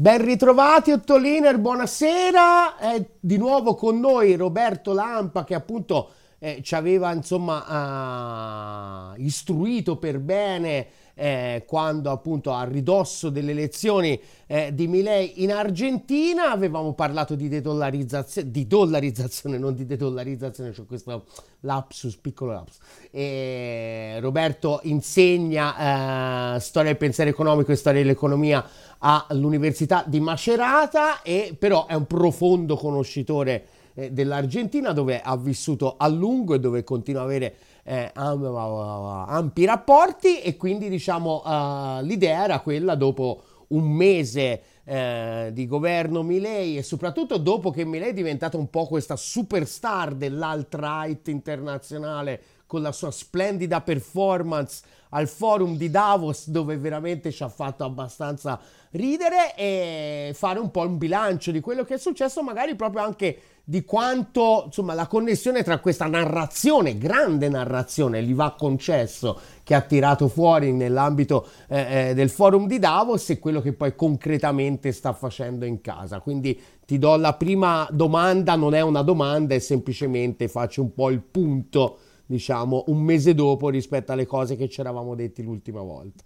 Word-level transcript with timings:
Ben 0.00 0.24
ritrovati 0.24 0.92
Ottoliner, 0.92 1.58
buonasera. 1.58 2.76
È 2.76 3.04
di 3.18 3.36
nuovo 3.36 3.74
con 3.74 3.98
noi 3.98 4.36
Roberto 4.36 4.92
Lampa 4.92 5.42
che 5.42 5.56
appunto 5.56 6.10
eh, 6.38 6.60
ci 6.62 6.76
aveva 6.76 7.12
insomma 7.12 9.14
uh, 9.16 9.20
istruito 9.20 9.96
per 9.96 10.20
bene 10.20 10.86
eh, 11.18 11.64
quando 11.66 12.10
appunto 12.10 12.52
a 12.52 12.62
ridosso 12.62 13.28
delle 13.28 13.50
elezioni 13.50 14.18
eh, 14.46 14.72
di 14.72 14.86
Milei 14.86 15.42
in 15.42 15.50
Argentina 15.52 16.52
avevamo 16.52 16.94
parlato 16.94 17.34
di 17.34 17.48
dedollarizzazione, 17.48 18.52
di 18.52 18.68
dollarizzazione, 18.68 19.58
non 19.58 19.74
di 19.74 19.84
dedollarizzazione, 19.84 20.72
cioè 20.72 20.86
questo 20.86 21.24
lapsus, 21.60 22.16
piccolo 22.16 22.52
lapsus. 22.52 22.78
E 23.10 24.18
Roberto 24.20 24.78
insegna 24.84 26.54
eh, 26.54 26.60
storia 26.60 26.90
del 26.90 26.98
pensiero 26.98 27.30
economico 27.30 27.72
e 27.72 27.76
storia 27.76 28.00
dell'economia 28.00 28.64
all'Università 28.98 30.04
di 30.06 30.20
Macerata 30.20 31.22
e 31.22 31.56
però 31.58 31.86
è 31.86 31.94
un 31.94 32.06
profondo 32.06 32.76
conoscitore 32.76 33.64
eh, 33.94 34.12
dell'Argentina 34.12 34.92
dove 34.92 35.20
ha 35.20 35.36
vissuto 35.36 35.96
a 35.98 36.06
lungo 36.06 36.54
e 36.54 36.60
dove 36.60 36.84
continua 36.84 37.22
a 37.22 37.24
avere 37.24 37.54
eh, 37.84 38.10
ampi 38.14 39.64
rapporti 39.64 40.40
e 40.40 40.56
quindi 40.56 40.88
diciamo 40.88 41.42
uh, 41.44 42.02
l'idea 42.02 42.44
era 42.44 42.60
quella 42.60 42.94
dopo 42.94 43.42
un 43.68 43.90
mese 43.90 44.62
eh, 44.84 45.50
di 45.52 45.66
governo 45.66 46.22
Milei 46.22 46.78
e 46.78 46.82
soprattutto 46.82 47.36
dopo 47.36 47.70
che 47.70 47.84
Milei 47.84 48.10
è 48.10 48.14
diventato 48.14 48.58
un 48.58 48.70
po' 48.70 48.86
questa 48.86 49.16
superstar 49.16 50.14
dell'alt-right 50.14 51.28
internazionale 51.28 52.42
con 52.66 52.82
la 52.82 52.92
sua 52.92 53.10
splendida 53.10 53.80
performance 53.80 54.82
al 55.10 55.28
forum 55.28 55.76
di 55.76 55.90
Davos 55.90 56.48
dove 56.48 56.76
veramente 56.76 57.30
ci 57.32 57.42
ha 57.42 57.48
fatto 57.48 57.84
abbastanza 57.84 58.58
ridere 58.90 59.54
e 59.56 60.32
fare 60.34 60.58
un 60.58 60.70
po' 60.70 60.82
un 60.82 60.96
bilancio 60.96 61.50
di 61.50 61.60
quello 61.60 61.84
che 61.84 61.94
è 61.94 61.98
successo 61.98 62.42
magari 62.42 62.74
proprio 62.74 63.02
anche 63.02 63.38
di 63.68 63.84
quanto 63.84 64.62
insomma 64.64 64.94
la 64.94 65.06
connessione 65.06 65.62
tra 65.62 65.78
questa 65.78 66.06
narrazione, 66.06 66.96
grande 66.96 67.50
narrazione, 67.50 68.22
gli 68.22 68.32
va 68.32 68.54
concesso, 68.58 69.38
che 69.62 69.74
ha 69.74 69.82
tirato 69.82 70.28
fuori 70.28 70.72
nell'ambito 70.72 71.46
eh, 71.68 72.08
eh, 72.08 72.14
del 72.14 72.30
forum 72.30 72.66
di 72.66 72.78
Davos 72.78 73.28
e 73.28 73.38
quello 73.38 73.60
che 73.60 73.74
poi 73.74 73.94
concretamente 73.94 74.90
sta 74.90 75.12
facendo 75.12 75.66
in 75.66 75.82
casa. 75.82 76.20
Quindi 76.20 76.58
ti 76.86 76.96
do 76.96 77.14
la 77.16 77.34
prima 77.34 77.86
domanda, 77.90 78.56
non 78.56 78.72
è 78.72 78.80
una 78.80 79.02
domanda, 79.02 79.54
è 79.54 79.58
semplicemente 79.58 80.48
faccio 80.48 80.80
un 80.80 80.94
po' 80.94 81.10
il 81.10 81.20
punto, 81.20 81.98
diciamo, 82.24 82.84
un 82.86 83.02
mese 83.02 83.34
dopo 83.34 83.68
rispetto 83.68 84.12
alle 84.12 84.24
cose 84.24 84.56
che 84.56 84.70
ci 84.70 84.80
eravamo 84.80 85.14
detti 85.14 85.42
l'ultima 85.42 85.82
volta. 85.82 86.24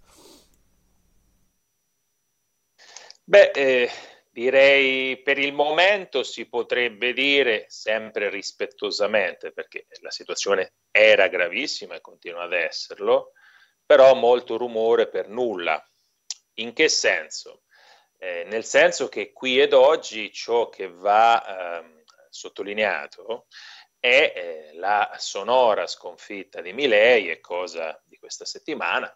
Beh, 3.25 3.51
eh, 3.53 3.89
Direi 4.33 5.21
per 5.21 5.37
il 5.37 5.53
momento 5.53 6.23
si 6.23 6.49
potrebbe 6.49 7.13
dire 7.13 7.65
sempre 7.67 8.31
rispettosamente, 8.31 9.51
perché 9.51 9.85
la 10.01 10.09
situazione 10.09 10.73
era 10.89 11.27
gravissima 11.27 11.93
e 11.93 12.01
continua 12.01 12.41
ad 12.41 12.53
esserlo, 12.53 13.33
però 13.85 14.15
molto 14.15 14.57
rumore 14.57 15.07
per 15.07 15.27
nulla. 15.27 15.79
In 16.53 16.73
che 16.73 16.89
senso? 16.89 17.61
Eh, 18.17 18.43
nel 18.45 18.65
senso 18.65 19.07
che 19.07 19.33
qui 19.33 19.61
ed 19.61 19.71
oggi 19.71 20.31
ciò 20.31 20.67
che 20.67 20.87
va 20.87 21.81
eh, 21.83 22.03
sottolineato 22.27 23.45
è 23.99 24.33
eh, 24.35 24.77
la 24.77 25.15
sonora 25.19 25.85
sconfitta 25.85 26.59
di 26.59 26.73
Milei, 26.73 27.29
è 27.29 27.39
cosa 27.39 28.01
di 28.03 28.17
questa 28.17 28.45
settimana, 28.45 29.15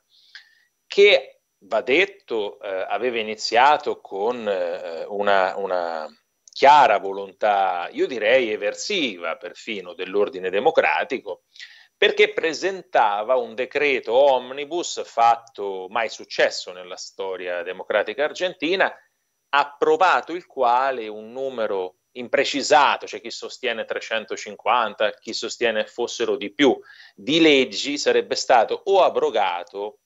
che 0.85 1.36
va 1.59 1.81
detto, 1.81 2.59
eh, 2.61 2.85
aveva 2.87 3.19
iniziato 3.19 3.99
con 3.99 4.47
eh, 4.47 5.05
una, 5.07 5.55
una, 5.57 6.07
chiara 6.51 6.97
volontà, 6.97 7.87
io 7.91 8.07
direi 8.07 8.49
eversiva 8.49 9.37
perfino, 9.37 9.93
dell'ordine 9.93 10.49
democratico, 10.49 11.43
perché 11.95 12.33
presentava 12.33 13.35
un 13.35 13.53
decreto 13.53 14.13
omnibus 14.13 15.03
fatto 15.05 15.87
mai 15.89 16.09
successo 16.09 16.71
nella 16.71 16.97
storia 16.97 17.61
democratica 17.61 18.23
argentina, 18.23 18.91
approvato 19.49 20.33
il 20.33 20.47
quale 20.47 21.07
un 21.07 21.31
numero 21.31 21.97
imprecisato, 22.13 23.05
c'è 23.05 23.11
cioè 23.11 23.21
chi 23.21 23.31
sostiene 23.31 23.85
350, 23.85 25.11
chi 25.19 25.33
sostiene 25.33 25.85
fossero 25.85 26.35
di 26.35 26.51
più, 26.51 26.75
di 27.15 27.39
leggi 27.39 27.97
sarebbe 27.97 28.35
stato 28.35 28.81
o 28.85 29.03
abrogato 29.03 29.99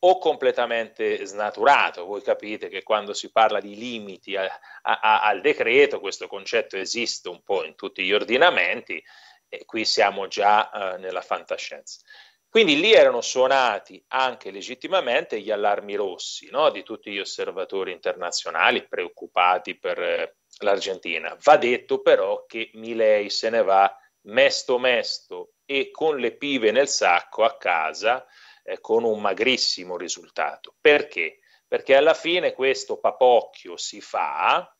o 0.00 0.18
completamente 0.18 1.24
snaturato. 1.26 2.04
Voi 2.04 2.22
capite 2.22 2.68
che 2.68 2.82
quando 2.82 3.12
si 3.12 3.30
parla 3.30 3.60
di 3.60 3.76
limiti 3.76 4.36
a, 4.36 4.48
a, 4.82 5.22
al 5.22 5.40
decreto, 5.40 6.00
questo 6.00 6.26
concetto 6.26 6.76
esiste 6.76 7.28
un 7.28 7.42
po' 7.42 7.64
in 7.64 7.74
tutti 7.74 8.04
gli 8.04 8.12
ordinamenti 8.12 9.02
e 9.48 9.64
qui 9.64 9.84
siamo 9.84 10.28
già 10.28 10.70
uh, 10.72 11.00
nella 11.00 11.22
fantascienza. 11.22 12.00
Quindi 12.50 12.80
lì 12.80 12.92
erano 12.92 13.20
suonati 13.20 14.02
anche 14.08 14.50
legittimamente 14.50 15.40
gli 15.40 15.50
allarmi 15.50 15.94
rossi 15.96 16.48
no? 16.50 16.70
di 16.70 16.82
tutti 16.82 17.10
gli 17.10 17.18
osservatori 17.18 17.92
internazionali 17.92 18.86
preoccupati 18.86 19.76
per 19.76 20.00
eh, 20.00 20.36
l'Argentina. 20.60 21.36
Va 21.42 21.58
detto 21.58 22.00
però 22.00 22.46
che 22.46 22.70
Milei 22.74 23.28
se 23.28 23.50
ne 23.50 23.62
va 23.62 23.94
mesto 24.22 24.78
mesto 24.78 25.52
e 25.66 25.90
con 25.90 26.16
le 26.18 26.36
pive 26.36 26.70
nel 26.70 26.88
sacco 26.88 27.44
a 27.44 27.56
casa 27.58 28.26
eh, 28.68 28.80
con 28.80 29.04
un 29.04 29.20
magrissimo 29.20 29.96
risultato. 29.96 30.74
Perché? 30.78 31.38
Perché 31.66 31.96
alla 31.96 32.14
fine 32.14 32.52
questo 32.52 32.98
papocchio 32.98 33.76
si 33.76 34.00
fa, 34.00 34.70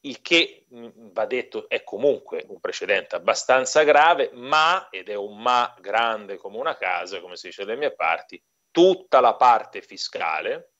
il 0.00 0.20
che 0.20 0.66
mm, 0.74 0.88
va 1.12 1.24
detto 1.26 1.68
è 1.68 1.84
comunque 1.84 2.44
un 2.48 2.58
precedente 2.58 3.14
abbastanza 3.14 3.82
grave, 3.84 4.30
ma, 4.32 4.88
ed 4.90 5.08
è 5.08 5.14
un 5.14 5.40
ma 5.40 5.72
grande 5.80 6.36
come 6.36 6.58
una 6.58 6.76
casa, 6.76 7.20
come 7.20 7.36
si 7.36 7.46
dice 7.48 7.64
dalle 7.64 7.78
mie 7.78 7.94
parti, 7.94 8.42
tutta 8.70 9.20
la 9.20 9.34
parte 9.34 9.82
fiscale 9.82 10.72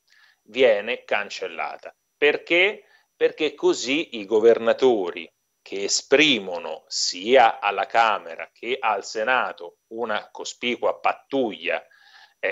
viene 0.42 1.04
cancellata. 1.04 1.94
Perché? 2.16 2.84
Perché 3.14 3.54
così 3.54 4.18
i 4.18 4.24
governatori 4.26 5.30
che 5.62 5.84
esprimono 5.84 6.84
sia 6.86 7.58
alla 7.58 7.86
Camera 7.86 8.48
che 8.52 8.76
al 8.78 9.04
Senato 9.04 9.78
una 9.88 10.28
cospicua 10.30 11.00
pattuglia 11.00 11.84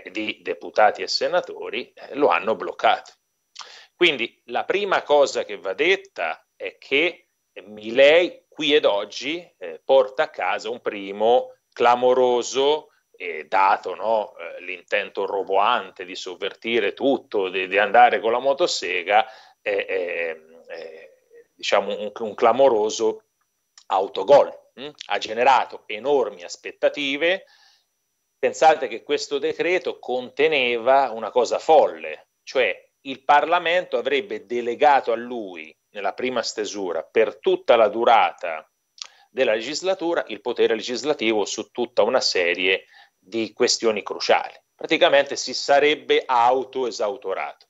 eh, 0.02 0.10
di 0.10 0.40
deputati 0.42 1.02
e 1.02 1.08
senatori 1.08 1.92
eh, 1.92 2.14
lo 2.14 2.28
hanno 2.28 2.54
bloccato. 2.54 3.12
Quindi 3.94 4.42
la 4.46 4.64
prima 4.64 5.02
cosa 5.02 5.44
che 5.44 5.56
va 5.56 5.72
detta 5.72 6.46
è 6.56 6.78
che 6.78 7.28
Milei 7.62 8.46
qui 8.48 8.74
ed 8.74 8.84
oggi 8.84 9.48
eh, 9.58 9.80
porta 9.84 10.24
a 10.24 10.28
casa 10.28 10.70
un 10.70 10.80
primo 10.80 11.54
clamoroso 11.72 12.88
eh, 13.16 13.46
dato 13.46 13.94
no, 13.94 14.34
eh, 14.36 14.62
l'intento 14.62 15.26
roboante 15.26 16.04
di 16.04 16.16
sovvertire 16.16 16.94
tutto, 16.94 17.48
di, 17.48 17.68
di 17.68 17.78
andare 17.78 18.20
con 18.20 18.32
la 18.32 18.40
motosega, 18.40 19.26
eh, 19.62 20.40
diciamo 21.54 21.96
un, 21.96 22.10
un, 22.18 22.34
clamoroso 22.34 23.22
autogol. 23.86 24.52
Hm? 24.74 24.90
Ha 25.06 25.18
generato 25.18 25.84
enormi 25.86 26.42
aspettative, 26.42 27.44
Pensate 28.44 28.88
che 28.88 29.02
questo 29.02 29.38
decreto 29.38 29.98
conteneva 29.98 31.10
una 31.12 31.30
cosa 31.30 31.58
folle, 31.58 32.28
cioè 32.42 32.78
il 33.06 33.24
Parlamento 33.24 33.96
avrebbe 33.96 34.44
delegato 34.44 35.12
a 35.12 35.16
lui, 35.16 35.74
nella 35.92 36.12
prima 36.12 36.42
stesura, 36.42 37.02
per 37.04 37.38
tutta 37.38 37.74
la 37.74 37.88
durata 37.88 38.70
della 39.30 39.54
legislatura, 39.54 40.24
il 40.26 40.42
potere 40.42 40.74
legislativo 40.74 41.46
su 41.46 41.70
tutta 41.70 42.02
una 42.02 42.20
serie 42.20 42.84
di 43.18 43.50
questioni 43.54 44.02
cruciali. 44.02 44.52
Praticamente 44.74 45.36
si 45.36 45.54
sarebbe 45.54 46.22
autoesautorato. 46.26 47.68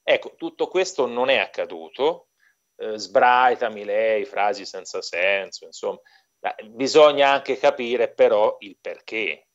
Ecco, 0.00 0.36
tutto 0.36 0.68
questo 0.68 1.06
non 1.06 1.28
è 1.28 1.38
accaduto, 1.38 2.28
eh, 2.76 2.96
sbraitami 2.96 3.84
lei, 3.84 4.24
frasi 4.24 4.64
senza 4.64 5.02
senso, 5.02 5.64
insomma, 5.64 5.98
bisogna 6.66 7.32
anche 7.32 7.58
capire 7.58 8.12
però 8.12 8.58
il 8.60 8.78
perché, 8.80 9.47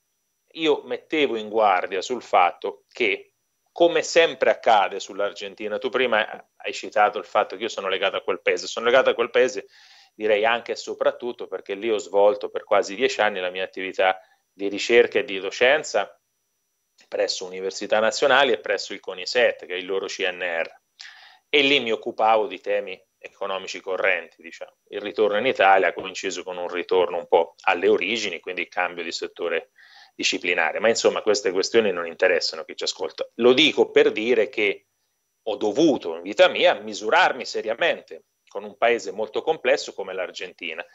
io 0.53 0.81
mettevo 0.83 1.35
in 1.35 1.49
guardia 1.49 2.01
sul 2.01 2.21
fatto 2.21 2.85
che, 2.91 3.33
come 3.71 4.03
sempre 4.03 4.51
accade 4.51 4.99
sull'Argentina, 4.99 5.77
tu 5.77 5.89
prima 5.89 6.47
hai 6.57 6.73
citato 6.73 7.17
il 7.17 7.25
fatto 7.25 7.55
che 7.55 7.63
io 7.63 7.69
sono 7.69 7.87
legato 7.87 8.17
a 8.17 8.21
quel 8.21 8.41
paese, 8.41 8.67
sono 8.67 8.85
legato 8.85 9.09
a 9.09 9.13
quel 9.13 9.29
paese 9.29 9.67
direi 10.15 10.45
anche 10.45 10.73
e 10.73 10.75
soprattutto 10.75 11.47
perché 11.47 11.73
lì 11.73 11.89
ho 11.89 11.97
svolto 11.97 12.49
per 12.49 12.63
quasi 12.63 12.95
dieci 12.95 13.19
anni 13.21 13.39
la 13.39 13.49
mia 13.49 13.63
attività 13.63 14.19
di 14.51 14.67
ricerca 14.67 15.19
e 15.19 15.23
di 15.23 15.39
docenza 15.39 16.15
presso 17.07 17.45
università 17.45 17.99
nazionali 17.99 18.51
e 18.51 18.59
presso 18.59 18.93
il 18.93 18.99
CONISET, 18.99 19.65
che 19.65 19.73
è 19.73 19.77
il 19.77 19.85
loro 19.85 20.05
CNR. 20.05 20.81
E 21.49 21.61
lì 21.61 21.79
mi 21.79 21.91
occupavo 21.91 22.47
di 22.47 22.59
temi 22.59 22.99
economici 23.17 23.79
correnti, 23.81 24.41
diciamo. 24.41 24.77
Il 24.89 25.01
ritorno 25.01 25.37
in 25.37 25.45
Italia 25.45 25.89
ha 25.89 25.93
coinciso 25.93 26.43
con 26.43 26.57
un 26.57 26.67
ritorno 26.67 27.17
un 27.17 27.27
po' 27.27 27.55
alle 27.63 27.87
origini, 27.87 28.39
quindi 28.39 28.61
il 28.61 28.67
cambio 28.67 29.03
di 29.03 29.11
settore 29.11 29.71
disciplinare, 30.15 30.79
ma 30.79 30.89
insomma 30.89 31.21
queste 31.21 31.51
questioni 31.51 31.91
non 31.91 32.07
interessano 32.07 32.63
chi 32.63 32.75
ci 32.75 32.83
ascolta. 32.83 33.27
Lo 33.35 33.53
dico 33.53 33.89
per 33.91 34.11
dire 34.11 34.49
che 34.49 34.87
ho 35.43 35.55
dovuto 35.55 36.15
in 36.15 36.21
vita 36.21 36.47
mia 36.47 36.73
misurarmi 36.73 37.45
seriamente 37.45 38.25
con 38.47 38.63
un 38.63 38.77
paese 38.77 39.11
molto 39.11 39.41
complesso 39.41 39.93
come 39.93 40.13
l'Argentina. 40.13 40.85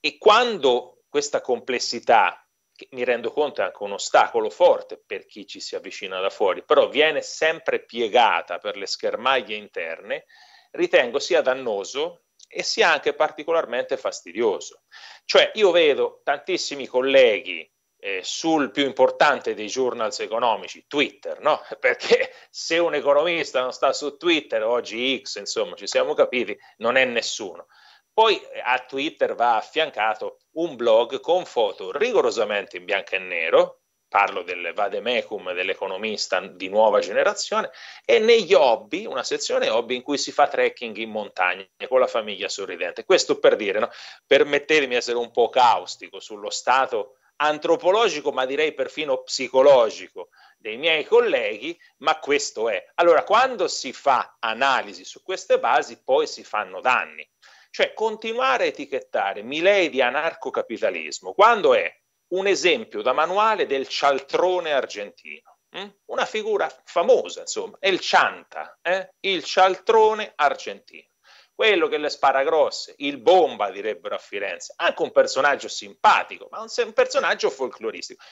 E 0.00 0.18
quando 0.18 1.04
questa 1.08 1.40
complessità, 1.40 2.40
che 2.74 2.88
mi 2.90 3.04
rendo 3.04 3.32
conto 3.32 3.62
è 3.62 3.64
anche 3.64 3.82
un 3.82 3.92
ostacolo 3.92 4.50
forte 4.50 5.02
per 5.04 5.24
chi 5.26 5.46
ci 5.46 5.60
si 5.60 5.76
avvicina 5.76 6.20
da 6.20 6.28
fuori, 6.28 6.64
però 6.64 6.88
viene 6.88 7.22
sempre 7.22 7.84
piegata 7.84 8.58
per 8.58 8.76
le 8.76 8.86
schermaglie 8.86 9.54
interne, 9.56 10.26
ritengo 10.72 11.18
sia 11.18 11.40
dannoso 11.40 12.24
e 12.48 12.62
sia 12.62 12.92
anche 12.92 13.14
particolarmente 13.14 13.96
fastidioso. 13.96 14.82
Cioè 15.24 15.52
io 15.54 15.70
vedo 15.70 16.20
tantissimi 16.22 16.86
colleghi 16.86 17.68
eh, 17.98 18.20
sul 18.22 18.70
più 18.70 18.84
importante 18.84 19.54
dei 19.54 19.66
journals 19.66 20.20
economici, 20.20 20.84
Twitter, 20.86 21.40
no? 21.40 21.60
Perché 21.80 22.32
se 22.50 22.78
un 22.78 22.94
economista 22.94 23.60
non 23.60 23.72
sta 23.72 23.92
su 23.92 24.16
Twitter, 24.16 24.62
oggi 24.62 25.20
X, 25.22 25.38
insomma, 25.38 25.74
ci 25.74 25.86
siamo 25.86 26.14
capiti, 26.14 26.56
non 26.78 26.96
è 26.96 27.04
nessuno. 27.04 27.66
Poi 28.12 28.40
eh, 28.40 28.60
a 28.64 28.78
Twitter 28.78 29.34
va 29.34 29.56
affiancato 29.56 30.38
un 30.52 30.76
blog 30.76 31.20
con 31.20 31.44
foto 31.44 31.92
rigorosamente 31.96 32.76
in 32.76 32.84
bianco 32.84 33.14
e 33.14 33.18
nero, 33.18 33.80
parlo 34.08 34.42
del 34.42 34.72
vademecum 34.72 35.52
dell'economista 35.52 36.40
di 36.40 36.68
nuova 36.68 37.00
generazione, 37.00 37.70
e 38.04 38.18
negli 38.18 38.54
hobby, 38.54 39.04
una 39.04 39.24
sezione 39.24 39.68
hobby 39.68 39.96
in 39.96 40.02
cui 40.02 40.16
si 40.16 40.32
fa 40.32 40.46
trekking 40.46 40.96
in 40.96 41.10
montagna 41.10 41.66
con 41.88 42.00
la 42.00 42.06
famiglia 42.06 42.48
sorridente. 42.48 43.04
Questo 43.04 43.38
per 43.38 43.56
dire, 43.56 43.80
no? 43.80 43.90
permettetemi 44.26 44.88
di 44.88 44.94
essere 44.94 45.18
un 45.18 45.30
po' 45.30 45.48
caustico 45.48 46.20
sullo 46.20 46.50
stato 46.50 47.16
antropologico, 47.36 48.32
ma 48.32 48.46
direi 48.46 48.72
perfino 48.74 49.22
psicologico 49.22 50.28
dei 50.58 50.76
miei 50.76 51.04
colleghi, 51.04 51.78
ma 51.98 52.18
questo 52.18 52.68
è. 52.68 52.84
Allora, 52.94 53.24
quando 53.24 53.68
si 53.68 53.92
fa 53.92 54.36
analisi 54.40 55.04
su 55.04 55.22
queste 55.22 55.58
basi, 55.58 56.02
poi 56.02 56.26
si 56.26 56.42
fanno 56.44 56.80
danni. 56.80 57.28
Cioè, 57.70 57.92
continuare 57.92 58.64
a 58.64 58.66
etichettare 58.68 59.42
Milei 59.42 59.90
di 59.90 60.00
anarcocapitalismo, 60.00 61.34
quando 61.34 61.74
è 61.74 61.94
un 62.28 62.46
esempio 62.46 63.02
da 63.02 63.12
manuale 63.12 63.66
del 63.66 63.86
cialtrone 63.86 64.72
argentino, 64.72 65.58
hm? 65.70 65.88
una 66.06 66.24
figura 66.24 66.68
famosa, 66.84 67.40
insomma, 67.40 67.76
è 67.78 67.88
il 67.88 68.00
Cianta, 68.00 68.78
eh? 68.82 69.14
il 69.20 69.44
cialtrone 69.44 70.32
argentino 70.34 71.08
quello 71.56 71.88
che 71.88 71.96
le 71.96 72.10
spara 72.10 72.44
grosse, 72.44 72.94
il 72.98 73.18
bomba 73.18 73.70
direbbero 73.70 74.14
a 74.14 74.18
Firenze, 74.18 74.74
anche 74.76 75.02
un 75.02 75.10
personaggio 75.10 75.68
simpatico, 75.68 76.48
ma 76.50 76.60
un, 76.60 76.68
un 76.76 76.92
personaggio 76.92 77.48
folcloristico. 77.48 78.22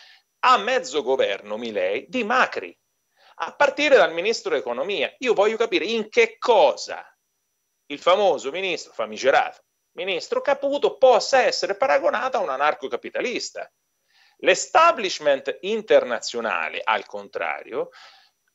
A 0.41 0.59
mezzo 0.59 1.03
governo 1.03 1.56
Milei 1.56 2.05
di 2.06 2.23
Macri, 2.23 2.79
a 3.37 3.55
partire 3.55 3.97
dal 3.97 4.12
ministro 4.12 4.50
dell'economia. 4.50 5.12
Io 5.21 5.32
voglio 5.32 5.56
capire 5.56 5.87
in 5.87 6.11
che 6.11 6.37
cosa 6.38 7.03
il 7.87 7.99
famoso 7.99 8.50
ministro 8.50 8.93
famigerato, 8.93 9.62
ministro 9.93 10.43
Caputo, 10.43 10.99
possa 10.99 11.41
essere 11.41 11.79
paragonato 11.79 12.37
a 12.37 12.41
un 12.41 12.50
anarcocapitalista. 12.50 13.73
L'establishment 14.38 15.59
internazionale, 15.62 16.82
al 16.85 17.06
contrario, 17.06 17.88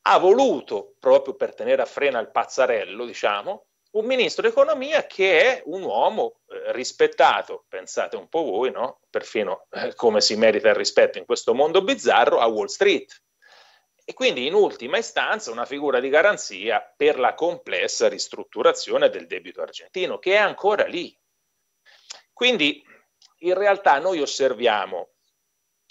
ha 0.03 0.17
voluto, 0.19 0.93
proprio 0.99 1.33
per 1.33 1.55
tenere 1.55 1.81
a 1.81 1.85
freno 1.85 2.19
il 2.19 2.29
pazzarello, 2.29 3.05
diciamo, 3.05 3.68
un 3.91 4.05
ministro 4.05 4.43
dell'economia 4.43 5.05
che 5.07 5.41
è 5.41 5.63
un 5.65 5.81
uomo 5.81 6.41
eh, 6.47 6.71
rispettato, 6.73 7.65
pensate 7.67 8.15
un 8.15 8.27
po' 8.27 8.43
voi, 8.43 8.71
no? 8.71 9.01
perfino 9.09 9.67
eh, 9.71 9.95
come 9.95 10.21
si 10.21 10.35
merita 10.35 10.69
il 10.69 10.75
rispetto 10.75 11.17
in 11.17 11.25
questo 11.25 11.53
mondo 11.53 11.83
bizzarro, 11.83 12.39
a 12.39 12.45
Wall 12.45 12.67
Street. 12.67 13.23
E 14.05 14.13
quindi 14.13 14.47
in 14.47 14.53
ultima 14.53 14.97
istanza 14.97 15.51
una 15.51 15.65
figura 15.65 15.99
di 15.99 16.09
garanzia 16.09 16.81
per 16.81 17.19
la 17.19 17.35
complessa 17.35 18.07
ristrutturazione 18.07 19.09
del 19.09 19.27
debito 19.27 19.61
argentino, 19.61 20.17
che 20.17 20.33
è 20.33 20.37
ancora 20.37 20.85
lì. 20.85 21.15
Quindi 22.33 22.83
in 23.41 23.53
realtà 23.53 23.99
noi 23.99 24.19
osserviamo 24.21 25.09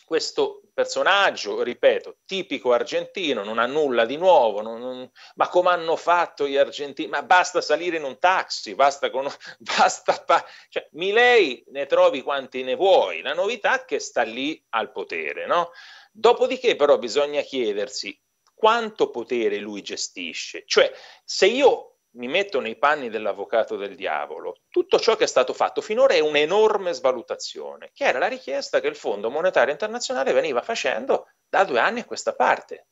questo 0.04 0.62
personaggio, 0.78 1.60
ripeto, 1.60 2.18
tipico 2.24 2.72
argentino, 2.72 3.42
non 3.42 3.58
ha 3.58 3.66
nulla 3.66 4.04
di 4.04 4.16
nuovo, 4.16 4.62
non, 4.62 4.78
non, 4.78 5.10
ma 5.34 5.48
come 5.48 5.70
hanno 5.70 5.96
fatto 5.96 6.46
gli 6.46 6.56
argentini? 6.56 7.08
Ma 7.08 7.24
basta 7.24 7.60
salire 7.60 7.96
in 7.96 8.04
un 8.04 8.20
taxi, 8.20 8.76
basta, 8.76 9.10
con, 9.10 9.26
basta 9.58 10.12
pa- 10.24 10.46
cioè, 10.68 10.86
Milei 10.92 11.64
ne 11.72 11.86
trovi 11.86 12.22
quanti 12.22 12.62
ne 12.62 12.76
vuoi, 12.76 13.22
la 13.22 13.34
novità 13.34 13.80
è 13.80 13.84
che 13.86 13.98
sta 13.98 14.22
lì 14.22 14.64
al 14.68 14.92
potere, 14.92 15.46
no? 15.46 15.72
Dopodiché 16.12 16.76
però 16.76 16.96
bisogna 16.96 17.40
chiedersi 17.40 18.16
quanto 18.54 19.10
potere 19.10 19.56
lui 19.58 19.82
gestisce, 19.82 20.62
cioè 20.64 20.92
se 21.24 21.46
io 21.46 21.97
mi 22.18 22.26
metto 22.26 22.60
nei 22.60 22.76
panni 22.76 23.10
dell'avvocato 23.10 23.76
del 23.76 23.94
diavolo, 23.94 24.62
tutto 24.68 24.98
ciò 24.98 25.16
che 25.16 25.24
è 25.24 25.28
stato 25.28 25.54
fatto 25.54 25.80
finora 25.80 26.14
è 26.14 26.18
un'enorme 26.18 26.92
svalutazione, 26.92 27.90
che 27.94 28.04
era 28.04 28.18
la 28.18 28.26
richiesta 28.26 28.80
che 28.80 28.88
il 28.88 28.96
Fondo 28.96 29.30
Monetario 29.30 29.72
Internazionale 29.72 30.32
veniva 30.32 30.60
facendo 30.60 31.28
da 31.48 31.64
due 31.64 31.78
anni 31.78 32.00
a 32.00 32.04
questa 32.04 32.34
parte. 32.34 32.88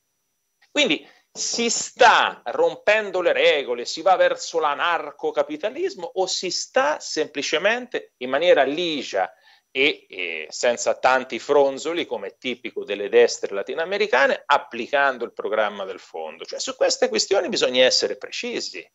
Quindi 0.70 1.06
si 1.32 1.68
sta 1.70 2.40
rompendo 2.44 3.20
le 3.20 3.32
regole, 3.32 3.84
si 3.84 4.00
va 4.00 4.14
verso 4.16 4.60
l'anarcocapitalismo 4.60 6.08
o 6.14 6.26
si 6.26 6.50
sta 6.50 7.00
semplicemente 7.00 8.14
in 8.18 8.30
maniera 8.30 8.62
ligia 8.62 9.30
e, 9.70 10.06
e 10.08 10.46
senza 10.50 10.94
tanti 10.94 11.38
fronzoli, 11.38 12.06
come 12.06 12.28
è 12.28 12.36
tipico 12.38 12.84
delle 12.84 13.08
destre 13.08 13.54
latinoamericane, 13.54 14.42
applicando 14.46 15.24
il 15.24 15.32
programma 15.32 15.84
del 15.84 15.98
fondo. 15.98 16.44
Cioè 16.44 16.60
su 16.60 16.76
queste 16.76 17.08
questioni 17.08 17.48
bisogna 17.48 17.84
essere 17.84 18.16
precisi 18.16 18.88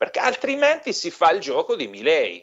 perché 0.00 0.18
altrimenti 0.18 0.94
si 0.94 1.10
fa 1.10 1.30
il 1.30 1.40
gioco 1.40 1.76
di 1.76 1.86
Milei. 1.86 2.42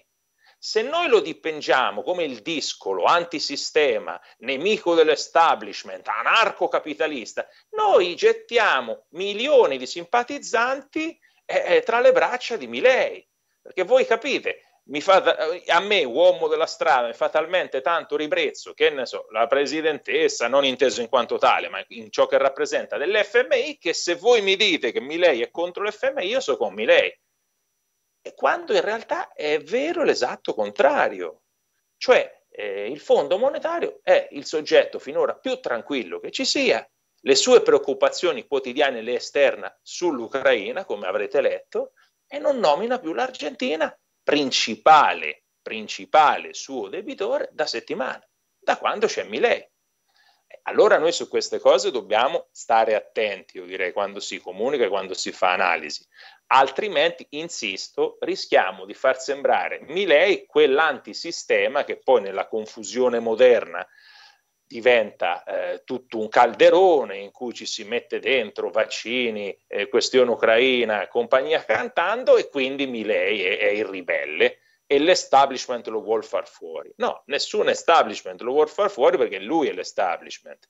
Se 0.59 0.83
noi 0.83 1.07
lo 1.07 1.19
dipingiamo 1.19 2.03
come 2.03 2.23
il 2.23 2.43
discolo 2.43 3.05
antisistema, 3.05 4.21
nemico 4.41 4.93
dell'establishment, 4.93 6.07
anarcocapitalista, 6.07 7.47
noi 7.71 8.13
gettiamo 8.13 9.07
milioni 9.13 9.79
di 9.79 9.87
simpatizzanti 9.87 11.19
eh, 11.45 11.77
eh 11.77 11.81
tra 11.81 11.99
le 11.99 12.11
braccia 12.11 12.57
di 12.57 12.67
Milei. 12.67 13.27
Perché 13.59 13.81
voi 13.85 14.05
capite, 14.05 14.61
fa, 14.99 15.23
a 15.65 15.79
me, 15.79 16.03
uomo 16.03 16.47
della 16.47 16.67
strada, 16.67 17.07
mi 17.07 17.13
fa 17.13 17.29
talmente 17.29 17.81
tanto 17.81 18.15
ribrezzo 18.15 18.75
che 18.75 18.91
ne 18.91 19.07
so, 19.07 19.25
la 19.31 19.47
presidentessa, 19.47 20.47
non 20.47 20.63
inteso 20.63 21.01
in 21.01 21.09
quanto 21.09 21.39
tale, 21.39 21.69
ma 21.69 21.83
in 21.87 22.11
ciò 22.11 22.27
che 22.27 22.37
rappresenta 22.37 22.97
dell'FMI, 22.97 23.79
che 23.79 23.93
se 23.93 24.13
voi 24.13 24.43
mi 24.43 24.55
dite 24.55 24.91
che 24.91 25.01
Milei 25.01 25.41
è 25.41 25.49
contro 25.49 25.83
l'FMI, 25.83 26.27
io 26.27 26.39
sono 26.39 26.57
con 26.57 26.75
Milei 26.75 27.11
quando 28.33 28.73
in 28.73 28.81
realtà 28.81 29.33
è 29.33 29.59
vero 29.59 30.03
l'esatto 30.03 30.53
contrario. 30.53 31.43
Cioè 31.97 32.43
eh, 32.49 32.89
il 32.89 32.99
Fondo 32.99 33.37
monetario 33.37 33.99
è 34.03 34.27
il 34.31 34.45
soggetto 34.45 34.99
finora 34.99 35.35
più 35.35 35.59
tranquillo 35.59 36.19
che 36.19 36.31
ci 36.31 36.45
sia, 36.45 36.87
le 37.21 37.35
sue 37.35 37.61
preoccupazioni 37.61 38.47
quotidiane 38.47 39.01
le 39.01 39.15
esterna 39.15 39.75
sull'Ucraina, 39.81 40.85
come 40.85 41.07
avrete 41.07 41.41
letto, 41.41 41.93
e 42.27 42.39
non 42.39 42.57
nomina 42.59 42.99
più 42.99 43.13
l'Argentina 43.13 43.95
principale, 44.23 45.45
principale 45.61 46.53
suo 46.53 46.89
debitore 46.89 47.49
da 47.51 47.65
settimane, 47.65 48.29
da 48.59 48.77
quando 48.77 49.07
c'è 49.07 49.23
Milei. 49.23 49.65
Allora 50.67 50.97
noi 50.97 51.13
su 51.13 51.29
queste 51.29 51.59
cose 51.59 51.91
dobbiamo 51.91 52.47
stare 52.51 52.93
attenti, 52.93 53.55
io 53.55 53.65
direi, 53.65 53.93
quando 53.93 54.19
si 54.19 54.39
comunica 54.39 54.83
e 54.83 54.89
quando 54.89 55.13
si 55.13 55.31
fa 55.31 55.53
analisi. 55.53 56.05
Altrimenti, 56.47 57.25
insisto, 57.31 58.17
rischiamo 58.19 58.85
di 58.85 58.93
far 58.93 59.19
sembrare 59.19 59.79
Milei 59.87 60.45
quell'antisistema 60.45 61.85
che 61.85 61.97
poi 61.97 62.21
nella 62.21 62.47
confusione 62.47 63.19
moderna 63.19 63.85
diventa 64.67 65.43
eh, 65.43 65.83
tutto 65.85 66.19
un 66.19 66.27
calderone 66.27 67.15
in 67.15 67.31
cui 67.31 67.53
ci 67.53 67.65
si 67.65 67.85
mette 67.85 68.19
dentro 68.19 68.69
vaccini, 68.69 69.57
eh, 69.67 69.87
questione 69.87 70.31
ucraina, 70.31 71.07
compagnia 71.07 71.63
cantando 71.63 72.35
e 72.35 72.49
quindi 72.49 72.87
Milei 72.87 73.41
è, 73.41 73.57
è 73.57 73.67
il 73.67 73.85
ribelle 73.85 74.59
e 74.87 74.99
l'establishment 74.99 75.87
lo 75.87 76.01
vuol 76.01 76.23
far 76.23 76.47
fuori. 76.47 76.91
No, 76.95 77.23
nessun 77.25 77.67
establishment 77.69 78.41
lo 78.41 78.53
vuol 78.53 78.69
far 78.69 78.89
fuori 78.89 79.17
perché 79.17 79.39
lui 79.39 79.67
è 79.67 79.73
l'establishment. 79.73 80.69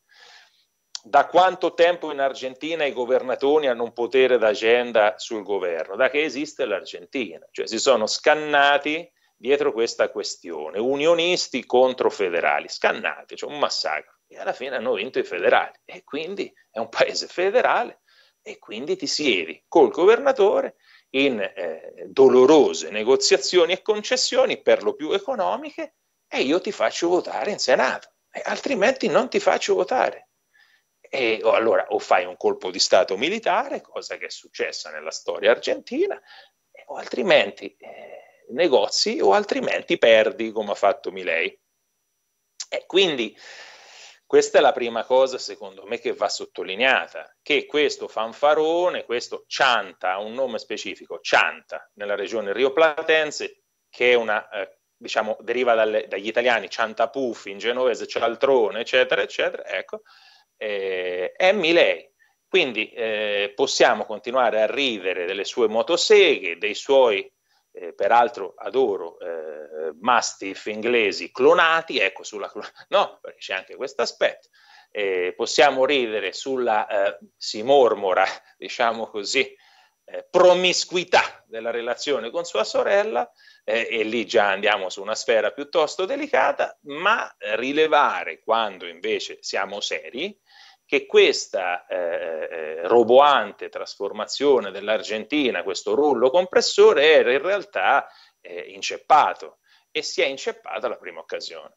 Da 1.04 1.28
quanto 1.28 1.76
tempo 1.76 2.12
in 2.12 2.20
Argentina 2.20 2.84
i 2.84 2.92
governatori 2.92 3.68
hanno 3.68 3.84
un 3.84 3.94
potere 3.94 4.40
d'agenda 4.40 5.14
sul 5.18 5.44
governo? 5.44 5.96
Da 5.96 6.10
che 6.10 6.24
esiste 6.24 6.66
l'Argentina, 6.66 7.48
cioè 7.52 7.68
si 7.68 7.80
sono 7.80 8.08
scannati 8.08 9.10
dietro 9.38 9.72
questa 9.72 10.10
questione, 10.10 10.80
unionisti 10.80 11.66
contro 11.66 12.10
federali, 12.10 12.68
scannati, 12.68 13.36
cioè 13.36 13.52
un 13.52 13.60
massacro. 13.60 14.16
E 14.28 14.38
alla 14.40 14.52
fine 14.52 14.76
hanno 14.76 14.94
vinto 14.94 15.20
i 15.20 15.24
federali 15.24 15.80
e 15.86 16.04
quindi 16.04 16.52
è 16.70 16.80
un 16.80 16.90
paese 16.90 17.28
federale 17.28 18.02
e 18.42 18.58
quindi 18.58 18.98
ti 18.98 19.08
siedi 19.08 19.64
col 19.68 19.90
governatore 19.90 20.76
in 21.12 21.40
eh, 21.40 22.06
dolorose 22.08 22.90
negoziazioni 22.90 23.74
e 23.74 23.82
concessioni 23.82 24.62
per 24.62 24.84
lo 24.84 24.94
più 24.94 25.12
economiche 25.12 25.96
e 26.28 26.42
io 26.42 26.60
ti 26.60 26.72
faccio 26.72 27.08
votare 27.08 27.52
in 27.52 27.60
Senato, 27.60 28.14
e 28.30 28.42
altrimenti 28.46 29.08
non 29.08 29.30
ti 29.30 29.40
faccio 29.40 29.76
votare. 29.76 30.30
E 31.00 31.40
o 31.42 31.52
allora 31.52 31.88
o 31.90 32.00
fai 32.00 32.26
un 32.26 32.36
colpo 32.36 32.70
di 32.70 32.80
Stato 32.80 33.16
militare, 33.16 33.80
cosa 33.80 34.18
che 34.18 34.26
è 34.26 34.30
successa 34.30 34.92
nella 34.92 35.12
storia 35.12 35.52
argentina, 35.52 36.22
o 36.88 36.96
altrimenti 36.96 37.74
eh, 37.78 38.44
negozi 38.50 39.20
o 39.22 39.32
altrimenti 39.32 39.98
perdi 39.98 40.52
come 40.52 40.72
ha 40.72 40.76
fatto 40.76 41.12
Milei. 41.12 41.58
E 42.70 42.86
quindi 42.86 43.36
questa 44.28 44.58
è 44.58 44.62
la 44.62 44.74
prima 44.74 45.06
cosa, 45.06 45.38
secondo 45.38 45.86
me, 45.86 46.00
che 46.00 46.12
va 46.12 46.28
sottolineata, 46.28 47.38
che 47.42 47.66
questo 47.66 48.10
fanfarone, 48.10 49.06
questo 49.06 49.46
Cianta, 49.48 50.12
ha 50.12 50.20
un 50.20 50.34
nome 50.34 50.60
specifico, 50.60 51.20
Cianta, 51.22 51.90
nella 51.94 52.16
regione 52.16 52.52
rioplatense, 52.52 53.62
che 53.90 54.12
è 54.12 54.16
una, 54.16 54.50
eh, 54.50 54.80
diciamo, 54.98 55.38
deriva 55.40 55.76
dalle, 55.76 56.08
dagli 56.10 56.28
italiani 56.28 56.70
Ciantapuffi, 56.70 57.52
in 57.52 57.58
genovese 57.58 58.06
Cialtrone, 58.06 58.82
eccetera, 58.82 59.22
eccetera, 59.22 59.66
ecco, 59.66 60.02
eh, 60.58 61.32
è 61.32 61.54
Milei. 61.54 62.12
Quindi 62.50 62.90
eh, 62.92 63.54
possiamo 63.56 64.06
continuare 64.06 64.62
a 64.62 64.66
ridere 64.68 65.26
delle 65.26 65.46
sue 65.46 65.70
motoseghe, 65.70 66.58
dei 66.58 66.76
suoi 66.76 67.30
eh, 67.80 67.94
peraltro 67.94 68.54
adoro 68.58 69.20
eh, 69.20 69.94
mastiff 70.00 70.66
inglesi 70.66 71.32
clonati, 71.32 72.00
ecco 72.00 72.24
sulla 72.24 72.52
no, 72.90 73.20
perché 73.22 73.40
c'è 73.40 73.54
anche 73.54 73.76
questo 73.76 74.02
aspetto. 74.02 74.50
Eh, 74.90 75.34
possiamo 75.36 75.86
ridere 75.86 76.34
sulla, 76.34 76.88
eh, 76.88 77.20
si 77.36 77.62
mormora, 77.62 78.26
diciamo 78.58 79.08
così, 79.08 79.56
eh, 80.06 80.26
promiscuità 80.30 81.44
della 81.46 81.72
relazione 81.72 82.30
con 82.30 82.46
sua 82.46 82.64
sorella, 82.64 83.30
eh, 83.64 83.88
e 83.92 84.04
lì 84.04 84.26
già 84.26 84.50
andiamo 84.50 84.90
su 84.90 85.02
una 85.02 85.16
sfera 85.16 85.52
piuttosto 85.52 86.06
delicata, 86.06 86.78
ma 86.84 87.34
rilevare 87.56 88.40
quando 88.40 88.88
invece 88.88 89.38
siamo 89.42 89.82
seri, 89.82 90.38
che 90.88 91.06
questa 91.06 91.86
eh, 91.86 91.98
eh, 91.98 92.88
roboante 92.88 93.68
trasformazione 93.68 94.72
dell'Argentina, 94.72 95.62
questo 95.62 95.94
rullo 95.94 96.30
compressore, 96.30 97.12
era 97.12 97.34
in 97.34 97.42
realtà 97.42 98.08
eh, 98.40 98.62
inceppato 98.70 99.60
e 99.92 100.02
si 100.02 100.22
è 100.22 100.26
inceppato 100.26 100.86
alla 100.86 100.96
prima 100.96 101.20
occasione. 101.20 101.76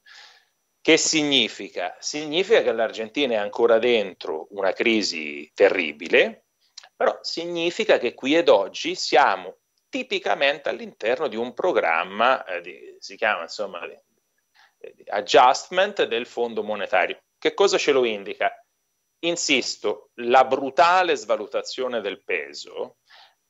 Che 0.81 0.97
significa? 0.97 1.97
Significa 1.99 2.63
che 2.63 2.73
l'Argentina 2.73 3.35
è 3.35 3.39
ancora 3.39 3.81
dentro 3.81 4.47
una 4.51 4.73
crisi 4.73 5.51
terribile, 5.55 6.45
però 6.95 7.19
significa 7.21 7.99
che 7.99 8.15
qui 8.15 8.37
ed 8.37 8.49
oggi 8.49 8.95
siamo 8.95 9.59
tipicamente 9.89 10.69
all'interno 10.69 11.27
di 11.27 11.35
un 11.35 11.53
programma, 11.53 12.45
eh, 12.45 12.61
di, 12.61 12.97
si 13.01 13.17
chiama 13.17 13.43
insomma 13.43 13.85
di, 13.89 13.99
di 14.95 15.05
adjustment 15.09 16.05
del 16.05 16.27
Fondo 16.27 16.63
monetario. 16.63 17.19
Che 17.37 17.55
cosa 17.55 17.77
ce 17.77 17.91
lo 17.91 18.05
indica? 18.05 18.55
Insisto, 19.21 20.11
la 20.17 20.45
brutale 20.45 21.17
svalutazione 21.17 22.01
del 22.01 22.23
peso 22.23 22.99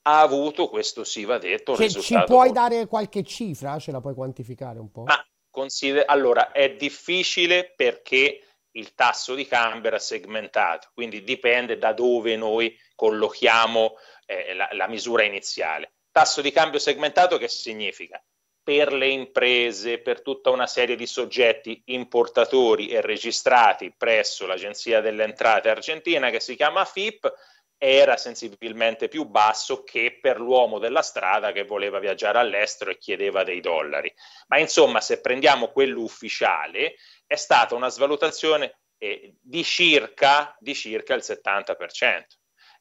ha 0.02 0.20
avuto, 0.20 0.68
questo 0.68 1.04
sì 1.04 1.24
va 1.24 1.38
detto, 1.38 1.74
che 1.74 1.88
Ci 1.88 2.22
puoi 2.24 2.52
dare 2.52 2.86
qualche 2.86 3.22
cifra? 3.22 3.78
Ce 3.78 3.92
la 3.92 4.00
puoi 4.00 4.14
quantificare 4.14 4.78
un 4.78 4.90
po'? 4.90 5.02
Ma 5.02 5.22
consider- 5.50 6.08
allora, 6.08 6.52
è 6.52 6.74
difficile 6.74 7.72
perché 7.76 8.44
il 8.72 8.94
tasso 8.94 9.34
di 9.34 9.46
cambio 9.46 9.88
era 9.88 9.98
segmentato, 9.98 10.90
quindi 10.94 11.22
dipende 11.22 11.76
da 11.76 11.92
dove 11.92 12.36
noi 12.36 12.76
collochiamo 12.94 13.94
eh, 14.26 14.54
la, 14.54 14.68
la 14.72 14.88
misura 14.88 15.24
iniziale. 15.24 15.94
Tasso 16.10 16.40
di 16.40 16.50
cambio 16.50 16.78
segmentato 16.78 17.36
che 17.36 17.48
significa? 17.48 18.22
Per 18.70 18.92
le 18.92 19.08
imprese, 19.08 19.98
per 19.98 20.22
tutta 20.22 20.50
una 20.50 20.68
serie 20.68 20.94
di 20.94 21.04
soggetti 21.04 21.82
importatori 21.86 22.86
e 22.86 23.00
registrati 23.00 23.92
presso 23.96 24.46
l'Agenzia 24.46 25.00
delle 25.00 25.24
Entrate 25.24 25.70
argentina 25.70 26.30
che 26.30 26.38
si 26.38 26.54
chiama 26.54 26.84
FIP, 26.84 27.28
era 27.76 28.16
sensibilmente 28.16 29.08
più 29.08 29.24
basso 29.24 29.82
che 29.82 30.20
per 30.20 30.38
l'uomo 30.38 30.78
della 30.78 31.02
strada 31.02 31.50
che 31.50 31.64
voleva 31.64 31.98
viaggiare 31.98 32.38
all'estero 32.38 32.92
e 32.92 32.98
chiedeva 32.98 33.42
dei 33.42 33.58
dollari. 33.58 34.14
Ma 34.46 34.60
insomma, 34.60 35.00
se 35.00 35.20
prendiamo 35.20 35.72
quello 35.72 36.02
ufficiale, 36.02 36.94
è 37.26 37.34
stata 37.34 37.74
una 37.74 37.88
svalutazione 37.88 38.82
eh, 38.98 39.34
di, 39.40 39.64
circa, 39.64 40.54
di 40.60 40.76
circa 40.76 41.14
il 41.14 41.22
70% 41.26 42.39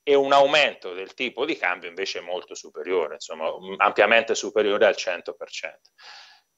e 0.10 0.16
un 0.16 0.34
aumento 0.34 0.94
del 0.96 1.14
tipo 1.14 1.46
di 1.46 1.56
cambio 1.56 1.88
invece 1.88 2.20
molto 2.20 2.56
superiore, 2.56 3.14
insomma 3.14 3.48
ampiamente 3.78 4.34
superiore 4.34 4.88
al 4.88 4.96
100%. 4.98 5.34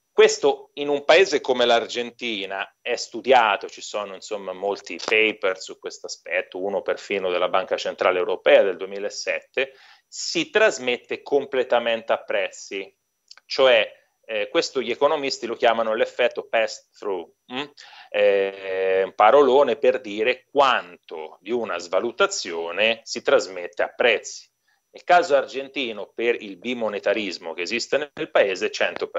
Questo 0.10 0.70
in 0.76 0.88
un 0.88 1.04
paese 1.04 1.42
come 1.42 1.66
l'Argentina 1.66 2.78
è 2.80 2.96
studiato, 2.96 3.68
ci 3.68 3.82
sono 3.82 4.16
insomma 4.16 4.54
molti 4.54 4.98
paper 5.04 5.60
su 5.60 5.80
questo 5.80 6.06
aspetto, 6.06 6.64
uno 6.64 6.82
perfino 6.82 7.30
della 7.30 7.50
Banca 7.50 7.76
Centrale 7.76 8.20
Europea 8.20 8.64
del 8.64 8.78
2007, 8.78 9.74
si 10.08 10.50
trasmette 10.50 11.22
completamente 11.22 12.14
a 12.14 12.24
prezzi, 12.24 12.98
cioè 13.46 13.86
eh, 14.32 14.48
questo 14.48 14.82
gli 14.82 14.92
economisti 14.92 15.46
lo 15.46 15.58
chiamano 15.58 15.94
l'effetto 15.94 16.48
pass-through, 16.48 17.34
hm? 17.48 17.64
eh, 18.10 19.02
un 19.04 19.14
parolone 19.14 19.76
per 19.76 20.00
dire 20.00 20.46
quanto 20.50 21.38
di 21.42 21.52
una 21.52 21.78
svalutazione 21.78 23.02
si 23.04 23.22
trasmette 23.22 23.84
a 23.84 23.94
prezzi. 23.94 24.50
Nel 24.94 25.04
caso 25.04 25.36
argentino, 25.36 26.12
per 26.14 26.42
il 26.42 26.58
bimonetarismo 26.58 27.54
che 27.54 27.62
esiste 27.62 28.12
nel 28.14 28.32
paese, 28.32 28.70
100%. 28.70 29.10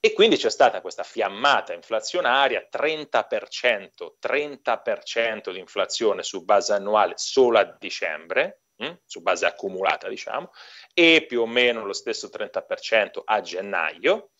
E 0.00 0.12
quindi 0.14 0.36
c'è 0.36 0.50
stata 0.50 0.80
questa 0.80 1.02
fiammata 1.02 1.74
inflazionaria, 1.74 2.66
30%, 2.70 4.14
30% 4.18 5.52
di 5.52 5.58
inflazione 5.58 6.22
su 6.22 6.42
base 6.42 6.72
annuale 6.72 7.14
solo 7.16 7.58
a 7.58 7.76
dicembre, 7.78 8.62
mh? 8.76 8.92
su 9.04 9.20
base 9.20 9.46
accumulata 9.46 10.08
diciamo, 10.08 10.50
e 10.92 11.24
più 11.26 11.42
o 11.42 11.46
meno 11.46 11.84
lo 11.84 11.92
stesso 11.92 12.28
30% 12.28 13.22
a 13.24 13.40
gennaio, 13.40 14.30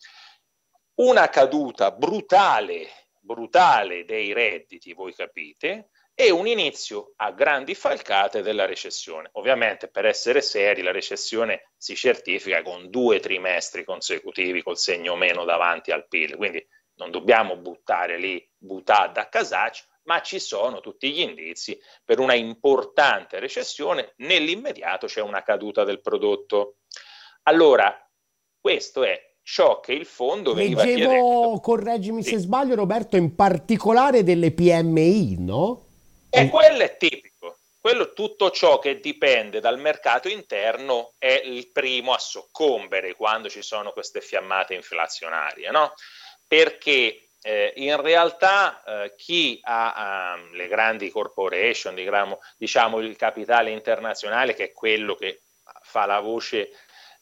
una 0.95 1.29
caduta 1.29 1.91
brutale, 1.91 2.87
brutale 3.19 4.05
dei 4.05 4.33
redditi, 4.33 4.93
voi 4.93 5.13
capite, 5.13 5.89
e 6.19 6.31
un 6.31 6.47
inizio 6.47 7.13
a 7.17 7.31
grandi 7.31 7.75
falcate 7.75 8.41
della 8.41 8.65
recessione. 8.65 9.29
Ovviamente 9.33 9.87
per 9.87 10.07
essere 10.07 10.41
seri 10.41 10.81
la 10.81 10.91
recessione 10.91 11.69
si 11.77 11.95
certifica 11.95 12.63
con 12.63 12.89
due 12.89 13.19
trimestri 13.19 13.83
consecutivi 13.83 14.63
col 14.63 14.79
segno 14.79 15.15
meno 15.15 15.45
davanti 15.45 15.91
al 15.91 16.07
PIL, 16.07 16.35
quindi 16.35 16.65
non 16.95 17.11
dobbiamo 17.11 17.57
buttare 17.57 18.17
lì 18.17 18.43
buttata 18.57 19.21
a 19.21 19.29
casaccio, 19.29 19.83
ma 20.07 20.21
ci 20.21 20.39
sono 20.39 20.79
tutti 20.79 21.11
gli 21.11 21.19
indizi 21.19 21.79
per 22.03 22.19
una 22.19 22.33
importante 22.33 23.39
recessione, 23.39 24.13
nell'immediato 24.17 25.07
c'è 25.07 25.21
una 25.21 25.43
caduta 25.43 25.83
del 25.83 26.01
prodotto. 26.01 26.77
Allora, 27.43 27.93
questo 28.59 29.03
è 29.03 29.35
ciò 29.43 29.79
che 29.79 29.93
il 29.93 30.05
fondo 30.05 30.53
veniva 30.53 30.83
Leggevo, 30.83 31.09
chiedendo. 31.09 31.59
correggimi 31.59 32.23
sì. 32.23 32.31
se 32.31 32.37
sbaglio 32.39 32.75
Roberto, 32.75 33.17
in 33.17 33.35
particolare 33.35 34.23
delle 34.23 34.51
PMI, 34.51 35.35
no? 35.39 35.85
E 36.29 36.49
quello 36.49 36.83
è 36.83 36.97
tipico. 36.97 37.57
Quello 37.79 38.11
tutto 38.11 38.51
ciò 38.51 38.79
che 38.79 38.99
dipende 38.99 39.59
dal 39.59 39.79
mercato 39.79 40.27
interno 40.27 41.13
è 41.17 41.41
il 41.45 41.69
primo 41.71 42.13
a 42.13 42.19
soccombere 42.19 43.15
quando 43.15 43.49
ci 43.49 43.61
sono 43.61 43.91
queste 43.91 44.19
fiammate 44.19 44.73
inflazionarie, 44.73 45.69
no? 45.71 45.93
Perché 46.45 47.26
eh, 47.41 47.73
in 47.77 48.01
realtà 48.01 48.83
eh, 48.83 49.15
chi 49.15 49.59
ha 49.63 50.35
um, 50.35 50.51
le 50.53 50.67
grandi 50.67 51.09
corporation, 51.09 51.95
diciamo, 51.95 52.39
diciamo, 52.57 52.99
il 52.99 53.15
capitale 53.15 53.71
internazionale, 53.71 54.53
che 54.53 54.65
è 54.65 54.71
quello 54.71 55.15
che 55.15 55.41
fa 55.81 56.05
la 56.05 56.19
voce 56.19 56.71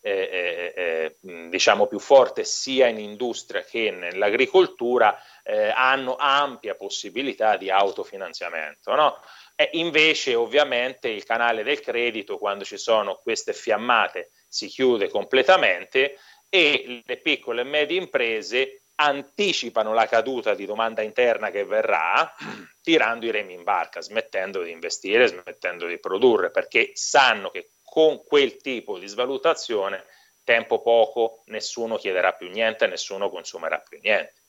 eh, 0.01 0.11
eh, 0.11 0.73
eh 0.75 1.17
diciamo 1.49 1.87
più 1.87 1.97
forte 1.97 2.43
sia 2.43 2.87
in 2.87 2.99
industria 2.99 3.63
che 3.63 3.89
nell'agricoltura, 3.89 5.19
eh, 5.43 5.69
hanno 5.69 6.15
ampia 6.15 6.75
possibilità 6.75 7.57
di 7.57 7.71
autofinanziamento. 7.71 8.93
No? 8.93 9.19
E 9.55 9.69
invece 9.73 10.35
ovviamente 10.35 11.07
il 11.07 11.23
canale 11.23 11.63
del 11.63 11.79
credito, 11.79 12.37
quando 12.37 12.63
ci 12.63 12.77
sono 12.77 13.15
queste 13.15 13.53
fiammate, 13.53 14.29
si 14.47 14.67
chiude 14.67 15.09
completamente 15.09 16.19
e 16.49 17.01
le 17.03 17.17
piccole 17.17 17.61
e 17.61 17.65
medie 17.65 17.99
imprese 17.99 18.81
anticipano 18.95 19.93
la 19.93 20.07
caduta 20.07 20.53
di 20.53 20.65
domanda 20.65 21.01
interna 21.01 21.49
che 21.49 21.65
verrà 21.65 22.33
tirando 22.81 23.25
i 23.25 23.31
remi 23.31 23.53
in 23.53 23.63
barca, 23.63 24.01
smettendo 24.01 24.61
di 24.61 24.71
investire, 24.71 25.27
smettendo 25.27 25.85
di 25.87 25.99
produrre, 25.99 26.51
perché 26.51 26.91
sanno 26.93 27.49
che 27.49 27.71
con 27.83 28.23
quel 28.23 28.57
tipo 28.57 28.97
di 28.97 29.07
svalutazione 29.07 30.05
tempo 30.43 30.81
poco 30.81 31.41
nessuno 31.45 31.97
chiederà 31.97 32.33
più 32.33 32.49
niente, 32.49 32.87
nessuno 32.87 33.29
consumerà 33.29 33.79
più 33.79 33.99
niente. 34.01 34.43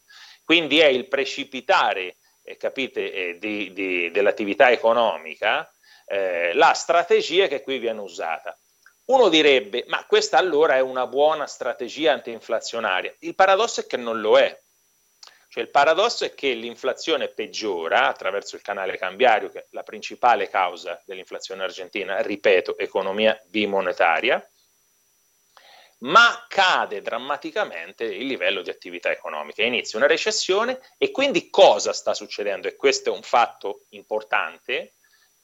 Quindi 0.45 0.79
è 0.79 0.87
il 0.87 1.09
precipitare, 1.09 2.17
eh, 2.45 2.57
capite, 2.57 3.13
eh, 3.13 3.39
di, 3.39 3.73
di, 3.73 4.11
dell'attività 4.11 4.71
economica 4.71 5.69
eh, 6.07 6.53
la 6.55 6.73
strategia 6.73 7.49
che 7.49 7.63
qui 7.63 7.79
viene 7.79 8.01
usata. 8.01 8.57
Uno 9.07 9.29
direbbe, 9.29 9.85
ma 9.87 10.05
questa 10.07 10.37
allora 10.37 10.75
è 10.75 10.81
una 10.81 11.07
buona 11.07 11.47
strategia 11.47 12.13
antinflazionaria. 12.13 13.15
Il 13.21 13.37
paradosso 13.37 13.81
è 13.81 13.87
che 13.87 13.97
non 13.97 14.21
lo 14.21 14.37
è. 14.37 14.61
Cioè 15.49 15.63
il 15.63 15.71
paradosso 15.71 16.25
è 16.25 16.35
che 16.35 16.53
l'inflazione 16.55 17.29
peggiora 17.29 18.09
attraverso 18.09 18.57
il 18.57 18.63
canale 18.63 18.99
cambiario, 18.99 19.49
che 19.49 19.61
è 19.61 19.67
la 19.71 19.85
principale 19.85 20.49
causa 20.49 21.01
dell'inflazione 21.07 21.63
argentina, 21.63 22.21
ripeto, 22.21 22.77
economia 22.77 23.41
bimonetaria, 23.47 24.45
ma 26.01 26.45
cade 26.49 27.01
drammaticamente 27.01 28.05
il 28.05 28.27
livello 28.27 28.61
di 28.61 28.71
attività 28.71 29.11
economica. 29.13 29.63
Inizia 29.63 29.99
una 29.99 30.09
recessione 30.09 30.81
e 30.99 31.13
quindi 31.13 31.49
cosa 31.49 31.93
sta 31.93 32.13
succedendo? 32.13 32.67
E 32.67 32.75
questo 32.75 33.11
è 33.11 33.17
un 33.17 33.23
fatto 33.23 33.85
importante 33.91 34.96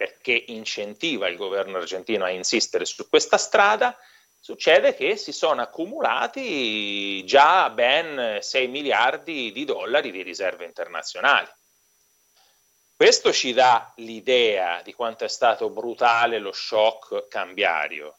perché 0.03 0.47
incentiva 0.49 1.29
il 1.29 1.37
governo 1.37 1.77
argentino 1.77 2.25
a 2.25 2.31
insistere 2.31 2.85
su 2.85 3.09
questa 3.09 3.39
strada, 3.39 3.97
succede 4.41 4.97
che 4.97 5.17
si 5.17 5.31
sono 5.31 5.63
accumulati 5.63 7.25
già 7.25 7.71
ben 7.71 8.39
6 8.41 8.67
miliardi 8.67 9.53
di 9.53 9.65
dollari 9.65 10.11
di 10.11 10.23
riserve 10.23 10.65
internazionali. 10.65 11.47
Questo 12.97 13.33
ci 13.33 13.53
dà 13.53 13.93
l'idea 13.99 14.83
di 14.83 14.93
quanto 14.93 15.23
è 15.23 15.29
stato 15.29 15.71
brutale 15.71 16.41
lo 16.41 16.53
shock 16.53 17.29
cambiario. 17.29 18.19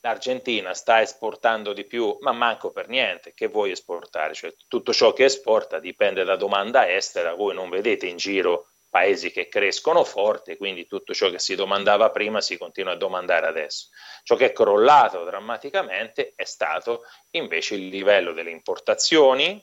L'Argentina 0.00 0.74
sta 0.74 1.00
esportando 1.00 1.72
di 1.72 1.84
più, 1.84 2.16
ma 2.22 2.32
manco 2.32 2.72
per 2.72 2.88
niente. 2.88 3.34
Che 3.34 3.46
vuoi 3.46 3.70
esportare? 3.70 4.34
Cioè, 4.34 4.52
tutto 4.66 4.92
ciò 4.92 5.12
che 5.12 5.26
esporta 5.26 5.78
dipende 5.78 6.24
da 6.24 6.34
domanda 6.34 6.92
estera. 6.92 7.34
Voi 7.34 7.54
non 7.54 7.70
vedete 7.70 8.06
in 8.06 8.16
giro 8.16 8.73
paesi 8.94 9.32
che 9.32 9.48
crescono 9.48 10.04
forte, 10.04 10.56
quindi 10.56 10.86
tutto 10.86 11.12
ciò 11.14 11.28
che 11.28 11.40
si 11.40 11.56
domandava 11.56 12.12
prima 12.12 12.40
si 12.40 12.56
continua 12.56 12.92
a 12.92 12.96
domandare 12.96 13.48
adesso. 13.48 13.88
Ciò 14.22 14.36
che 14.36 14.46
è 14.46 14.52
crollato 14.52 15.24
drammaticamente 15.24 16.34
è 16.36 16.44
stato 16.44 17.02
invece 17.30 17.74
il 17.74 17.88
livello 17.88 18.32
delle 18.32 18.52
importazioni 18.52 19.60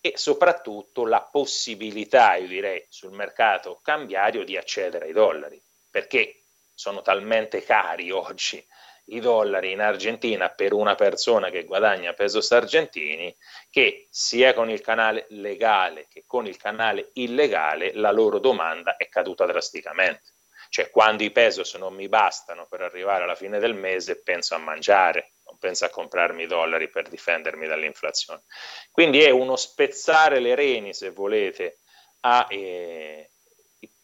e 0.00 0.14
soprattutto 0.16 1.04
la 1.04 1.20
possibilità, 1.20 2.36
io 2.36 2.46
direi, 2.46 2.82
sul 2.88 3.12
mercato 3.12 3.78
cambiario 3.82 4.42
di 4.42 4.56
accedere 4.56 5.04
ai 5.04 5.12
dollari, 5.12 5.62
perché 5.90 6.44
sono 6.72 7.02
talmente 7.02 7.62
cari 7.62 8.10
oggi 8.10 8.66
i 9.06 9.20
dollari 9.20 9.72
in 9.72 9.80
Argentina 9.80 10.48
per 10.48 10.72
una 10.72 10.94
persona 10.94 11.50
che 11.50 11.64
guadagna 11.64 12.12
pesos 12.12 12.50
argentini 12.50 13.34
che 13.70 14.08
sia 14.10 14.52
con 14.54 14.70
il 14.70 14.80
canale 14.80 15.26
legale 15.30 16.06
che 16.08 16.24
con 16.26 16.46
il 16.46 16.56
canale 16.56 17.10
illegale 17.14 17.92
la 17.94 18.10
loro 18.10 18.38
domanda 18.38 18.96
è 18.96 19.08
caduta 19.08 19.46
drasticamente. 19.46 20.34
Cioè 20.68 20.90
quando 20.90 21.22
i 21.22 21.30
pesos 21.30 21.74
non 21.74 21.94
mi 21.94 22.08
bastano 22.08 22.66
per 22.66 22.80
arrivare 22.80 23.24
alla 23.24 23.36
fine 23.36 23.58
del 23.58 23.74
mese 23.74 24.22
penso 24.22 24.54
a 24.54 24.58
mangiare, 24.58 25.34
non 25.44 25.58
penso 25.58 25.84
a 25.84 25.90
comprarmi 25.90 26.42
i 26.42 26.48
dollari 26.48 26.88
per 26.88 27.08
difendermi 27.08 27.66
dall'inflazione. 27.68 28.42
Quindi 28.90 29.22
è 29.22 29.30
uno 29.30 29.54
spezzare 29.54 30.40
le 30.40 30.54
reni, 30.56 30.92
se 30.92 31.10
volete, 31.10 31.78
ai 32.20 32.46
eh, 32.50 33.30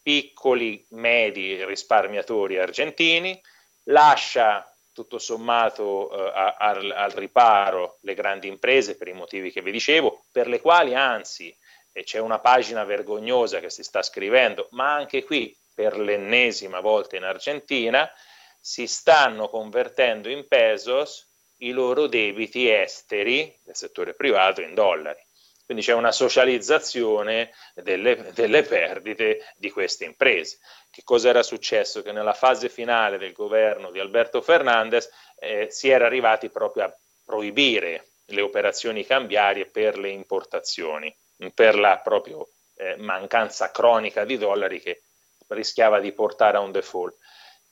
piccoli, 0.01 0.87
medi 0.91 1.65
risparmiatori 1.65 2.59
argentini, 2.59 3.41
lascia 3.85 4.72
tutto 4.93 5.19
sommato 5.19 6.11
eh, 6.11 6.33
a, 6.35 6.57
al, 6.59 6.91
al, 6.91 7.11
riparo 7.11 7.99
le 8.03 8.15
grandi 8.15 8.49
imprese 8.49 8.97
per 8.97 9.09
i 9.09 9.13
motivi 9.13 9.51
che 9.51 9.63
vi 9.63 9.71
dicevo, 9.71 10.25
per 10.31 10.49
le 10.49 10.61
quali 10.61 10.95
anzi 10.95 11.55
eh, 11.93 12.05
c'è 12.05 12.19
una 12.19 12.39
pagina 12.39 12.85
vergognosa 12.85 13.61
che 13.61 13.71
si 13.71 13.83
sta 13.83 14.03
scrivendo, 14.03 14.69
ma 14.73 14.95
anche 14.95 15.25
qui 15.25 15.57
per 15.75 15.99
l'ennesima 15.99 16.81
volta 16.81 17.17
in 17.17 17.25
Argentina 17.25 18.11
si 18.61 18.87
stanno 18.87 19.49
convertendo 19.49 20.29
in 20.29 20.47
pesos 20.47 21.29
i 21.59 21.71
loro 21.71 22.07
debiti 22.07 22.69
esteri 22.69 23.59
del 23.63 23.77
settore 23.77 24.15
privato 24.15 24.61
in 24.61 24.75
dollari. 24.75 25.21
Quindi 25.73 25.89
c'è 25.89 25.97
una 25.97 26.13
socializzazione 26.13 27.51
delle, 27.73 28.31
delle 28.35 28.63
perdite 28.63 29.55
di 29.57 29.71
queste 29.71 30.05
imprese. 30.05 30.59
Che 30.91 31.01
cosa 31.03 31.31
era 31.31 31.43
successo? 31.43 32.03
Che 32.03 32.13
nella 32.13 32.35
fase 32.35 32.69
finale 32.69 33.17
del 33.17 33.33
governo 33.33 33.91
di 33.91 33.99
Alberto 33.99 34.43
Fernandez 34.43 35.11
eh, 35.39 35.69
si 35.71 35.89
era 35.89 36.05
arrivati 36.05 36.51
proprio 36.51 36.85
a 36.85 36.95
proibire 37.25 38.09
le 38.27 38.43
operazioni 38.43 39.07
cambiarie 39.07 39.65
per 39.65 39.97
le 39.97 40.11
importazioni, 40.11 41.17
per 41.55 41.79
la 41.79 41.99
proprio 42.05 42.47
eh, 42.77 42.97
mancanza 42.99 43.71
cronica 43.71 44.27
di 44.27 44.37
dollari 44.37 44.79
che 44.79 45.05
rischiava 45.49 46.01
di 46.01 46.13
portare 46.13 46.59
a 46.59 46.61
un 46.61 46.71
default. 46.71 47.17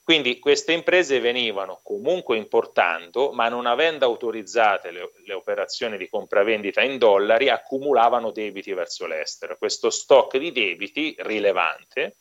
Quindi 0.03 0.39
queste 0.39 0.73
imprese 0.73 1.21
venivano 1.21 1.81
comunque 1.83 2.37
importando, 2.37 3.31
ma 3.33 3.49
non 3.49 3.67
avendo 3.67 4.07
autorizzate 4.07 4.91
le, 4.91 5.13
le, 5.25 5.35
operazioni 5.35 5.97
di 5.97 6.09
compravendita 6.09 6.83
in 6.83 6.99
dollari, 6.99 7.49
accumulavano 7.49 8.33
debiti 8.33 8.73
verso 8.73 9.07
l'estero. 9.07 9.57
Questo 9.57 9.91
stock 9.91 10.37
di 10.37 10.51
debiti 10.53 11.15
rilevante 11.19 12.17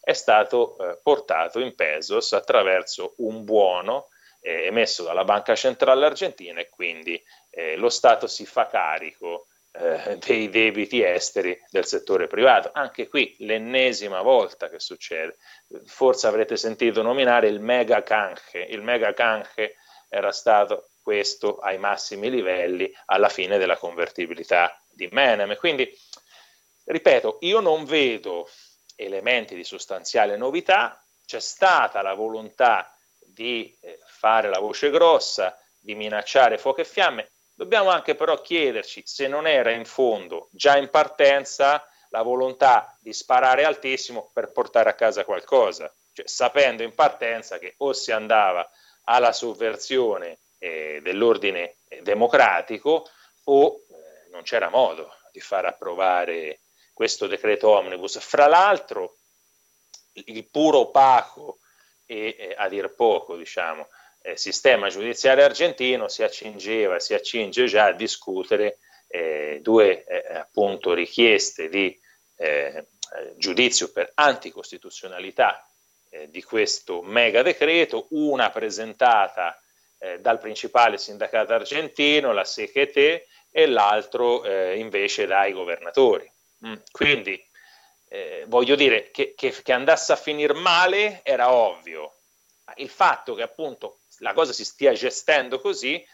è 0.00 0.12
stato 0.12 0.76
eh, 0.78 0.98
portato 1.02 1.58
in 1.60 1.74
pesos 1.74 2.32
attraverso 2.34 3.14
un 3.18 3.42
buono 3.42 4.08
eh, 4.40 4.66
emesso 4.66 5.02
dalla 5.02 5.24
Banca 5.24 5.54
Centrale 5.54 6.04
Argentina 6.04 6.60
e 6.60 6.68
quindi 6.68 7.20
eh, 7.50 7.76
lo 7.76 7.88
Stato 7.88 8.26
si 8.26 8.44
fa 8.44 8.68
carico 8.68 9.46
eh, 9.76 10.18
dei 10.18 10.48
debiti 10.50 11.02
esteri 11.02 11.60
del 11.68 11.84
settore 11.84 12.28
privato. 12.28 12.70
Anche 12.72 13.08
qui 13.08 13.34
l'ennesima 13.40 14.22
volta 14.22 14.68
che 14.68 14.78
succede. 14.78 15.36
Forse 15.86 16.28
avrete 16.28 16.56
sentito 16.56 17.02
nominare 17.02 17.48
il 17.48 17.60
mega 17.60 18.02
canje. 18.02 18.60
Il 18.70 18.82
mega 18.82 19.12
canje 19.12 19.76
era 20.08 20.30
stato 20.30 20.90
questo 21.02 21.58
ai 21.58 21.78
massimi 21.78 22.30
livelli 22.30 22.90
alla 23.06 23.28
fine 23.28 23.58
della 23.58 23.76
convertibilità 23.76 24.80
di 24.90 25.08
Menem. 25.10 25.56
Quindi, 25.56 25.90
ripeto, 26.84 27.38
io 27.40 27.58
non 27.58 27.84
vedo 27.84 28.48
elementi 28.94 29.56
di 29.56 29.64
sostanziale 29.64 30.36
novità, 30.36 31.04
c'è 31.26 31.40
stata 31.40 32.00
la 32.00 32.14
volontà 32.14 32.96
di 33.18 33.76
eh, 33.80 33.98
fare 34.06 34.48
la 34.48 34.60
voce 34.60 34.90
grossa, 34.90 35.58
di 35.80 35.96
minacciare 35.96 36.58
fuoco 36.58 36.80
e 36.80 36.84
fiamme, 36.84 37.32
Dobbiamo 37.54 37.90
anche 37.90 38.16
però 38.16 38.40
chiederci 38.40 39.02
se 39.06 39.28
non 39.28 39.46
era 39.46 39.70
in 39.70 39.84
fondo, 39.84 40.48
già 40.50 40.76
in 40.76 40.90
partenza, 40.90 41.86
la 42.08 42.22
volontà 42.22 42.96
di 43.00 43.12
sparare 43.12 43.64
altissimo 43.64 44.30
per 44.32 44.50
portare 44.50 44.90
a 44.90 44.94
casa 44.94 45.24
qualcosa, 45.24 45.92
cioè 46.12 46.26
sapendo 46.26 46.82
in 46.82 46.94
partenza 46.94 47.58
che 47.58 47.74
o 47.78 47.92
si 47.92 48.10
andava 48.12 48.68
alla 49.04 49.32
sovversione 49.32 50.38
eh, 50.58 51.00
dell'ordine 51.02 51.76
eh, 51.88 52.02
democratico 52.02 53.08
o 53.44 53.80
eh, 53.88 54.30
non 54.30 54.42
c'era 54.42 54.68
modo 54.68 55.12
di 55.30 55.40
far 55.40 55.64
approvare 55.66 56.60
questo 56.92 57.26
decreto 57.26 57.70
omnibus. 57.70 58.18
Fra 58.18 58.46
l'altro, 58.46 59.16
il 60.12 60.48
puro 60.48 60.78
opaco 60.78 61.58
e 62.06 62.36
eh, 62.38 62.54
a 62.56 62.68
dir 62.68 62.94
poco, 62.94 63.36
diciamo, 63.36 63.88
eh, 64.26 64.38
sistema 64.38 64.88
giudiziario 64.88 65.44
argentino 65.44 66.08
si 66.08 66.22
accingeva, 66.22 66.98
si 66.98 67.12
accinge 67.12 67.66
già 67.66 67.86
a 67.86 67.92
discutere 67.92 68.78
eh, 69.06 69.58
due 69.60 70.04
eh, 70.04 70.34
appunto 70.34 70.94
richieste 70.94 71.68
di 71.68 71.96
eh, 72.36 72.86
giudizio 73.36 73.92
per 73.92 74.10
anticostituzionalità 74.14 75.68
eh, 76.08 76.30
di 76.30 76.42
questo 76.42 77.02
mega 77.02 77.42
decreto, 77.42 78.06
una 78.10 78.50
presentata 78.50 79.60
eh, 79.98 80.18
dal 80.20 80.38
principale 80.38 80.96
sindacato 80.96 81.52
argentino, 81.52 82.32
la 82.32 82.44
CGT, 82.44 83.26
e 83.56 83.66
l'altro 83.66 84.44
invece 84.74 85.26
dai 85.26 85.52
governatori. 85.52 86.28
Mm. 86.66 86.74
Quindi 86.90 87.40
voglio 88.46 88.74
dire 88.74 89.12
che, 89.12 89.34
che, 89.36 89.54
che 89.62 89.72
andasse 89.72 90.10
a 90.10 90.16
finire 90.16 90.54
male 90.54 91.20
era 91.22 91.52
ovvio, 91.52 92.14
il 92.76 92.88
fatto 92.88 93.34
che 93.34 93.42
appunto 93.42 94.00
la 94.18 94.32
cosa 94.32 94.52
si 94.52 94.64
stia 94.64 94.92
gestendo 94.92 95.60
così 95.60 96.04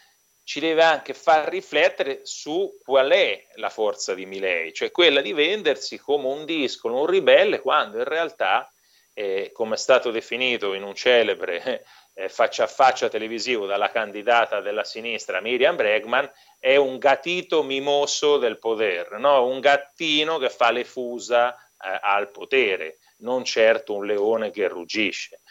ci 0.43 0.59
deve 0.59 0.83
anche 0.83 1.13
far 1.13 1.47
riflettere 1.47 2.21
su 2.23 2.77
qual 2.83 3.11
è 3.11 3.45
la 3.55 3.69
forza 3.69 4.13
di 4.13 4.25
Milei, 4.25 4.73
cioè 4.73 4.91
quella 4.91 5.21
di 5.21 5.33
vendersi 5.33 5.97
come 5.99 6.27
un 6.27 6.45
discolo, 6.45 6.99
un 6.99 7.05
ribelle, 7.05 7.61
quando 7.61 7.97
in 7.97 8.05
realtà, 8.05 8.69
eh, 9.13 9.51
come 9.53 9.75
è 9.75 9.77
stato 9.77 10.09
definito 10.09 10.73
in 10.73 10.83
un 10.83 10.95
celebre 10.95 11.85
eh, 12.13 12.29
faccia 12.29 12.63
a 12.63 12.67
faccia 12.67 13.07
televisivo 13.07 13.65
dalla 13.65 13.91
candidata 13.91 14.61
della 14.61 14.83
sinistra 14.83 15.41
Miriam 15.41 15.75
Bregman, 15.75 16.29
è 16.59 16.75
un 16.75 16.97
gatito 16.97 17.63
mimoso 17.63 18.37
del 18.37 18.57
potere, 18.57 19.19
no? 19.19 19.45
un 19.45 19.59
gattino 19.59 20.37
che 20.37 20.49
fa 20.49 20.71
le 20.71 20.83
fusa 20.83 21.55
eh, 21.55 21.99
al 22.01 22.29
potere, 22.31 22.97
non 23.19 23.45
certo 23.45 23.93
un 23.93 24.05
leone 24.05 24.51
che 24.51 24.67
ruggisce. 24.67 25.41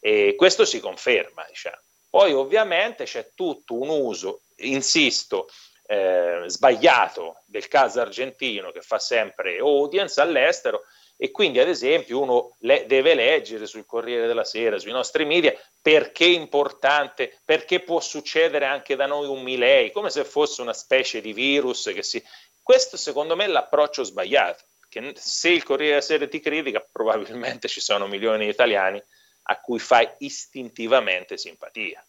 E 0.00 0.34
questo 0.36 0.64
si 0.64 0.80
conferma, 0.80 1.44
diciamo. 1.48 1.87
Poi 2.10 2.32
ovviamente 2.32 3.04
c'è 3.04 3.30
tutto 3.34 3.74
un 3.74 3.88
uso, 3.88 4.42
insisto, 4.56 5.48
eh, 5.86 6.42
sbagliato 6.46 7.42
del 7.46 7.68
caso 7.68 8.00
argentino 8.00 8.70
che 8.70 8.82
fa 8.82 8.98
sempre 8.98 9.58
audience 9.58 10.20
all'estero 10.20 10.82
e 11.16 11.30
quindi 11.30 11.58
ad 11.58 11.68
esempio 11.68 12.20
uno 12.20 12.56
le- 12.60 12.86
deve 12.86 13.14
leggere 13.14 13.66
sul 13.66 13.86
Corriere 13.86 14.26
della 14.26 14.44
Sera, 14.44 14.78
sui 14.78 14.92
nostri 14.92 15.24
media, 15.24 15.52
perché 15.82 16.26
è 16.26 16.28
importante, 16.28 17.40
perché 17.44 17.80
può 17.80 18.00
succedere 18.00 18.66
anche 18.66 18.94
da 18.94 19.06
noi 19.06 19.26
un 19.26 19.42
Milei, 19.42 19.90
come 19.90 20.10
se 20.10 20.24
fosse 20.24 20.60
una 20.62 20.74
specie 20.74 21.20
di 21.20 21.32
virus 21.32 21.90
che 21.92 22.02
si 22.02 22.22
questo 22.62 22.98
secondo 22.98 23.34
me 23.34 23.44
è 23.44 23.48
l'approccio 23.48 24.04
sbagliato, 24.04 24.62
che 24.90 25.14
se 25.16 25.48
il 25.48 25.62
Corriere 25.62 25.92
della 25.94 26.02
Sera 26.02 26.28
ti 26.28 26.38
critica, 26.38 26.86
probabilmente 26.92 27.66
ci 27.66 27.80
sono 27.80 28.06
milioni 28.06 28.44
di 28.44 28.50
italiani 28.50 29.02
a 29.50 29.60
cui 29.60 29.78
fai 29.78 30.08
istintivamente 30.18 31.36
simpatia. 31.36 32.02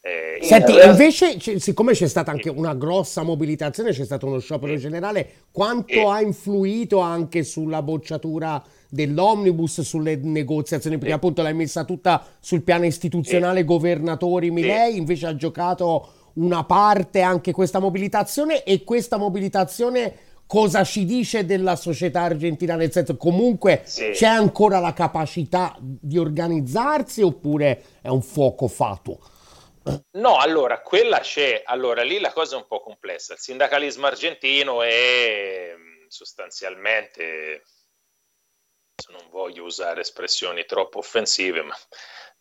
Eh, 0.00 0.38
Senti, 0.40 0.72
in 0.72 0.82
invece, 0.84 1.36
c- 1.36 1.56
siccome 1.58 1.92
c'è 1.92 2.06
stata 2.06 2.30
anche 2.30 2.48
una 2.48 2.74
grossa 2.74 3.24
mobilitazione, 3.24 3.90
c'è 3.90 4.04
stato 4.04 4.26
uno 4.26 4.38
sciopero 4.38 4.76
generale, 4.76 5.46
quanto 5.50 6.10
ha 6.10 6.20
influito 6.20 7.00
anche 7.00 7.42
sulla 7.42 7.82
bocciatura 7.82 8.62
dell'omnibus, 8.88 9.80
sulle 9.80 10.14
negoziazioni? 10.14 10.98
Perché 10.98 11.12
appunto 11.12 11.42
l'hai 11.42 11.54
messa 11.54 11.84
tutta 11.84 12.24
sul 12.38 12.62
piano 12.62 12.86
istituzionale, 12.86 13.64
governatori, 13.64 14.52
Milei, 14.52 14.96
invece 14.96 15.26
ha 15.26 15.34
giocato 15.34 16.12
una 16.34 16.62
parte 16.62 17.22
anche 17.22 17.50
questa 17.50 17.80
mobilitazione 17.80 18.62
e 18.62 18.84
questa 18.84 19.16
mobilitazione 19.16 20.14
cosa 20.46 20.84
ci 20.84 21.04
dice 21.04 21.44
della 21.44 21.76
società 21.76 22.22
argentina? 22.22 22.76
Nel 22.76 22.92
senso, 22.92 23.16
comunque 23.16 23.82
sì. 23.84 24.10
c'è 24.10 24.26
ancora 24.26 24.78
la 24.78 24.92
capacità 24.92 25.76
di 25.80 26.18
organizzarsi 26.18 27.22
oppure 27.22 27.82
è 28.02 28.08
un 28.08 28.22
fuoco 28.22 28.68
fatuo? 28.68 29.18
No, 30.12 30.36
allora, 30.38 30.80
quella 30.80 31.20
c'è. 31.20 31.62
Allora, 31.64 32.02
lì 32.02 32.18
la 32.18 32.32
cosa 32.32 32.56
è 32.56 32.58
un 32.58 32.66
po' 32.66 32.80
complessa. 32.80 33.34
Il 33.34 33.38
sindacalismo 33.38 34.06
argentino 34.06 34.82
è 34.82 35.72
mm, 35.76 36.06
sostanzialmente, 36.08 37.62
non 39.10 39.28
voglio 39.30 39.64
usare 39.64 40.00
espressioni 40.00 40.64
troppo 40.64 40.98
offensive, 40.98 41.62
ma 41.62 41.76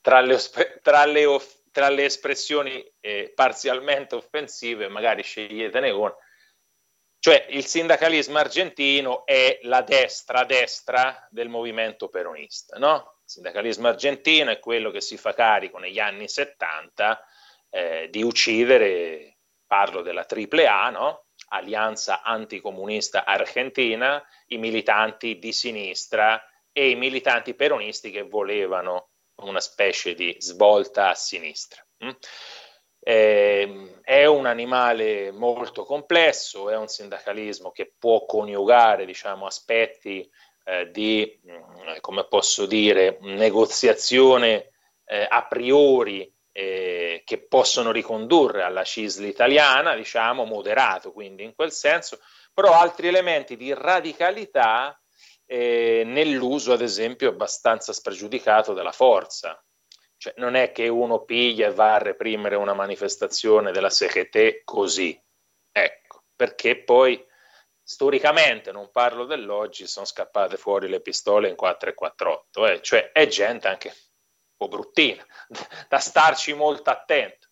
tra 0.02 0.22
le, 0.22 0.40
tra 0.82 1.06
le, 1.06 1.40
tra 1.72 1.90
le 1.90 2.06
espressioni 2.06 2.84
eh, 3.00 3.32
parzialmente 3.36 4.16
offensive, 4.16 4.88
magari 4.88 5.22
sceglietene 5.22 5.92
una. 5.92 6.16
Cioè, 7.26 7.48
il 7.50 7.66
sindacalismo 7.66 8.38
argentino 8.38 9.26
è 9.26 9.58
la 9.64 9.82
destra-destra 9.82 11.28
del 11.32 11.50
movimento 11.50 12.08
peronista, 12.08 12.78
no? 12.78 13.16
Il 13.24 13.30
sindacalismo 13.32 13.88
argentino 13.88 14.52
è 14.52 14.60
quello 14.60 14.92
che 14.92 15.02
si 15.02 15.18
fa 15.18 15.34
carico 15.34 15.80
negli 15.80 15.98
anni 15.98 16.30
70 16.30 17.26
eh, 17.72 18.10
di 18.12 18.22
uccidere, 18.22 19.40
parlo 19.66 20.04
della 20.04 20.28
AAA, 20.30 20.92
no? 20.92 21.26
Alleanza 21.48 22.22
Anticomunista 22.22 23.26
Argentina, 23.26 24.24
i 24.50 24.60
militanti 24.60 25.40
di 25.40 25.52
sinistra 25.52 26.40
e 26.72 26.92
i 26.92 26.96
militanti 26.96 27.56
peronisti 27.56 28.12
che 28.12 28.22
volevano 28.22 29.14
una 29.38 29.62
specie 29.62 30.14
di 30.14 30.36
svolta 30.38 31.10
a 31.10 31.16
sinistra. 31.16 31.84
Mm? 32.06 32.12
Eh, 33.08 34.00
è 34.02 34.26
un 34.26 34.48
animale 34.48 35.32
molto 35.32 35.84
complesso, 35.84 36.72
è 36.72 36.76
un 36.76 36.88
sindacalismo 36.88 37.70
che 37.70 37.94
può 38.00 38.26
coniugare 38.26 39.06
diciamo, 39.06 39.46
aspetti 39.46 40.28
eh, 40.64 40.90
di, 40.90 41.40
mm, 41.48 41.98
come 42.02 42.26
posso 42.28 42.66
dire, 42.66 43.20
negoziazione 43.22 44.72
eh, 45.06 45.28
a 45.30 45.46
priori 45.46 46.34
eh, 46.52 47.22
che 47.26 47.46
possono 47.48 47.92
ricondurre 47.92 48.64
alla 48.64 48.84
CISL 48.84 49.26
italiana, 49.26 49.94
diciamo 49.94 50.46
moderato 50.46 51.12
quindi 51.12 51.44
in 51.44 51.54
quel 51.54 51.72
senso, 51.72 52.20
però 52.54 52.74
altri 52.74 53.08
elementi 53.08 53.56
di 53.56 53.72
radicalità 53.72 55.00
eh, 55.46 56.02
nell'uso, 56.06 56.74
ad 56.74 56.82
esempio, 56.82 57.30
abbastanza 57.30 57.94
spregiudicato 57.94 58.74
della 58.74 58.92
forza. 58.92 59.64
Cioè, 60.26 60.34
non 60.38 60.56
è 60.56 60.72
che 60.72 60.88
uno 60.88 61.24
piglia 61.24 61.68
e 61.68 61.72
va 61.72 61.94
a 61.94 62.00
reprimere 62.00 62.56
una 62.56 62.74
manifestazione 62.74 63.72
della 63.72 63.90
CGT 63.90 64.64
così, 64.64 65.16
ecco, 65.72 66.24
perché 66.36 66.84
poi 66.84 67.24
storicamente, 67.84 68.72
non 68.72 68.90
parlo 68.90 69.26
dell'oggi, 69.26 69.86
sono 69.86 70.08
scappate 70.08 70.58
fuori 70.58 70.90
le 70.90 71.00
pistole 71.02 71.48
in 71.48 71.56
4 71.56 71.92
e 71.92 71.94
48, 71.94 72.66
eh? 72.66 72.82
cioè 72.82 73.12
è 73.12 73.28
gente 73.28 73.68
anche 73.68 73.94
po' 74.58 74.68
bruttina, 74.68 75.24
da 75.88 76.00
starci 76.00 76.54
molto 76.54 76.90
attento. 76.90 77.45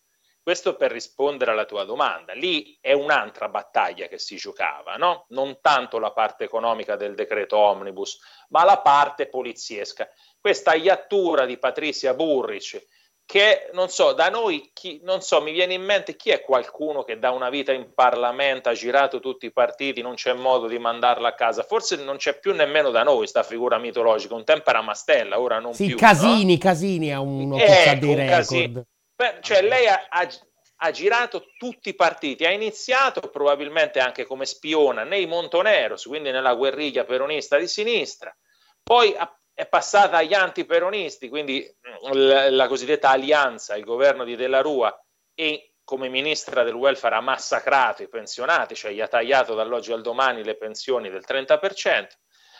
Questo 0.44 0.76
per 0.76 0.92
rispondere 0.92 1.52
alla 1.52 1.64
tua 1.64 1.84
domanda. 1.84 2.34
Lì 2.34 2.76
è 2.78 2.92
un'altra 2.92 3.48
battaglia 3.48 4.08
che 4.08 4.18
si 4.18 4.36
giocava, 4.36 4.96
no? 4.96 5.24
Non 5.30 5.56
tanto 5.62 5.98
la 5.98 6.10
parte 6.12 6.44
economica 6.44 6.96
del 6.96 7.14
decreto 7.14 7.56
omnibus, 7.56 8.20
ma 8.50 8.62
la 8.62 8.76
parte 8.76 9.26
poliziesca. 9.28 10.06
Questa 10.38 10.74
iattura 10.74 11.46
di 11.46 11.56
Patrizia 11.56 12.12
Burric, 12.12 12.84
che 13.24 13.70
non 13.72 13.88
so, 13.88 14.12
da 14.12 14.28
noi, 14.28 14.70
chi, 14.74 15.00
non 15.02 15.22
so, 15.22 15.40
mi 15.40 15.50
viene 15.50 15.72
in 15.72 15.82
mente 15.82 16.14
chi 16.14 16.28
è 16.28 16.42
qualcuno 16.42 17.04
che 17.04 17.18
da 17.18 17.30
una 17.30 17.48
vita 17.48 17.72
in 17.72 17.94
Parlamento 17.94 18.68
ha 18.68 18.74
girato 18.74 19.20
tutti 19.20 19.46
i 19.46 19.50
partiti, 19.50 20.02
non 20.02 20.14
c'è 20.14 20.34
modo 20.34 20.66
di 20.66 20.78
mandarla 20.78 21.28
a 21.28 21.34
casa. 21.34 21.62
Forse 21.62 21.96
non 21.96 22.18
c'è 22.18 22.38
più 22.38 22.52
nemmeno 22.52 22.90
da 22.90 23.02
noi 23.02 23.26
sta 23.26 23.42
figura 23.42 23.78
mitologica. 23.78 24.34
Un 24.34 24.44
tempo 24.44 24.68
era 24.68 24.82
Mastella, 24.82 25.40
ora 25.40 25.58
non 25.58 25.72
sì, 25.72 25.86
più. 25.86 25.96
Casini, 25.96 26.52
no? 26.52 26.58
Casini 26.58 27.08
è 27.08 27.16
uno 27.16 27.56
che 27.56 27.64
ecco, 27.64 28.04
dei 28.04 28.14
record. 28.14 28.86
Beh, 29.16 29.38
cioè 29.40 29.62
lei 29.62 29.86
ha, 29.86 30.06
ha, 30.08 30.28
ha, 30.76 30.90
girato 30.90 31.46
tutti 31.56 31.90
i 31.90 31.94
partiti, 31.94 32.44
ha 32.44 32.50
iniziato 32.50 33.20
probabilmente 33.20 34.00
anche 34.00 34.24
come 34.24 34.44
spiona 34.44 35.04
nei 35.04 35.26
Montoneros, 35.26 36.04
quindi 36.06 36.30
nella 36.30 36.54
guerriglia 36.54 37.04
peronista 37.04 37.56
di 37.56 37.68
sinistra. 37.68 38.36
Poi 38.82 39.16
è 39.54 39.66
passata 39.66 40.16
agli 40.16 40.34
antiperonisti, 40.34 41.28
quindi 41.28 41.64
la, 42.12 42.50
la 42.50 42.66
cosiddetta 42.66 43.10
alleanza, 43.10 43.76
il 43.76 43.84
governo 43.84 44.24
di 44.24 44.34
Della 44.34 44.60
Rua 44.60 44.92
e 45.32 45.74
come 45.84 46.08
ministra 46.08 46.62
del 46.64 46.74
welfare 46.74 47.14
ha 47.14 47.20
massacrato 47.20 48.02
i 48.02 48.08
pensionati, 48.08 48.74
cioè 48.74 48.92
gli 48.92 49.00
ha 49.00 49.06
tagliato 49.06 49.54
dall'oggi 49.54 49.92
al 49.92 50.02
domani 50.02 50.42
le 50.42 50.56
pensioni 50.56 51.10
del 51.10 51.24
30%, 51.26 52.08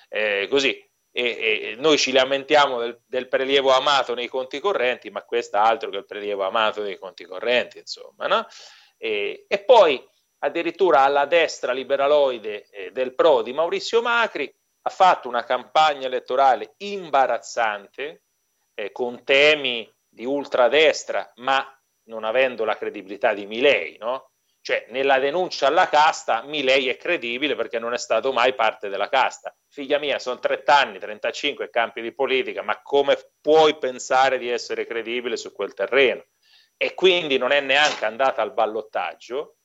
eh, 0.08 0.46
così. 0.48 0.88
E, 1.16 1.22
e, 1.22 1.74
noi 1.78 1.96
ci 1.96 2.10
lamentiamo 2.10 2.80
del, 2.80 3.00
del, 3.06 3.28
prelievo 3.28 3.70
amato 3.70 4.14
nei 4.14 4.26
conti 4.26 4.58
correnti, 4.58 5.10
ma 5.10 5.22
questo 5.22 5.58
altro 5.58 5.88
che 5.88 5.98
il 5.98 6.06
prelievo 6.06 6.42
amato 6.44 6.82
nei 6.82 6.98
conti 6.98 7.24
correnti, 7.24 7.78
insomma, 7.78 8.26
no? 8.26 8.44
e, 8.96 9.44
e, 9.46 9.58
poi 9.60 10.04
addirittura 10.38 11.02
alla 11.02 11.26
destra 11.26 11.72
liberaloide 11.72 12.66
eh, 12.68 12.90
del 12.90 13.14
PRO 13.14 13.42
di 13.42 13.52
Maurizio 13.52 14.02
Macri 14.02 14.52
ha 14.82 14.90
fatto 14.90 15.28
una 15.28 15.44
campagna 15.44 16.06
elettorale 16.06 16.74
imbarazzante 16.78 18.24
eh, 18.74 18.90
con 18.90 19.22
temi 19.22 19.88
di 20.08 20.24
ultradestra, 20.24 21.32
ma 21.36 21.64
non 22.06 22.24
avendo 22.24 22.64
la 22.64 22.76
credibilità 22.76 23.32
di 23.34 23.46
Milei, 23.46 23.96
no? 23.98 24.32
Cioè, 24.64 24.86
nella 24.88 25.18
denuncia 25.18 25.66
alla 25.66 25.90
casta, 25.90 26.40
Milei 26.40 26.88
è 26.88 26.96
credibile 26.96 27.54
perché 27.54 27.78
non 27.78 27.92
è 27.92 27.98
stato 27.98 28.32
mai 28.32 28.54
parte 28.54 28.88
della 28.88 29.10
casta. 29.10 29.54
Figlia 29.68 29.98
mia, 29.98 30.18
sono 30.18 30.38
30 30.38 30.78
anni, 30.78 30.98
35 30.98 31.68
campi 31.68 32.00
di 32.00 32.14
politica, 32.14 32.62
ma 32.62 32.80
come 32.80 33.18
puoi 33.42 33.76
pensare 33.76 34.38
di 34.38 34.48
essere 34.48 34.86
credibile 34.86 35.36
su 35.36 35.52
quel 35.52 35.74
terreno? 35.74 36.24
E 36.78 36.94
quindi 36.94 37.36
non 37.36 37.52
è 37.52 37.60
neanche 37.60 38.06
andata 38.06 38.40
al 38.40 38.54
ballottaggio, 38.54 39.58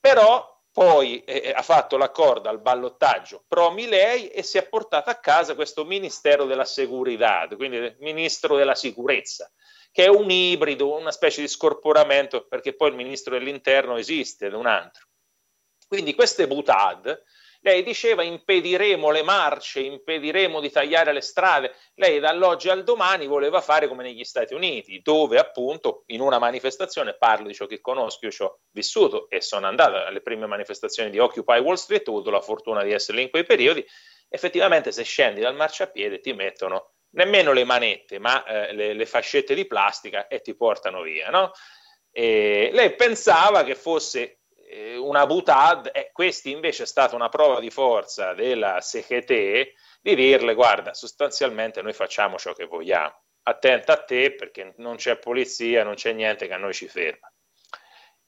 però 0.00 0.62
poi 0.72 1.22
eh, 1.22 1.52
ha 1.54 1.62
fatto 1.62 1.96
l'accordo 1.96 2.48
al 2.48 2.60
ballottaggio 2.60 3.44
pro 3.46 3.70
Milei 3.70 4.30
e 4.30 4.42
si 4.42 4.58
è 4.58 4.66
portato 4.66 5.10
a 5.10 5.20
casa 5.20 5.54
questo 5.54 5.84
Ministero 5.84 6.44
della 6.44 6.64
Seguridad, 6.64 7.54
quindi 7.54 7.94
Ministro 8.00 8.56
della 8.56 8.74
Sicurezza, 8.74 9.48
che 9.98 10.04
è 10.04 10.08
un 10.08 10.30
ibrido, 10.30 10.94
una 10.94 11.10
specie 11.10 11.40
di 11.40 11.48
scorporamento, 11.48 12.46
perché 12.46 12.72
poi 12.72 12.90
il 12.90 12.94
Ministro 12.94 13.36
dell'Interno 13.36 13.96
esiste 13.96 14.46
ed 14.46 14.52
è 14.52 14.54
un 14.54 14.66
altro. 14.66 15.08
Quindi 15.88 16.14
queste 16.14 16.46
butad 16.46 17.20
lei 17.62 17.82
diceva 17.82 18.22
impediremo 18.22 19.10
le 19.10 19.22
marce, 19.24 19.80
impediremo 19.80 20.60
di 20.60 20.70
tagliare 20.70 21.12
le 21.12 21.20
strade. 21.20 21.74
Lei 21.94 22.20
dall'oggi 22.20 22.68
al 22.68 22.84
domani 22.84 23.26
voleva 23.26 23.60
fare 23.60 23.88
come 23.88 24.04
negli 24.04 24.22
Stati 24.22 24.54
Uniti, 24.54 25.00
dove 25.02 25.36
appunto 25.36 26.04
in 26.06 26.20
una 26.20 26.38
manifestazione, 26.38 27.16
parlo 27.16 27.48
di 27.48 27.54
ciò 27.54 27.66
che 27.66 27.80
conosco, 27.80 28.26
io 28.26 28.30
ci 28.30 28.42
ho 28.42 28.60
vissuto 28.70 29.28
e 29.28 29.40
sono 29.40 29.66
andato 29.66 29.96
alle 29.96 30.20
prime 30.22 30.46
manifestazioni 30.46 31.10
di 31.10 31.18
Occupy 31.18 31.58
Wall 31.58 31.74
Street, 31.74 32.06
ho 32.06 32.12
avuto 32.12 32.30
la 32.30 32.40
fortuna 32.40 32.84
di 32.84 32.92
essere 32.92 33.20
in 33.20 33.30
quei 33.30 33.44
periodi, 33.44 33.84
effettivamente 34.28 34.92
se 34.92 35.02
scendi 35.02 35.40
dal 35.40 35.56
marciapiede 35.56 36.20
ti 36.20 36.32
mettono 36.34 36.92
nemmeno 37.18 37.52
le 37.52 37.64
manette, 37.64 38.18
ma 38.18 38.44
eh, 38.44 38.72
le, 38.72 38.92
le, 38.94 39.06
fascette 39.06 39.54
di 39.54 39.66
plastica 39.66 40.28
e 40.28 40.40
ti 40.40 40.54
portano 40.54 41.02
via. 41.02 41.30
No? 41.30 41.50
E 42.10 42.70
lei 42.72 42.94
pensava 42.94 43.64
che 43.64 43.74
fosse 43.74 44.40
eh, 44.68 44.96
una 44.96 45.26
butad, 45.26 45.90
e 45.92 46.10
questa 46.12 46.48
invece 46.48 46.84
è 46.84 46.86
stata 46.86 47.16
una 47.16 47.28
prova 47.28 47.58
di 47.58 47.70
forza 47.70 48.34
della 48.34 48.78
CGT 48.80 49.72
di 50.00 50.14
dirle 50.14 50.54
guarda, 50.54 50.94
sostanzialmente 50.94 51.82
noi 51.82 51.92
facciamo 51.92 52.38
ciò 52.38 52.52
che 52.52 52.66
vogliamo, 52.66 53.22
attenta 53.42 53.94
a 53.94 54.02
te 54.04 54.34
perché 54.34 54.74
non 54.76 54.96
c'è 54.96 55.18
polizia, 55.18 55.82
non 55.82 55.94
c'è 55.94 56.12
niente 56.12 56.46
che 56.46 56.54
a 56.54 56.58
noi 56.58 56.72
ci 56.72 56.86
ferma. 56.86 57.30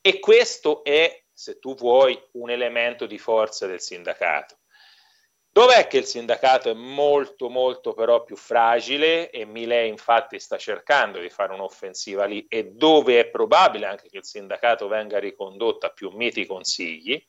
E 0.00 0.18
questo 0.18 0.82
è, 0.82 1.24
se 1.32 1.58
tu 1.60 1.74
vuoi, 1.74 2.20
un 2.32 2.50
elemento 2.50 3.06
di 3.06 3.18
forza 3.18 3.66
del 3.66 3.80
sindacato. 3.80 4.59
Dov'è 5.52 5.88
che 5.88 5.98
il 5.98 6.04
sindacato 6.04 6.70
è 6.70 6.74
molto 6.74 7.48
molto 7.48 7.92
però 7.92 8.22
più 8.22 8.36
fragile? 8.36 9.30
E 9.30 9.44
Milei 9.44 9.88
infatti 9.88 10.38
sta 10.38 10.56
cercando 10.56 11.18
di 11.18 11.28
fare 11.28 11.52
un'offensiva 11.52 12.24
lì. 12.24 12.46
E 12.48 12.70
dove 12.70 13.18
è 13.18 13.28
probabile 13.28 13.86
anche 13.86 14.08
che 14.08 14.18
il 14.18 14.24
sindacato 14.24 14.86
venga 14.86 15.18
ricondotto 15.18 15.86
a 15.86 15.90
più 15.90 16.10
miti 16.10 16.46
consigli? 16.46 17.20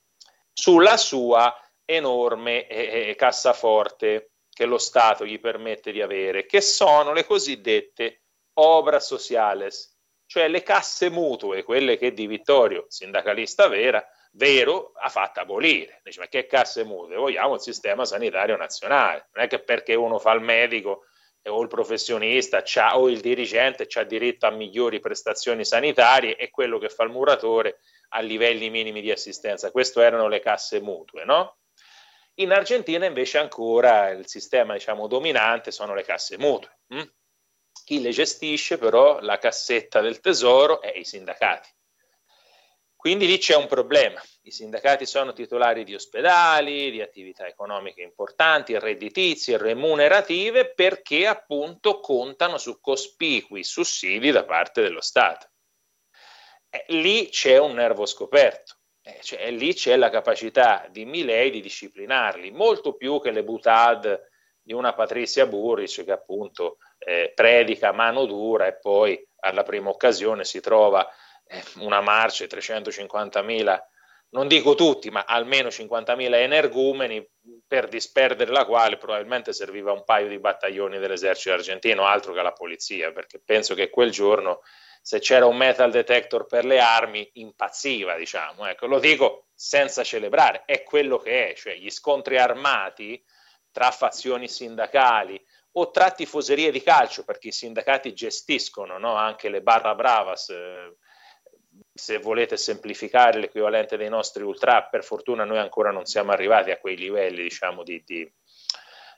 Sulla 0.54 0.98
sua 0.98 1.52
enorme 1.84 2.68
eh, 2.68 3.10
eh, 3.10 3.16
cassaforte 3.16 4.34
che 4.50 4.66
lo 4.66 4.78
Stato 4.78 5.26
gli 5.26 5.40
permette 5.40 5.92
di 5.92 6.02
avere, 6.02 6.46
che 6.46 6.62
sono 6.62 7.14
le 7.14 7.26
cosiddette 7.26 8.22
obras 8.54 9.08
sociales, 9.08 9.98
cioè 10.28 10.48
le 10.48 10.62
casse 10.62 11.10
mutue, 11.10 11.64
quelle 11.64 11.98
che 11.98 12.14
Di 12.14 12.28
Vittorio, 12.28 12.86
sindacalista 12.88 13.68
vera, 13.68 14.06
vero, 14.32 14.92
ha 14.96 15.10
fatto 15.10 15.40
abolire. 15.40 16.02
Dice, 16.04 16.20
ma 16.20 16.28
che 16.28 16.46
casse 16.46 16.84
mutue? 16.84 17.16
Vogliamo 17.16 17.56
il 17.56 17.62
sistema 17.62 18.06
sanitario 18.06 18.56
nazionale. 18.58 19.30
Non 19.34 19.46
è 19.46 19.48
che 19.48 19.60
perché 19.60 19.96
uno 19.96 20.20
fa 20.20 20.32
il 20.34 20.42
medico 20.42 21.06
o 21.44 21.62
il 21.62 21.68
professionista 21.68 22.64
o 22.98 23.10
il 23.10 23.20
dirigente 23.20 23.88
ha 23.92 24.04
diritto 24.04 24.46
a 24.46 24.52
migliori 24.52 25.00
prestazioni 25.00 25.66
sanitarie 25.66 26.36
e 26.36 26.52
quello 26.52 26.78
che 26.78 26.90
fa 26.90 27.04
il 27.04 27.10
muratore 27.10 27.80
a 28.10 28.20
livelli 28.20 28.70
minimi 28.70 29.02
di 29.02 29.12
assistenza. 29.12 29.72
Queste 29.72 30.02
erano 30.02 30.28
le 30.28 30.40
casse 30.40 30.82
mutue, 30.82 31.26
no? 31.26 31.58
In 32.36 32.52
Argentina 32.52 33.06
invece 33.06 33.40
ancora 33.40 34.10
il 34.10 34.28
sistema 34.28 34.74
diciamo, 34.74 35.08
dominante 35.08 35.72
sono 35.72 35.94
le 35.94 36.04
casse 36.04 36.38
mutue. 36.38 36.80
Hm? 36.88 37.12
Chi 37.84 38.02
le 38.02 38.12
gestisce 38.12 38.78
però 38.78 39.20
la 39.20 39.38
cassetta 39.38 40.02
del 40.02 40.20
tesoro 40.20 40.82
è 40.82 40.96
i 40.96 41.04
sindacati. 41.04 41.70
Quindi 43.02 43.26
lì 43.26 43.40
c'è 43.40 43.56
un 43.56 43.66
problema. 43.66 44.22
I 44.44 44.52
sindacati 44.52 45.08
sono 45.08 45.34
titolari 45.34 45.84
di 45.84 45.96
ospedali, 45.96 46.92
di 46.92 47.02
attività 47.02 47.48
economiche 47.48 48.04
importanti, 48.04 48.78
redditizie, 48.78 49.58
remunerative, 49.58 50.72
perché 50.72 51.26
appunto 51.26 52.00
contano 52.00 52.60
su 52.60 52.80
cospicui 52.80 53.64
sussidi 53.64 54.30
da 54.30 54.46
parte 54.46 54.84
dello 54.84 55.02
Stato. 55.02 55.50
Eh, 56.70 56.86
lì 56.90 57.30
c'è 57.30 57.58
un 57.58 57.74
nervo 57.74 58.06
scoperto. 58.06 58.76
Eh, 59.02 59.18
cioè, 59.24 59.50
lì 59.50 59.74
c'è 59.74 59.96
la 59.96 60.12
capacità 60.12 60.86
di 60.92 61.04
Milei 61.04 61.50
di 61.50 61.60
disciplinarli, 61.60 62.52
molto 62.52 62.94
più 62.94 63.20
che 63.20 63.32
le 63.32 63.44
butad 63.44 64.30
di 64.62 64.74
una 64.74 64.94
Patrizia 64.94 65.48
Burric 65.48 66.04
che 66.04 66.12
appunto 66.12 66.78
eh, 67.00 67.32
predica 67.34 67.94
mano 67.94 68.26
dura 68.26 68.68
e 68.68 68.78
poi 68.78 69.20
alla 69.40 69.64
prima 69.64 69.90
occasione 69.90 70.46
si 70.46 70.60
trova 70.60 71.12
una 71.80 72.02
marcia 72.02 72.46
di 72.46 72.56
350.000, 72.56 73.80
non 74.30 74.48
dico 74.48 74.76
tutti, 74.76 75.10
ma 75.10 75.26
almeno 75.26 75.70
50.000 75.70 76.34
energumeni 76.36 77.28
per 77.68 77.88
disperdere 77.88 78.52
la 78.52 78.66
quale 78.66 78.98
probabilmente 78.98 79.52
serviva 79.54 79.92
un 79.92 80.04
paio 80.04 80.28
di 80.28 80.40
battaglioni 80.40 81.00
dell'esercito 81.00 81.54
argentino, 81.54 82.06
altro 82.06 82.34
che 82.34 82.42
la 82.42 82.54
polizia, 82.54 83.12
perché 83.12 83.42
penso 83.44 83.74
che 83.76 83.90
quel 83.90 84.12
giorno 84.12 84.62
se 85.02 85.20
c'era 85.20 85.48
un 85.48 85.58
metal 85.58 85.90
detector 85.90 86.46
per 86.46 86.64
le 86.64 86.80
armi 86.80 87.28
impazziva, 87.34 88.16
diciamo. 88.16 88.68
Ecco, 88.68 88.86
lo 88.86 89.00
dico 89.00 89.48
senza 89.54 90.04
celebrare, 90.04 90.64
è 90.66 90.84
quello 90.84 91.18
che 91.18 91.50
è, 91.50 91.56
cioè 91.56 91.76
gli 91.76 91.90
scontri 91.90 92.38
armati 92.38 93.22
tra 93.72 93.90
fazioni 93.92 94.48
sindacali 94.48 95.44
o 95.74 95.90
tra 95.90 96.12
tifoserie 96.12 96.72
di 96.72 96.84
calcio, 96.84 97.24
perché 97.24 97.48
i 97.48 97.54
sindacati 97.54 98.14
gestiscono 98.14 98.98
no? 98.98 99.16
anche 99.16 99.50
le 99.50 99.62
barra 99.62 99.96
bravas, 99.96 100.50
eh, 100.50 100.98
se 101.94 102.20
volete 102.20 102.58
semplificare 102.58 103.40
l'equivalente 103.40 103.98
dei 103.98 104.10
nostri 104.10 104.44
ultra, 104.44 104.84
per 104.84 105.04
fortuna 105.04 105.44
noi 105.44 105.58
ancora 105.58 105.92
non 105.92 106.06
siamo 106.06 106.32
arrivati 106.32 106.72
a 106.72 106.78
quei 106.78 106.96
livelli 106.96 107.44
diciamo, 107.44 107.84
di, 107.84 108.02
di, 108.06 108.32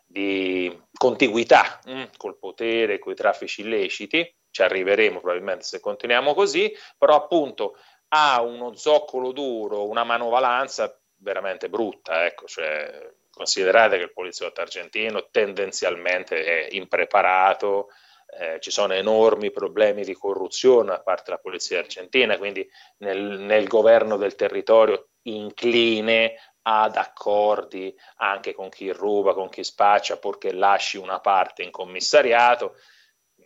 di 0.06 0.82
contiguità 0.92 1.80
hm, 1.84 2.10
col 2.18 2.38
potere, 2.38 3.00
con 3.00 3.12
i 3.12 3.16
traffici 3.16 3.62
illeciti, 3.62 4.36
ci 4.50 4.62
arriveremo 4.62 5.20
probabilmente 5.20 5.64
se 5.64 5.80
continuiamo 5.80 6.34
così, 6.34 6.72
però 6.98 7.16
appunto 7.16 7.78
ha 8.10 8.42
uno 8.42 8.76
zoccolo 8.76 9.32
duro, 9.32 9.88
una 9.88 10.04
manovalanza 10.04 10.96
veramente 11.18 11.70
brutta, 11.70 12.26
ecco, 12.26 12.46
cioè, 12.46 13.12
considerate 13.32 13.98
che 13.98 14.04
il 14.04 14.14
poliziotto 14.14 14.62
argentino 14.62 15.30
tendenzialmente 15.32 16.44
è 16.44 16.68
impreparato, 16.76 17.90
eh, 18.39 18.60
ci 18.60 18.72
sono 18.72 18.93
enormi 18.93 19.52
problemi 19.52 20.04
di 20.04 20.13
corruzione 20.13 20.89
da 20.89 21.02
parte 21.02 21.24
della 21.26 21.38
polizia 21.38 21.80
argentina, 21.80 22.38
quindi 22.38 22.67
nel, 22.98 23.19
nel 23.39 23.67
governo 23.67 24.17
del 24.17 24.36
territorio 24.36 25.10
incline 25.24 26.36
ad 26.63 26.96
accordi 26.96 27.93
anche 28.17 28.54
con 28.54 28.69
chi 28.69 28.91
ruba, 28.91 29.34
con 29.34 29.50
chi 29.50 29.63
spaccia, 29.63 30.17
purché 30.17 30.54
lasci 30.54 30.98
una 30.98 31.19
parte 31.19 31.63
in 31.63 31.72
commissariato, 31.72 32.76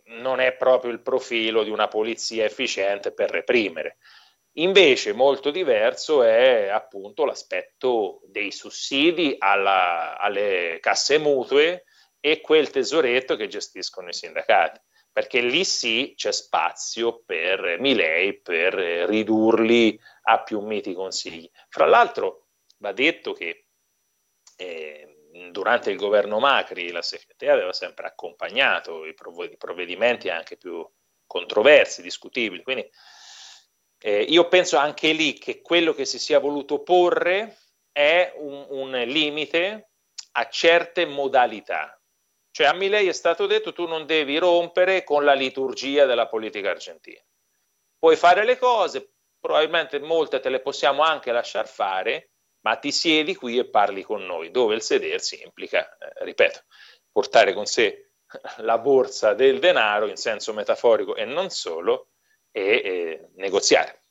non 0.06 0.40
è 0.40 0.52
proprio 0.52 0.92
il 0.92 1.00
profilo 1.00 1.62
di 1.62 1.70
una 1.70 1.88
polizia 1.88 2.44
efficiente 2.44 3.12
per 3.12 3.30
reprimere. 3.30 3.98
Invece 4.58 5.12
molto 5.12 5.50
diverso 5.50 6.22
è 6.22 6.68
appunto 6.68 7.24
l'aspetto 7.24 8.20
dei 8.26 8.50
sussidi 8.50 9.36
alla, 9.38 10.18
alle 10.18 10.78
casse 10.80 11.18
mutue 11.18 11.84
e 12.20 12.40
quel 12.40 12.70
tesoretto 12.70 13.36
che 13.36 13.48
gestiscono 13.48 14.08
i 14.08 14.12
sindacati, 14.12 14.80
perché 15.12 15.40
lì 15.40 15.64
sì 15.64 16.14
c'è 16.16 16.32
spazio 16.32 17.22
per 17.24 17.78
Milei 17.80 18.40
per 18.40 18.74
ridurli 18.74 19.98
a 20.22 20.42
più 20.42 20.60
miti 20.60 20.94
consigli. 20.94 21.48
Fra 21.68 21.86
l'altro 21.86 22.48
va 22.78 22.92
detto 22.92 23.32
che 23.32 23.66
eh, 24.56 25.18
durante 25.50 25.90
il 25.90 25.96
governo 25.96 26.38
Macri 26.38 26.90
la 26.90 27.02
segreteria 27.02 27.54
aveva 27.54 27.72
sempre 27.72 28.06
accompagnato 28.06 29.04
i 29.04 29.14
provvedimenti 29.14 30.28
anche 30.28 30.56
più 30.56 30.86
controversi, 31.26 32.02
discutibili, 32.02 32.62
quindi 32.62 32.88
eh, 34.00 34.22
io 34.22 34.48
penso 34.48 34.76
anche 34.76 35.12
lì 35.12 35.34
che 35.34 35.60
quello 35.60 35.92
che 35.92 36.04
si 36.04 36.18
sia 36.18 36.38
voluto 36.38 36.82
porre 36.82 37.58
è 37.92 38.32
un, 38.36 38.66
un 38.70 38.90
limite 38.90 39.90
a 40.32 40.48
certe 40.48 41.04
modalità, 41.04 41.97
cioè 42.58 42.66
a 42.66 42.74
Milei 42.74 43.06
è 43.06 43.12
stato 43.12 43.46
detto 43.46 43.72
tu 43.72 43.86
non 43.86 44.04
devi 44.04 44.36
rompere 44.36 45.04
con 45.04 45.24
la 45.24 45.34
liturgia 45.34 46.06
della 46.06 46.26
politica 46.26 46.70
argentina. 46.70 47.22
Puoi 47.96 48.16
fare 48.16 48.44
le 48.44 48.58
cose, 48.58 49.12
probabilmente 49.38 50.00
molte 50.00 50.40
te 50.40 50.48
le 50.48 50.58
possiamo 50.58 51.02
anche 51.02 51.30
lasciar 51.30 51.68
fare, 51.68 52.32
ma 52.62 52.74
ti 52.74 52.90
siedi 52.90 53.36
qui 53.36 53.58
e 53.58 53.70
parli 53.70 54.02
con 54.02 54.26
noi, 54.26 54.50
dove 54.50 54.74
il 54.74 54.82
sedersi 54.82 55.40
implica, 55.40 55.88
eh, 55.98 56.24
ripeto, 56.24 56.64
portare 57.12 57.52
con 57.54 57.66
sé 57.66 58.10
la 58.56 58.78
borsa 58.78 59.34
del 59.34 59.60
denaro 59.60 60.08
in 60.08 60.16
senso 60.16 60.52
metaforico 60.52 61.14
e 61.14 61.24
non 61.26 61.50
solo, 61.50 62.08
e, 62.50 62.60
e 62.62 63.28
negoziare. 63.36 64.06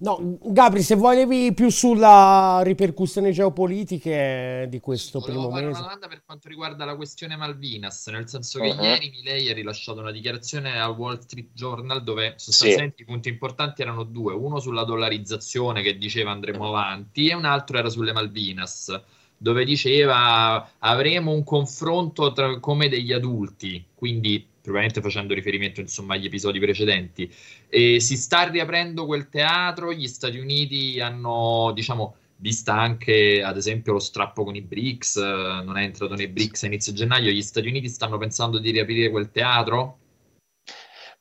No, 0.00 0.38
Gabri, 0.42 0.82
se 0.82 0.94
volevi 0.94 1.52
più 1.52 1.70
sulla 1.70 2.60
ripercussione 2.62 3.32
geopolitiche 3.32 4.66
di 4.68 4.78
questo 4.78 5.18
Volevo 5.18 5.40
primo 5.40 5.52
fare 5.52 5.66
mese. 5.66 5.78
una 5.78 5.86
domanda 5.88 6.06
per 6.06 6.22
quanto 6.24 6.48
riguarda 6.48 6.84
la 6.84 6.94
questione 6.94 7.34
Malvinas, 7.34 8.06
nel 8.08 8.28
senso 8.28 8.60
che 8.60 8.68
uh-huh. 8.68 8.80
ieri 8.80 9.10
Milei 9.10 9.50
ha 9.50 9.54
rilasciato 9.54 9.98
una 9.98 10.12
dichiarazione 10.12 10.78
al 10.78 10.96
Wall 10.96 11.18
Street 11.18 11.48
Journal 11.52 12.04
dove 12.04 12.34
sostanzialmente 12.36 12.96
sì. 12.98 13.02
i 13.02 13.06
punti 13.06 13.28
importanti 13.28 13.82
erano 13.82 14.04
due, 14.04 14.34
uno 14.34 14.60
sulla 14.60 14.84
dollarizzazione 14.84 15.82
che 15.82 15.98
diceva 15.98 16.30
andremo 16.30 16.68
avanti 16.68 17.28
e 17.28 17.34
un 17.34 17.44
altro 17.44 17.78
era 17.78 17.88
sulle 17.88 18.12
Malvinas 18.12 19.02
dove 19.38 19.64
diceva 19.64 20.68
avremo 20.78 21.32
un 21.32 21.44
confronto 21.44 22.32
tra, 22.32 22.58
come 22.58 22.88
degli 22.88 23.12
adulti, 23.12 23.84
quindi 23.94 24.47
probabilmente 24.68 25.00
facendo 25.00 25.34
riferimento 25.34 25.80
insomma 25.80 26.14
agli 26.14 26.26
episodi 26.26 26.58
precedenti. 26.58 27.32
E 27.68 28.00
si 28.00 28.16
sta 28.16 28.48
riaprendo 28.48 29.06
quel 29.06 29.28
teatro, 29.28 29.92
gli 29.92 30.06
Stati 30.06 30.38
Uniti 30.38 31.00
hanno, 31.00 31.72
diciamo, 31.74 32.16
vista 32.36 32.74
anche 32.74 33.42
ad 33.42 33.56
esempio 33.56 33.92
lo 33.92 33.98
strappo 33.98 34.44
con 34.44 34.54
i 34.54 34.62
BRICS, 34.62 35.16
non 35.16 35.76
è 35.76 35.82
entrato 35.82 36.14
nei 36.14 36.28
BRICS 36.28 36.62
a 36.62 36.66
inizio 36.66 36.92
gennaio, 36.92 37.30
gli 37.30 37.42
Stati 37.42 37.66
Uniti 37.66 37.88
stanno 37.88 38.18
pensando 38.18 38.58
di 38.58 38.70
riaprire 38.70 39.10
quel 39.10 39.30
teatro? 39.30 39.98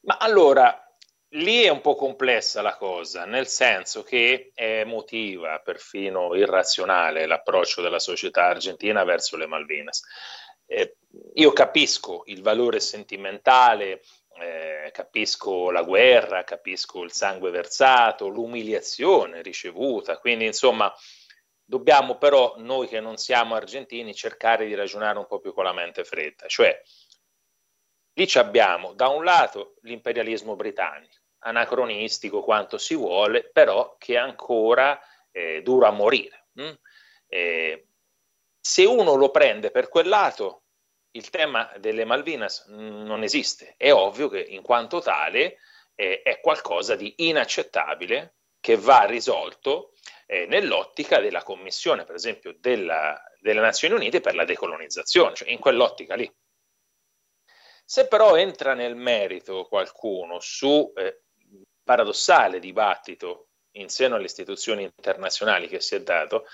Ma 0.02 0.18
allora, 0.18 0.88
lì 1.30 1.64
è 1.64 1.70
un 1.70 1.82
po' 1.82 1.96
complessa 1.96 2.62
la 2.62 2.76
cosa, 2.78 3.26
nel 3.26 3.48
senso 3.48 4.04
che 4.04 4.52
è 4.54 4.80
emotiva, 4.82 5.60
perfino 5.60 6.34
irrazionale 6.36 7.26
l'approccio 7.26 7.82
della 7.82 8.00
società 8.00 8.46
argentina 8.46 9.04
verso 9.04 9.36
le 9.36 9.48
Malvinas. 9.48 10.04
Eh, 10.66 10.98
io 11.34 11.54
capisco 11.54 12.24
il 12.26 12.42
valore 12.42 12.80
sentimentale, 12.80 14.02
eh, 14.40 14.92
capisco 14.92 15.72
la 15.72 15.84
guerra, 15.84 16.44
capisco 16.44 17.04
il 17.04 17.12
sangue 17.12 17.50
versato, 17.50 18.28
l'umiliazione 18.28 19.42
ricevuta, 19.42 20.18
quindi 20.20 20.46
insomma 20.46 20.94
dobbiamo 21.64 22.18
però 22.18 22.56
noi 22.58 22.88
che 22.88 23.00
non 23.00 23.18
siamo 23.18 23.56
argentini 23.56 24.14
cercare 24.14 24.66
di 24.66 24.76
ragionare 24.76 25.18
un 25.18 25.28
po' 25.28 25.40
più 25.40 25.54
con 25.54 25.64
la 25.64 25.74
mente 25.74 26.04
fredda, 26.04 26.48
cioè 26.48 26.82
lì 28.14 28.28
abbiamo 28.36 28.94
da 28.94 29.10
un 29.10 29.24
lato 29.24 29.76
l'imperialismo 29.82 30.56
britannico, 30.56 31.16
anacronistico 31.40 32.42
quanto 32.42 32.78
si 32.78 32.96
vuole, 32.96 33.44
però 33.44 33.96
che 33.98 34.18
ancora 34.18 35.00
eh, 35.32 35.62
dura 35.62 35.90
a 35.90 35.92
morire. 35.92 36.48
Hm? 36.54 36.74
Eh, 37.28 37.88
se 38.60 38.86
uno 38.86 39.16
lo 39.16 39.30
prende 39.30 39.72
per 39.72 39.88
quel 39.88 40.08
lato, 40.08 40.64
il 41.12 41.30
tema 41.30 41.72
delle 41.78 42.06
Malvinas 42.06 42.66
non 42.68 43.24
esiste. 43.24 43.76
È 43.78 43.92
ovvio 43.92 44.30
che 44.30 44.40
in 44.40 44.62
quanto 44.62 45.00
tale 45.00 45.58
eh, 45.96 46.22
è 46.22 46.40
qualcosa 46.40 46.96
di 46.96 47.14
inaccettabile 47.18 48.36
che 48.60 48.76
va 48.78 49.06
risolto 49.06 49.94
eh, 50.26 50.46
nell'ottica 50.46 51.20
della 51.20 51.44
Commissione, 51.44 52.04
per 52.04 52.16
esempio, 52.16 52.56
della, 52.60 53.22
delle 53.40 53.62
Nazioni 53.62 53.96
Unite 53.96 54.20
per 54.20 54.36
la 54.36 54.46
decolonizzazione, 54.46 55.36
cioè 55.36 55.50
in 55.50 55.60
quell'ottica 55.60 56.16
lì. 56.16 56.32
Se 57.86 58.08
però 58.08 58.36
entra 58.36 58.74
nel 58.74 58.96
merito 58.96 59.66
qualcuno 59.68 60.40
su 60.42 60.92
eh, 60.96 61.22
paradossale 61.82 62.60
dibattito 62.60 63.48
in 63.78 63.88
seno 63.88 64.16
alle 64.16 64.26
istituzioni 64.26 64.84
internazionali 64.84 65.68
che 65.68 65.80
si 65.80 65.96
è 65.96 66.02
dato, 66.02 66.46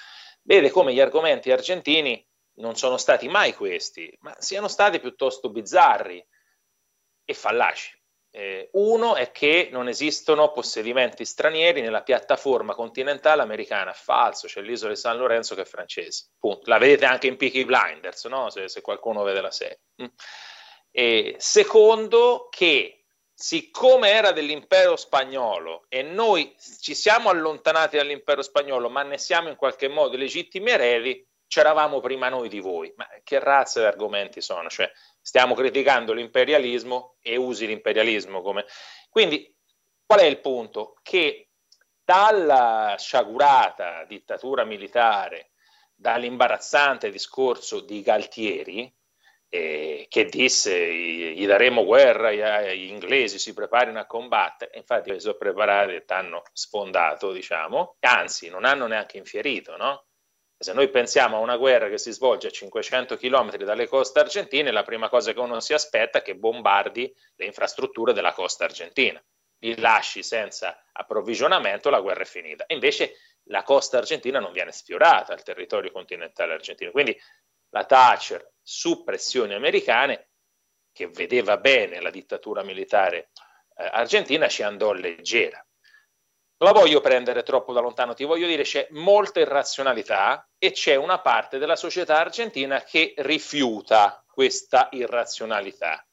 vede 0.44 0.70
come 0.70 0.94
gli 0.94 1.00
argomenti 1.00 1.52
argentini 1.52 2.24
non 2.56 2.76
sono 2.76 2.98
stati 2.98 3.28
mai 3.28 3.54
questi, 3.54 4.16
ma 4.22 4.36
siano 4.40 4.68
stati 4.68 5.00
piuttosto 5.00 5.50
bizzarri 5.50 6.26
e 7.26 7.34
fallaci. 7.34 8.02
Eh, 8.36 8.70
uno 8.74 9.16
è 9.16 9.32
che 9.32 9.70
non 9.72 9.88
esistono 9.88 10.52
possedimenti 10.52 11.24
stranieri 11.24 11.82
nella 11.82 12.02
piattaforma 12.02 12.74
continentale 12.74 13.44
americana, 13.44 13.94
falso, 13.94 14.48
c'è 14.48 14.62
l'isola 14.62 14.94
di 14.94 15.00
San 15.00 15.18
Lorenzo 15.18 15.54
che 15.54 15.62
è 15.62 15.66
francese, 15.66 16.32
punto. 16.40 16.68
La 16.70 16.80
vedete 16.80 17.06
anche 17.06 17.28
in 17.28 17.38
Peaky 17.38 17.64
Blinders, 17.64 18.26
no? 18.26 18.50
se, 18.50 18.68
se, 18.70 18.82
qualcuno 18.82 19.22
vede 19.22 19.42
la 19.42 19.52
serie. 19.52 19.82
Mm. 20.02 20.08
E 20.90 21.36
secondo 21.38 22.48
che 22.50 23.06
siccome 23.36 24.10
era 24.10 24.32
dell'impero 24.32 24.96
spagnolo 24.96 25.86
e 25.90 26.02
noi 26.02 26.56
ci 26.82 26.96
siamo 26.96 27.30
allontanati 27.30 27.98
dall'impero 27.98 28.42
spagnolo, 28.42 28.90
ma 28.90 29.04
ne 29.04 29.20
siamo 29.20 29.50
in 29.50 29.56
qualche 29.56 29.88
modo 29.88 30.18
legittimi 30.18 30.72
eredi, 30.72 31.24
c'eravamo 31.54 32.00
prima 32.00 32.30
noi 32.30 32.50
di 32.50 32.60
voi. 32.60 32.92
Ma 32.96 33.08
che 33.24 33.40
razza 33.40 33.80
di 33.80 33.86
argomenti 33.86 34.42
sono? 34.42 34.70
Cioè, 34.70 34.92
stiamo 35.22 35.54
criticando 35.54 36.12
l'imperialismo 36.12 37.18
e 37.22 37.36
usi 37.36 37.68
l'imperialismo 37.68 38.42
come... 38.42 38.66
Quindi, 39.08 39.56
qual 40.04 40.22
è 40.22 40.26
il 40.26 40.40
punto? 40.40 40.96
Che 41.04 41.50
dalla 42.04 42.96
sciagurata 42.98 44.04
dittatura 44.06 44.64
militare, 44.64 45.52
dall'imbarazzante 45.94 47.12
discorso 47.12 47.82
di 47.82 48.02
Galtieri, 48.02 48.92
eh, 49.50 50.08
che 50.10 50.26
disse 50.26 50.92
gli 50.92 51.46
daremo 51.46 51.86
guerra, 51.86 52.32
gli 52.32 52.90
inglesi 52.90 53.38
si 53.38 53.54
preparino 53.54 54.00
a 54.00 54.08
combattere, 54.08 54.76
infatti 54.78 55.12
si 55.12 55.20
sono 55.20 55.38
preparati 55.38 55.94
e 55.94 56.04
hanno 56.08 56.42
sfondato, 56.52 57.32
diciamo, 57.32 57.98
anzi 58.00 58.50
non 58.50 58.66
hanno 58.66 58.88
neanche 58.88 59.20
infierito, 59.20 59.78
no? 59.78 60.06
Se 60.64 60.72
noi 60.72 60.90
pensiamo 60.90 61.36
a 61.36 61.40
una 61.40 61.58
guerra 61.58 61.90
che 61.90 61.98
si 61.98 62.12
svolge 62.12 62.48
a 62.48 62.52
500 62.52 63.18
km 63.18 63.58
dalle 63.58 63.88
coste 63.88 64.20
argentine, 64.20 64.72
la 64.72 64.84
prima 64.84 65.10
cosa 65.10 65.34
che 65.34 65.40
uno 65.40 65.60
si 65.60 65.74
aspetta 65.74 66.20
è 66.20 66.22
che 66.22 66.36
bombardi 66.36 67.14
le 67.36 67.46
infrastrutture 67.46 68.14
della 68.14 68.32
costa 68.32 68.64
argentina. 68.64 69.22
Li 69.60 69.78
lasci 69.78 70.24
senza 70.24 70.86
approvvigionamento, 70.94 71.90
la 71.90 72.00
guerra 72.00 72.22
è 72.22 72.26
finita. 72.26 72.64
Invece 72.70 73.16
la 73.48 73.64
costa 73.64 73.98
argentina 73.98 74.40
non 74.40 74.54
viene 74.54 74.72
sfiorata, 74.72 75.34
il 75.34 75.44
territorio 75.44 75.92
continentale 75.92 76.54
argentino. 76.54 76.92
Quindi 76.92 77.20
la 77.70 77.84
Thatcher, 77.84 78.54
su 78.62 79.04
pressioni 79.04 79.54
americane, 79.54 80.30
che 80.94 81.08
vedeva 81.10 81.58
bene 81.58 82.00
la 82.00 82.10
dittatura 82.10 82.64
militare 82.64 83.32
eh, 83.76 83.90
argentina, 83.92 84.48
ci 84.48 84.64
andò 84.64 84.94
leggera 84.94 85.62
la 86.58 86.72
voglio 86.72 87.02
prendere 87.02 87.44
troppo 87.44 87.74
da 87.74 87.82
lontano, 87.82 88.14
ti 88.14 88.24
voglio 88.24 88.48
dire 88.48 88.64
c'è 88.64 88.88
molta 88.92 89.40
irrazionalità 89.40 90.48
e 90.58 90.72
c'è 90.72 90.96
una 90.96 91.20
parte 91.20 91.58
della 91.58 91.76
società 91.76 92.20
argentina 92.20 92.82
che 92.84 93.14
rifiuta 93.18 94.24
questa 94.26 94.90
irrazionalità. 94.92 96.06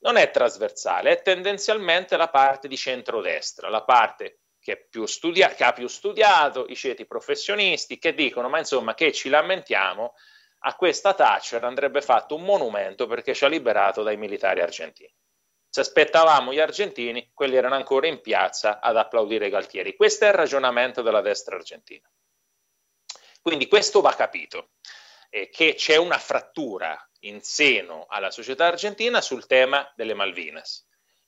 Non 0.00 0.16
è 0.16 0.30
trasversale, 0.30 1.10
è 1.10 1.22
tendenzialmente 1.22 2.16
la 2.16 2.28
parte 2.28 2.68
di 2.68 2.76
centrodestra, 2.76 3.68
la 3.68 3.82
parte 3.82 4.40
che, 4.60 4.88
studia- 5.06 5.50
che 5.50 5.64
ha 5.64 5.72
più 5.72 5.88
studiato, 5.88 6.66
i 6.68 6.76
ceti 6.76 7.06
professionisti 7.06 7.98
che 7.98 8.14
dicono 8.14 8.48
ma 8.48 8.58
insomma 8.58 8.94
che 8.94 9.12
ci 9.12 9.28
lamentiamo, 9.28 10.14
a 10.62 10.74
questa 10.74 11.14
Thatcher 11.14 11.62
andrebbe 11.64 12.00
fatto 12.00 12.34
un 12.34 12.42
monumento 12.42 13.06
perché 13.06 13.34
ci 13.34 13.44
ha 13.44 13.48
liberato 13.48 14.02
dai 14.02 14.16
militari 14.16 14.60
argentini. 14.60 15.12
Se 15.70 15.80
aspettavamo 15.80 16.52
gli 16.52 16.60
argentini, 16.60 17.30
quelli 17.34 17.56
erano 17.56 17.74
ancora 17.74 18.06
in 18.06 18.20
piazza 18.20 18.80
ad 18.80 18.96
applaudire 18.96 19.50
Galtieri. 19.50 19.96
Questo 19.96 20.24
è 20.24 20.28
il 20.28 20.34
ragionamento 20.34 21.02
della 21.02 21.20
destra 21.20 21.56
argentina. 21.56 22.10
Quindi 23.42 23.68
questo 23.68 24.00
va 24.00 24.14
capito, 24.14 24.70
eh, 25.30 25.48
che 25.50 25.74
c'è 25.74 25.96
una 25.96 26.18
frattura 26.18 26.98
in 27.20 27.42
seno 27.42 28.06
alla 28.08 28.30
società 28.30 28.66
argentina 28.66 29.20
sul 29.20 29.46
tema 29.46 29.90
delle 29.94 30.14
Malvinas. 30.14 30.86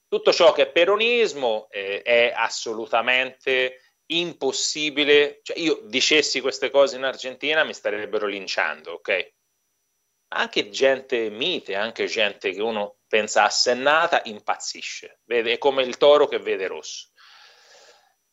Tutto 0.08 0.32
ciò 0.32 0.52
che 0.52 0.62
è 0.62 0.70
peronismo 0.70 1.68
eh, 1.70 2.02
è 2.02 2.32
assolutamente 2.34 3.80
impossibile. 4.06 5.40
Cioè, 5.42 5.58
io 5.58 5.82
dicessi 5.84 6.40
queste 6.40 6.70
cose 6.70 6.96
in 6.96 7.04
Argentina 7.04 7.62
mi 7.64 7.74
starebbero 7.74 8.26
linciando, 8.26 8.94
ok? 8.94 9.32
Anche 10.32 10.68
gente 10.70 11.28
mite, 11.28 11.74
anche 11.74 12.06
gente 12.06 12.52
che 12.52 12.62
uno 12.62 12.98
pensa 13.08 13.44
assennata, 13.44 14.22
impazzisce, 14.24 15.20
vede, 15.24 15.52
è 15.52 15.58
come 15.58 15.82
il 15.82 15.96
toro 15.96 16.28
che 16.28 16.38
vede 16.38 16.68
rosso. 16.68 17.08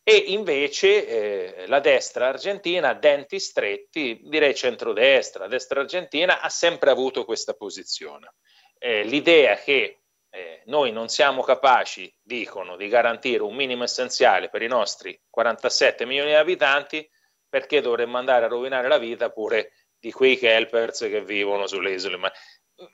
E 0.04 0.16
invece 0.28 1.06
eh, 1.06 1.68
la 1.68 1.82
destra 1.82 2.28
argentina, 2.28 2.94
denti 2.94 3.40
stretti, 3.40 4.22
direi 4.24 4.56
centrodestra, 4.56 5.48
destra 5.48 5.82
argentina, 5.82 6.40
ha 6.40 6.48
sempre 6.48 6.92
avuto 6.92 7.26
questa 7.26 7.56
posizione. 7.56 8.36
Eh, 8.78 9.04
l'idea 9.04 9.56
che 9.56 10.04
eh, 10.30 10.62
noi 10.68 10.92
non 10.92 11.10
siamo 11.10 11.42
capaci, 11.42 12.10
dicono, 12.22 12.78
di 12.78 12.88
garantire 12.88 13.44
un 13.44 13.56
minimo 13.56 13.84
essenziale 13.84 14.50
per 14.50 14.62
i 14.62 14.68
nostri 14.68 15.20
47 15.30 16.06
milioni 16.06 16.30
di 16.30 16.36
abitanti, 16.36 17.10
perché 17.50 17.82
dovremmo 17.82 18.18
andare 18.18 18.46
a 18.46 18.50
rovinare 18.50 18.88
la 18.88 19.00
vita 19.00 19.30
pure 19.30 19.72
di 20.00 20.12
quei 20.12 20.40
helpers 20.40 21.00
che 21.00 21.24
vivono 21.24 21.68
sulle 21.68 21.92
isole. 21.92 22.18
Ma 22.18 22.32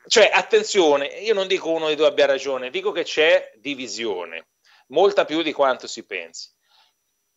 cioè, 0.08 0.30
attenzione, 0.32 1.08
io 1.08 1.34
non 1.34 1.48
dico 1.48 1.70
uno 1.70 1.90
di 1.90 1.96
due 1.96 2.08
abbia 2.08 2.26
ragione, 2.26 2.70
dico 2.70 2.92
che 2.92 3.04
c'è 3.04 3.52
divisione, 3.56 4.48
molta 4.88 5.26
più 5.26 5.42
di 5.42 5.52
quanto 5.52 5.88
si 5.88 6.06
pensi. 6.06 6.50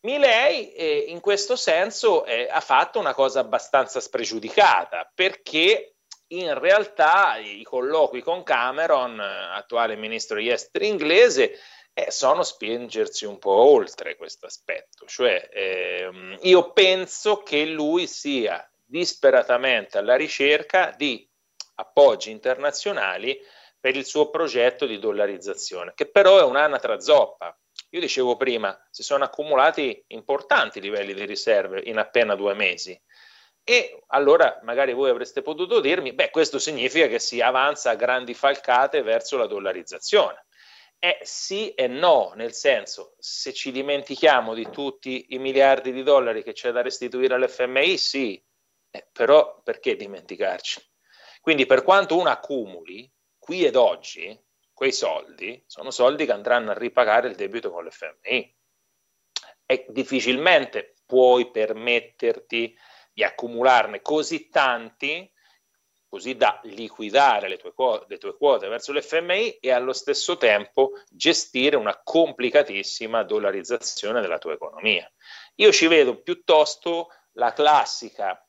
Milei 0.01 0.71
eh, 0.73 1.05
in 1.07 1.19
questo 1.19 1.55
senso 1.55 2.23
eh, 2.23 2.47
ha 2.49 2.61
fatto 2.61 2.99
una 2.99 3.13
cosa 3.13 3.41
abbastanza 3.41 3.99
spregiudicata 3.99 5.11
perché 5.13 5.95
in 6.27 6.57
realtà 6.57 7.37
i 7.37 7.63
colloqui 7.63 8.21
con 8.21 8.43
Cameron, 8.43 9.19
attuale 9.19 9.95
ministro 9.95 10.37
degli 10.37 10.49
esteri 10.49 10.87
inglese, 10.87 11.57
eh, 11.93 12.11
sono 12.11 12.43
spingersi 12.43 13.25
un 13.25 13.39
po' 13.39 13.51
oltre 13.51 14.15
questo 14.15 14.45
aspetto. 14.45 15.05
Cioè, 15.05 15.49
ehm, 15.51 16.37
io 16.41 16.71
penso 16.71 17.41
che 17.43 17.65
lui 17.65 18.07
sia 18.07 18.69
disperatamente 18.87 19.97
alla 19.97 20.15
ricerca 20.15 20.93
di 20.95 21.29
appoggi 21.75 22.31
internazionali 22.31 23.39
per 23.79 23.95
il 23.95 24.05
suo 24.05 24.29
progetto 24.29 24.85
di 24.85 24.97
dollarizzazione, 24.97 25.93
che 25.93 26.09
però 26.09 26.39
è 26.39 26.43
un'anatra 26.43 26.99
zoppa. 26.99 27.55
Io 27.91 27.99
dicevo 27.99 28.35
prima, 28.35 28.77
si 28.89 29.03
sono 29.03 29.23
accumulati 29.23 30.03
importanti 30.07 30.81
livelli 30.81 31.13
di 31.13 31.25
riserve 31.25 31.81
in 31.85 31.97
appena 31.97 32.35
due 32.35 32.53
mesi. 32.53 32.99
E 33.63 34.03
allora 34.07 34.59
magari 34.63 34.93
voi 34.93 35.09
avreste 35.09 35.41
potuto 35.41 35.79
dirmi, 35.79 36.13
beh, 36.13 36.31
questo 36.31 36.57
significa 36.57 37.07
che 37.07 37.19
si 37.19 37.41
avanza 37.41 37.91
a 37.91 37.95
grandi 37.95 38.33
falcate 38.33 39.03
verso 39.03 39.37
la 39.37 39.45
dollarizzazione. 39.45 40.45
Eh 40.99 41.19
sì 41.21 41.73
e 41.73 41.87
no, 41.87 42.31
nel 42.35 42.53
senso, 42.53 43.15
se 43.19 43.53
ci 43.53 43.71
dimentichiamo 43.71 44.55
di 44.55 44.69
tutti 44.71 45.27
i 45.29 45.37
miliardi 45.37 45.91
di 45.91 46.01
dollari 46.01 46.43
che 46.43 46.53
c'è 46.53 46.71
da 46.71 46.81
restituire 46.81 47.35
all'FMI, 47.35 47.97
sì, 47.97 48.43
eh, 48.97 49.07
però 49.11 49.61
perché 49.63 49.95
dimenticarci? 49.95 50.81
Quindi 51.41 51.65
per 51.65 51.83
quanto 51.83 52.17
uno 52.17 52.29
accumuli, 52.29 53.11
qui 53.37 53.65
ed 53.65 53.75
oggi, 53.75 54.37
quei 54.73 54.91
soldi 54.91 55.63
sono 55.65 55.91
soldi 55.91 56.25
che 56.25 56.31
andranno 56.31 56.71
a 56.71 56.77
ripagare 56.77 57.29
il 57.29 57.35
debito 57.35 57.71
con 57.71 57.85
l'FMI. 57.85 58.55
E 59.65 59.85
difficilmente 59.89 60.95
puoi 61.05 61.49
permetterti 61.49 62.77
di 63.13 63.23
accumularne 63.23 64.01
così 64.01 64.49
tanti 64.49 65.31
così 66.09 66.35
da 66.35 66.59
liquidare 66.63 67.49
le 67.49 67.57
tue, 67.57 67.73
quote, 67.73 68.05
le 68.07 68.17
tue 68.17 68.37
quote 68.37 68.67
verso 68.67 68.93
l'FMI 68.93 69.57
e 69.57 69.71
allo 69.71 69.93
stesso 69.93 70.37
tempo 70.37 70.91
gestire 71.09 71.75
una 71.75 71.99
complicatissima 72.01 73.23
dollarizzazione 73.23 74.21
della 74.21 74.37
tua 74.37 74.53
economia. 74.53 75.11
Io 75.55 75.71
ci 75.71 75.87
vedo 75.87 76.21
piuttosto 76.21 77.09
la 77.33 77.51
classica 77.51 78.41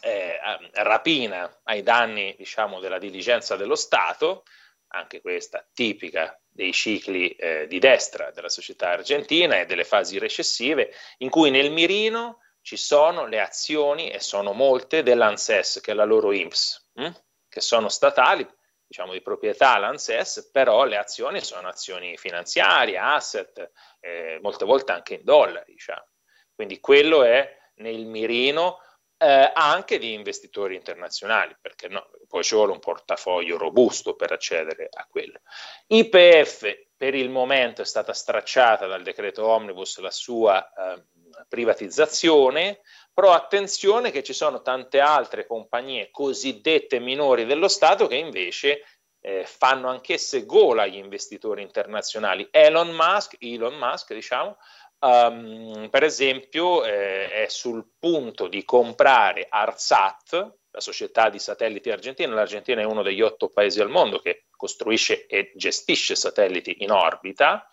eh, 0.00 0.38
rapina 0.72 1.60
ai 1.64 1.82
danni 1.82 2.34
diciamo, 2.36 2.80
della 2.80 2.98
diligenza 2.98 3.56
dello 3.56 3.74
Stato, 3.74 4.44
anche 4.88 5.20
questa 5.20 5.66
tipica 5.72 6.40
dei 6.48 6.72
cicli 6.72 7.30
eh, 7.30 7.66
di 7.66 7.78
destra 7.78 8.30
della 8.30 8.48
società 8.48 8.90
argentina 8.90 9.58
e 9.58 9.66
delle 9.66 9.84
fasi 9.84 10.18
recessive, 10.18 10.92
in 11.18 11.30
cui 11.30 11.50
nel 11.50 11.70
mirino 11.70 12.40
ci 12.62 12.76
sono 12.76 13.26
le 13.26 13.40
azioni, 13.40 14.10
e 14.10 14.20
sono 14.20 14.52
molte, 14.52 15.02
dell'ANSES, 15.02 15.80
che 15.80 15.92
è 15.92 15.94
la 15.94 16.04
loro 16.04 16.32
IMSS, 16.32 16.90
hm? 16.94 17.10
che 17.48 17.60
sono 17.60 17.88
statali, 17.88 18.46
diciamo 18.86 19.12
di 19.12 19.22
proprietà 19.22 19.78
l'ANSES, 19.78 20.50
però 20.52 20.84
le 20.84 20.96
azioni 20.96 21.42
sono 21.42 21.68
azioni 21.68 22.16
finanziarie, 22.16 22.98
asset, 22.98 23.70
eh, 24.00 24.38
molte 24.42 24.64
volte 24.64 24.92
anche 24.92 25.14
in 25.14 25.24
dollari. 25.24 25.72
Diciamo. 25.72 26.08
Quindi 26.54 26.80
quello 26.80 27.22
è 27.22 27.56
nel 27.76 28.04
mirino 28.06 28.80
eh, 29.18 29.50
anche 29.52 29.98
di 29.98 30.12
investitori 30.12 30.76
internazionali, 30.76 31.56
perché 31.60 31.88
no, 31.88 32.08
poi 32.28 32.44
ci 32.44 32.54
vuole 32.54 32.72
un 32.72 32.78
portafoglio 32.78 33.58
robusto 33.58 34.14
per 34.14 34.32
accedere 34.32 34.88
a 34.90 35.06
quello. 35.10 35.40
IPF 35.88 36.86
per 36.96 37.14
il 37.14 37.28
momento 37.28 37.82
è 37.82 37.84
stata 37.84 38.12
stracciata 38.12 38.86
dal 38.86 39.02
decreto 39.02 39.46
Omnibus 39.46 39.98
la 39.98 40.10
sua 40.10 40.72
eh, 40.72 41.02
privatizzazione, 41.48 42.80
però 43.12 43.32
attenzione 43.32 44.10
che 44.10 44.22
ci 44.22 44.32
sono 44.32 44.62
tante 44.62 45.00
altre 45.00 45.46
compagnie 45.46 46.10
cosiddette 46.10 47.00
minori 47.00 47.44
dello 47.44 47.68
Stato 47.68 48.06
che 48.06 48.16
invece 48.16 48.82
eh, 49.20 49.44
fanno 49.44 49.88
anch'esse 49.88 50.44
gola 50.44 50.82
agli 50.82 50.96
investitori 50.96 51.62
internazionali. 51.62 52.48
Elon 52.50 52.90
Musk, 52.90 53.36
Elon 53.40 53.74
Musk 53.74 54.14
diciamo, 54.14 54.58
um, 55.00 55.88
per 55.90 56.02
esempio 56.02 56.84
eh, 56.84 57.44
è 57.44 57.48
sul 57.48 57.86
punto 57.98 58.48
di 58.48 58.64
comprare 58.64 59.46
Arsat, 59.48 60.56
la 60.70 60.80
società 60.80 61.28
di 61.28 61.38
satelliti 61.38 61.90
argentina. 61.90 62.34
L'Argentina 62.34 62.80
è 62.80 62.84
uno 62.84 63.02
degli 63.02 63.22
otto 63.22 63.48
paesi 63.48 63.80
al 63.80 63.90
mondo 63.90 64.18
che 64.18 64.46
costruisce 64.50 65.26
e 65.26 65.52
gestisce 65.54 66.14
satelliti 66.14 66.82
in 66.82 66.90
orbita 66.90 67.66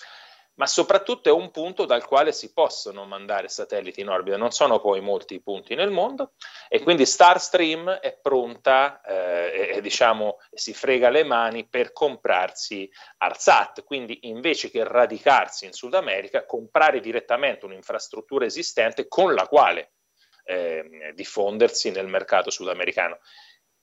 ma 0.55 0.67
soprattutto 0.67 1.29
è 1.29 1.31
un 1.31 1.51
punto 1.51 1.85
dal 1.85 2.05
quale 2.05 2.31
si 2.31 2.53
possono 2.53 3.05
mandare 3.05 3.47
satelliti 3.49 4.01
in 4.01 4.09
orbita. 4.09 4.37
Non 4.37 4.51
sono 4.51 4.79
poi 4.79 5.01
molti 5.01 5.41
punti 5.41 5.75
nel 5.75 5.91
mondo 5.91 6.33
e 6.69 6.81
quindi 6.81 7.05
Starstream 7.05 7.89
è 7.89 8.17
pronta 8.21 9.01
eh, 9.01 9.73
e 9.75 9.81
diciamo 9.81 10.37
si 10.51 10.73
frega 10.73 11.09
le 11.09 11.23
mani 11.23 11.67
per 11.67 11.91
comprarsi 11.91 12.89
Arsat. 13.17 13.83
Quindi 13.83 14.27
invece 14.27 14.69
che 14.69 14.83
radicarsi 14.83 15.65
in 15.65 15.73
Sud 15.73 15.93
America, 15.93 16.45
comprare 16.45 16.99
direttamente 16.99 17.65
un'infrastruttura 17.65 18.45
esistente 18.45 19.07
con 19.07 19.33
la 19.33 19.47
quale 19.47 19.93
eh, 20.45 21.11
diffondersi 21.13 21.91
nel 21.91 22.07
mercato 22.07 22.49
sudamericano. 22.49 23.19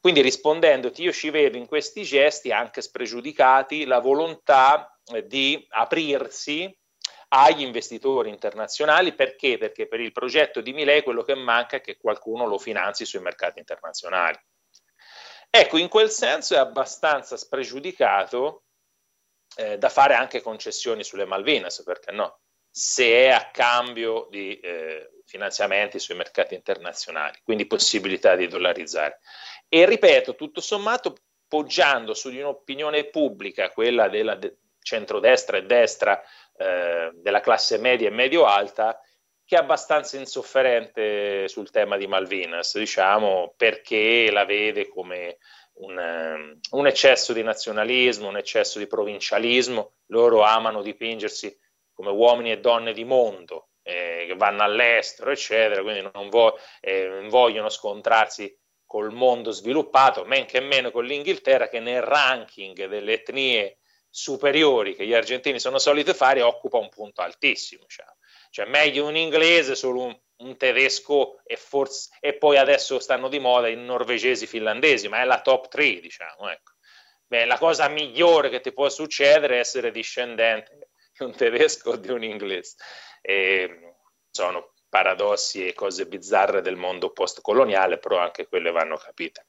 Quindi 0.00 0.20
rispondendoti, 0.20 1.02
io 1.02 1.12
ci 1.12 1.30
vedo 1.30 1.56
in 1.56 1.66
questi 1.66 2.02
gesti 2.02 2.50
anche 2.50 2.82
spregiudicati 2.82 3.84
la 3.84 4.00
volontà 4.00 4.91
di 5.26 5.66
aprirsi 5.70 6.74
agli 7.28 7.62
investitori 7.62 8.28
internazionali 8.28 9.14
perché? 9.14 9.56
Perché 9.56 9.88
per 9.88 10.00
il 10.00 10.12
progetto 10.12 10.60
di 10.60 10.72
Milei 10.72 11.02
quello 11.02 11.22
che 11.22 11.34
manca 11.34 11.76
è 11.76 11.80
che 11.80 11.96
qualcuno 11.96 12.46
lo 12.46 12.58
finanzi 12.58 13.04
sui 13.06 13.20
mercati 13.20 13.58
internazionali. 13.58 14.38
Ecco, 15.48 15.76
in 15.78 15.88
quel 15.88 16.10
senso 16.10 16.54
è 16.54 16.58
abbastanza 16.58 17.36
spregiudicato 17.36 18.64
eh, 19.56 19.78
da 19.78 19.88
fare 19.88 20.14
anche 20.14 20.40
concessioni 20.40 21.04
sulle 21.04 21.26
Malvinas, 21.26 21.82
perché 21.82 22.10
no? 22.12 22.40
Se 22.70 23.04
è 23.04 23.28
a 23.28 23.50
cambio 23.50 24.28
di 24.30 24.58
eh, 24.58 25.10
finanziamenti 25.26 25.98
sui 25.98 26.14
mercati 26.14 26.54
internazionali, 26.54 27.38
quindi 27.42 27.66
possibilità 27.66 28.34
di 28.34 28.48
dollarizzare. 28.48 29.20
E 29.68 29.84
ripeto, 29.84 30.34
tutto 30.34 30.62
sommato, 30.62 31.16
poggiando 31.46 32.14
su 32.14 32.30
di 32.30 32.40
un'opinione 32.40 33.10
pubblica, 33.10 33.70
quella 33.70 34.08
della 34.08 34.36
de- 34.36 34.56
centrodestra 34.82 35.56
e 35.56 35.64
destra, 35.64 36.22
eh, 36.56 37.10
della 37.14 37.40
classe 37.40 37.78
media 37.78 38.08
e 38.08 38.12
medio-alta, 38.12 39.00
che 39.44 39.56
è 39.56 39.60
abbastanza 39.60 40.16
insofferente 40.16 41.48
sul 41.48 41.70
tema 41.70 41.96
di 41.96 42.06
Malvinas, 42.06 42.76
diciamo, 42.78 43.54
perché 43.56 44.30
la 44.30 44.44
vede 44.44 44.88
come 44.88 45.38
un, 45.74 45.96
um, 45.96 46.58
un, 46.70 46.86
eccesso 46.86 47.32
di 47.32 47.42
nazionalismo, 47.42 48.28
un 48.28 48.36
eccesso 48.36 48.78
di 48.78 48.86
provincialismo. 48.86 49.94
Loro 50.06 50.42
amano 50.42 50.82
dipingersi 50.82 51.56
come 51.92 52.10
uomini 52.10 52.52
e 52.52 52.60
donne 52.60 52.92
di 52.92 53.04
mondo, 53.04 53.68
eh, 53.82 54.24
che 54.26 54.34
vanno 54.36 54.62
all'estero, 54.62 55.30
eccetera, 55.30 55.82
quindi 55.82 56.08
non 56.12 56.28
vo- 56.28 56.58
eh, 56.80 57.26
vogliono 57.28 57.68
scontrarsi 57.68 58.56
col 58.86 59.12
mondo 59.12 59.50
sviluppato, 59.50 60.24
men 60.24 60.44
che 60.44 60.60
meno 60.60 60.90
con 60.90 61.04
l'Inghilterra 61.04 61.68
che 61.68 61.80
nel 61.80 62.02
ranking 62.02 62.86
delle 62.86 63.12
etnie 63.14 63.78
superiori 64.14 64.94
che 64.94 65.06
gli 65.06 65.14
argentini 65.14 65.58
sono 65.58 65.78
soliti 65.78 66.12
fare 66.12 66.42
occupa 66.42 66.76
un 66.76 66.90
punto 66.90 67.22
altissimo. 67.22 67.86
Cioè, 67.86 68.04
cioè 68.50 68.66
meglio 68.66 69.06
un 69.06 69.16
inglese, 69.16 69.74
solo 69.74 70.02
un, 70.02 70.20
un 70.36 70.56
tedesco 70.58 71.40
e, 71.44 71.56
forse, 71.56 72.10
e 72.20 72.34
poi 72.34 72.58
adesso 72.58 72.98
stanno 72.98 73.28
di 73.28 73.38
moda 73.38 73.68
i 73.68 73.76
norvegesi 73.76 74.46
finlandesi, 74.46 75.08
ma 75.08 75.22
è 75.22 75.24
la 75.24 75.40
top 75.40 75.68
3, 75.68 76.00
diciamo. 76.00 76.50
Ecco. 76.50 76.72
Beh, 77.26 77.46
la 77.46 77.56
cosa 77.56 77.88
migliore 77.88 78.50
che 78.50 78.60
ti 78.60 78.72
può 78.74 78.90
succedere 78.90 79.56
è 79.56 79.60
essere 79.60 79.90
discendente 79.90 80.90
di 81.16 81.24
un 81.24 81.34
tedesco 81.34 81.92
o 81.92 81.96
di 81.96 82.10
un 82.10 82.22
inglese. 82.22 82.76
E 83.22 83.94
sono 84.30 84.74
paradossi 84.90 85.66
e 85.66 85.72
cose 85.72 86.06
bizzarre 86.06 86.60
del 86.60 86.76
mondo 86.76 87.12
postcoloniale, 87.12 87.96
però 87.96 88.18
anche 88.18 88.46
quelle 88.46 88.70
vanno 88.70 88.96
capite. 88.98 89.46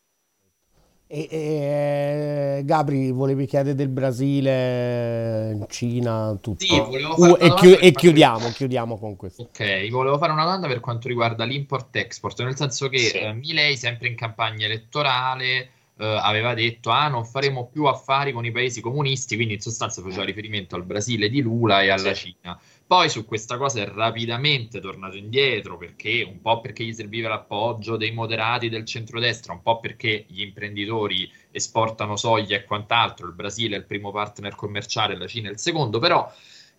E, 1.08 1.28
e, 1.30 2.62
Gabri, 2.64 3.12
volevi 3.12 3.46
chiedere 3.46 3.76
del 3.76 3.90
Brasile, 3.90 5.66
Cina, 5.70 6.38
tutto. 6.42 6.64
Sì, 6.64 6.74
uh, 6.76 7.38
e, 7.40 7.54
chi- 7.54 7.76
e 7.76 7.92
chiudiamo, 7.92 8.50
chiudiamo 8.50 8.98
con 8.98 9.16
questo. 9.16 9.44
Ok, 9.44 9.90
volevo 9.90 10.18
fare 10.18 10.32
una 10.32 10.44
domanda 10.44 10.68
per 10.68 10.80
quanto 10.80 11.08
riguarda 11.08 11.44
l'import-export, 11.44 12.42
nel 12.44 12.56
senso 12.56 12.90
che 12.90 12.98
sì. 12.98 13.18
eh, 13.18 13.34
Milei, 13.34 13.78
sempre 13.78 14.08
in 14.08 14.16
campagna 14.16 14.66
elettorale, 14.66 15.70
eh, 15.98 16.20
aveva 16.22 16.56
detto 16.56 16.90
ah 16.90 17.08
non 17.08 17.24
faremo 17.24 17.68
più 17.68 17.86
affari 17.86 18.32
con 18.32 18.46
i 18.46 18.52
paesi 18.52 18.82
comunisti, 18.82 19.36
quindi 19.36 19.54
in 19.56 19.62
sostanza 19.62 20.02
faceva 20.02 20.24
riferimento 20.24 20.76
al 20.76 20.84
Brasile 20.84 21.30
di 21.30 21.42
Lula 21.42 21.82
e 21.84 21.90
alla 21.90 22.14
sì. 22.16 22.34
Cina. 22.42 22.60
Poi 22.86 23.10
su 23.10 23.26
questa 23.26 23.58
cosa 23.58 23.82
è 23.82 23.88
rapidamente 23.88 24.80
tornato 24.80 25.18
indietro 25.18 25.78
perché 25.78 26.22
un 26.22 26.42
po' 26.42 26.62
perché 26.62 26.84
gli 26.84 26.94
serviva 26.94 27.28
l'appoggio 27.28 27.98
dei 27.98 28.12
moderati 28.12 28.70
del 28.70 28.86
centrodestra, 28.86 29.54
un 29.54 29.62
po' 29.62 29.80
perché 29.80 30.26
gli 30.28 30.42
imprenditori 30.42 31.30
esportano 31.52 32.16
soia 32.16 32.58
e 32.58 32.66
quant'altro, 32.66 33.26
il 33.28 33.34
Brasile 33.34 33.76
è 33.76 33.80
il 33.80 33.86
primo 33.86 34.12
partner 34.12 34.56
commerciale, 34.56 35.18
la 35.18 35.28
Cina 35.28 35.50
è 35.50 35.52
il 35.52 35.60
secondo, 35.60 36.00
però 36.00 36.32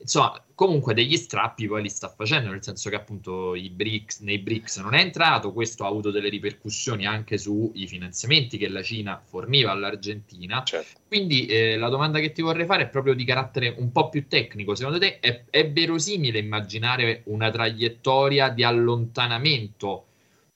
insomma, 0.05 0.45
comunque 0.55 0.93
degli 0.93 1.17
strappi 1.17 1.67
poi 1.67 1.83
li 1.83 1.89
sta 1.89 2.09
facendo, 2.09 2.51
nel 2.51 2.63
senso 2.63 2.91
che 2.91 2.97
appunto 2.97 3.55
i 3.55 3.71
BRICS, 3.71 4.21
nei 4.21 4.39
BRICS 4.39 4.79
non 4.79 4.95
è 4.95 5.01
entrato, 5.01 5.53
questo 5.53 5.85
ha 5.85 5.89
avuto 5.89 6.11
delle 6.11 6.29
ripercussioni 6.29 7.07
anche 7.07 7.39
sui 7.39 7.87
finanziamenti 7.87 8.59
che 8.59 8.69
la 8.69 8.83
Cina 8.83 9.21
forniva 9.25 9.73
all'Argentina. 9.73 10.63
Certo. 10.63 11.01
Quindi 11.09 11.47
eh, 11.47 11.77
la 11.77 11.89
domanda 11.89 12.21
che 12.21 12.33
ti 12.33 12.43
vorrei 12.43 12.67
fare 12.67 12.85
è 12.85 12.89
proprio 12.89 13.15
di 13.15 13.25
carattere 13.25 13.75
un 13.79 13.91
po' 13.91 14.11
più 14.11 14.29
tecnico. 14.29 14.75
Secondo 14.75 14.99
te 14.99 15.21
è, 15.21 15.45
è 15.49 15.71
verosimile 15.71 16.39
immaginare 16.39 17.23
una 17.27 17.51
traiettoria 17.51 18.51
di 18.51 18.63
allontanamento? 18.63 20.07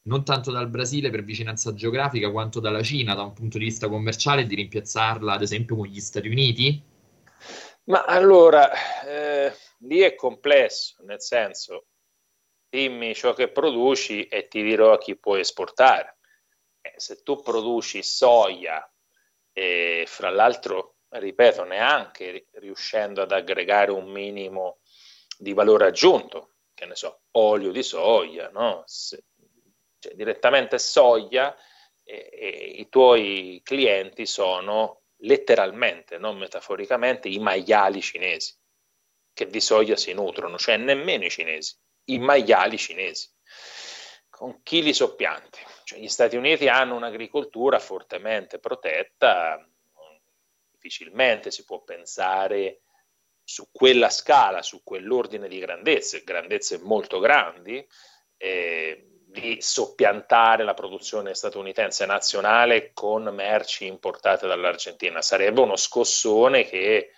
non 0.02 0.24
tanto 0.24 0.50
dal 0.50 0.70
Brasile 0.70 1.10
per 1.10 1.22
vicinanza 1.22 1.74
geografica 1.74 2.30
quanto 2.30 2.60
dalla 2.60 2.82
Cina 2.82 3.14
da 3.14 3.24
un 3.24 3.34
punto 3.34 3.58
di 3.58 3.64
vista 3.64 3.88
commerciale 3.88 4.46
di 4.46 4.54
rimpiazzarla 4.54 5.34
ad 5.34 5.42
esempio 5.42 5.76
con 5.76 5.86
gli 5.86 6.00
Stati 6.00 6.28
Uniti? 6.28 6.82
Ma 7.88 8.04
allora, 8.04 8.70
eh, 9.02 9.54
lì 9.80 10.00
è 10.00 10.14
complesso, 10.14 11.02
nel 11.04 11.22
senso, 11.22 11.86
dimmi 12.68 13.14
ciò 13.14 13.32
che 13.32 13.50
produci 13.50 14.26
e 14.26 14.46
ti 14.46 14.62
dirò 14.62 14.92
a 14.92 14.98
chi 14.98 15.16
puoi 15.16 15.40
esportare. 15.40 16.18
Eh, 16.82 16.92
se 16.96 17.22
tu 17.22 17.40
produci 17.40 18.02
soia 18.02 18.86
e 19.52 20.04
fra 20.06 20.28
l'altro, 20.28 20.96
ripeto, 21.08 21.64
neanche 21.64 22.48
riuscendo 22.52 23.22
ad 23.22 23.32
aggregare 23.32 23.90
un 23.90 24.10
minimo 24.10 24.80
di 25.38 25.54
valore 25.54 25.86
aggiunto, 25.86 26.56
che 26.74 26.84
ne 26.84 26.94
so, 26.94 27.22
olio 27.32 27.72
di 27.72 27.82
soia, 27.82 28.50
no? 28.50 28.82
Se, 28.84 29.24
cioè, 29.98 30.12
direttamente 30.14 30.78
soia 30.78 31.56
e, 32.02 32.28
e 32.32 32.48
i 32.48 32.88
tuoi 32.90 33.62
clienti 33.64 34.26
sono 34.26 35.04
letteralmente, 35.18 36.18
non 36.18 36.36
metaforicamente, 36.36 37.28
i 37.28 37.38
maiali 37.38 38.00
cinesi, 38.00 38.54
che 39.32 39.46
di 39.46 39.60
soia 39.60 39.96
si 39.96 40.12
nutrono, 40.12 40.58
cioè 40.58 40.76
nemmeno 40.76 41.24
i 41.24 41.30
cinesi, 41.30 41.76
i 42.04 42.18
maiali 42.18 42.78
cinesi, 42.78 43.28
con 44.28 44.62
chi 44.62 44.82
li 44.82 44.92
soppianti. 44.92 45.60
Cioè, 45.84 45.98
gli 45.98 46.08
Stati 46.08 46.36
Uniti 46.36 46.68
hanno 46.68 46.96
un'agricoltura 46.96 47.78
fortemente 47.78 48.58
protetta, 48.58 49.66
difficilmente 50.70 51.50
si 51.50 51.64
può 51.64 51.82
pensare 51.82 52.82
su 53.42 53.68
quella 53.72 54.10
scala, 54.10 54.62
su 54.62 54.82
quell'ordine 54.84 55.48
di 55.48 55.58
grandezze, 55.58 56.22
grandezze 56.22 56.78
molto 56.78 57.18
grandi, 57.18 57.84
eh, 58.36 59.07
di 59.30 59.58
soppiantare 59.60 60.64
la 60.64 60.72
produzione 60.72 61.34
statunitense 61.34 62.06
nazionale 62.06 62.92
con 62.94 63.24
merci 63.24 63.84
importate 63.84 64.46
dall'Argentina. 64.46 65.20
Sarebbe 65.20 65.60
uno 65.60 65.76
scossone 65.76 66.64
che 66.64 67.10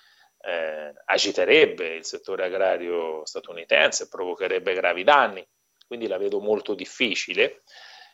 eh, 0.43 0.95
agiterebbe 1.05 1.95
il 1.95 2.05
settore 2.05 2.45
agrario 2.45 3.25
statunitense, 3.25 4.09
provocherebbe 4.09 4.75
gravi 4.75 5.05
danni, 5.05 5.47
quindi 5.87 6.09
la 6.09 6.19
vedo 6.19 6.41
molto 6.41 6.75
difficile. 6.75 7.63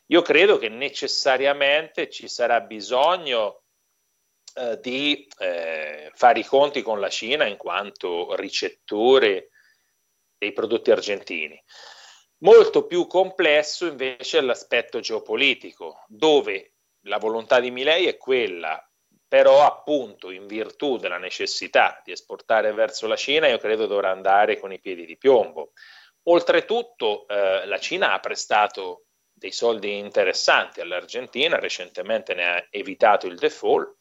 Io 0.09 0.21
credo 0.21 0.59
che 0.59 0.69
necessariamente 0.69 2.11
ci 2.11 2.29
sarà 2.29 2.61
bisogno 2.61 3.63
eh, 4.57 4.79
di 4.79 5.27
eh, 5.39 6.11
fare 6.15 6.39
i 6.41 6.45
conti 6.45 6.83
con 6.83 7.01
la 7.01 7.09
Cina 7.09 7.47
in 7.47 7.57
quanto 7.57 8.35
ricettore 8.37 9.49
dei 10.37 10.53
prodotti 10.53 10.91
argentini. 10.91 11.63
Molto 12.39 12.87
più 12.87 13.07
complesso 13.07 13.87
invece 13.87 14.39
è 14.39 14.41
l'aspetto 14.43 15.01
geopolitico, 15.01 16.05
dove 16.07 16.75
la 17.07 17.19
volontà 17.19 17.61
di 17.61 17.71
Milei 17.71 18.07
è 18.07 18.19
quella, 18.19 18.87
però 19.27 19.65
appunto 19.65 20.31
in 20.31 20.47
virtù 20.47 20.99
della 20.99 21.19
necessità 21.19 22.01
di 22.05 22.13
esportare 22.13 22.73
verso 22.73 23.07
la 23.07 23.17
Cina, 23.17 23.49
io 23.49 23.59
credo 23.59 23.87
dovrà 23.87 24.11
andare 24.11 24.59
con 24.59 24.73
i 24.73 24.81
piedi 24.81 25.07
di 25.07 25.17
piombo. 25.17 25.73
Oltretutto 26.25 27.27
eh, 27.27 27.67
la 27.67 27.79
Cina 27.79 28.13
ha 28.13 28.21
prestato 28.21 29.07
dei 29.33 29.53
soldi 29.53 29.97
interessanti 29.97 30.81
all'Argentina, 30.81 31.59
recentemente 31.59 32.35
ne 32.35 32.45
ha 32.45 32.67
evitato 32.71 33.27
il 33.27 33.37
default, 33.37 33.97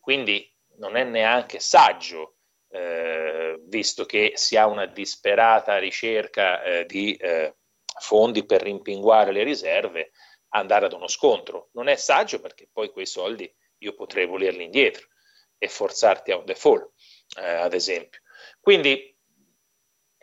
quindi 0.00 0.52
non 0.78 0.96
è 0.96 1.04
neanche 1.04 1.60
saggio, 1.60 2.36
eh, 2.70 3.60
visto 3.62 4.04
che 4.04 4.32
si 4.34 4.56
ha 4.56 4.66
una 4.66 4.86
disperata 4.86 5.78
ricerca 5.78 6.62
eh, 6.62 6.86
di 6.86 7.14
eh, 7.14 7.54
fondi 7.98 8.44
per 8.44 8.62
rimpinguare 8.62 9.32
le 9.32 9.42
riserve, 9.42 10.12
andare 10.50 10.86
ad 10.86 10.92
uno 10.92 11.08
scontro. 11.08 11.68
Non 11.72 11.88
è 11.88 11.96
saggio 11.96 12.40
perché 12.40 12.68
poi 12.72 12.90
quei 12.90 13.06
soldi 13.06 13.52
io 13.78 13.94
potrei 13.94 14.26
volerli 14.26 14.64
indietro 14.64 15.06
e 15.58 15.68
forzarti 15.68 16.30
a 16.32 16.36
un 16.36 16.44
default, 16.44 16.92
eh, 17.38 17.44
ad 17.44 17.74
esempio. 17.74 18.20
Quindi 18.60 19.14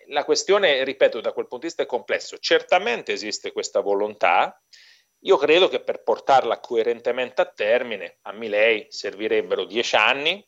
la 0.07 0.25
questione, 0.25 0.83
ripeto, 0.83 1.21
da 1.21 1.31
quel 1.31 1.47
punto 1.47 1.65
di 1.65 1.67
vista 1.67 1.83
è 1.83 1.87
complesso. 1.87 2.37
Certamente 2.37 3.13
esiste 3.13 3.51
questa 3.51 3.79
volontà. 3.79 4.61
Io 5.19 5.37
credo 5.37 5.69
che 5.69 5.81
per 5.81 6.03
portarla 6.03 6.59
coerentemente 6.59 7.41
a 7.41 7.45
termine, 7.45 8.17
a 8.23 8.33
Milei 8.33 8.87
servirebbero 8.89 9.63
dieci 9.63 9.95
anni 9.95 10.45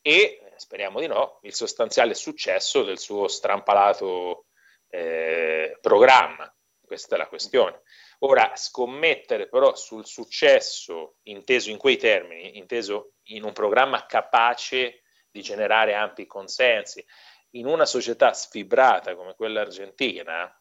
e, 0.00 0.52
speriamo 0.56 0.98
di 0.98 1.06
no, 1.06 1.38
il 1.42 1.54
sostanziale 1.54 2.14
successo 2.14 2.82
del 2.82 2.98
suo 2.98 3.28
strampalato 3.28 4.46
eh, 4.92 5.78
programma. 5.80 6.54
Questa 6.84 7.14
è 7.14 7.18
la 7.18 7.26
questione. 7.26 7.80
Ora, 8.18 8.52
scommettere 8.54 9.48
però 9.48 9.74
sul 9.74 10.04
successo 10.04 11.16
inteso 11.22 11.70
in 11.70 11.78
quei 11.78 11.96
termini, 11.96 12.58
inteso 12.58 13.14
in 13.28 13.44
un 13.44 13.52
programma 13.52 14.04
capace 14.04 15.02
di 15.30 15.40
generare 15.40 15.94
ampi 15.94 16.26
consensi, 16.26 17.04
in 17.52 17.66
una 17.66 17.86
società 17.86 18.34
sfibrata 18.34 19.14
come 19.14 19.34
quella 19.34 19.62
argentina, 19.62 20.54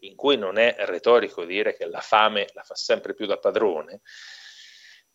in 0.00 0.14
cui 0.14 0.36
non 0.36 0.58
è 0.58 0.74
retorico 0.80 1.44
dire 1.44 1.74
che 1.74 1.86
la 1.86 2.00
fame 2.00 2.48
la 2.52 2.62
fa 2.62 2.74
sempre 2.74 3.14
più 3.14 3.24
da 3.24 3.38
padrone, 3.38 4.02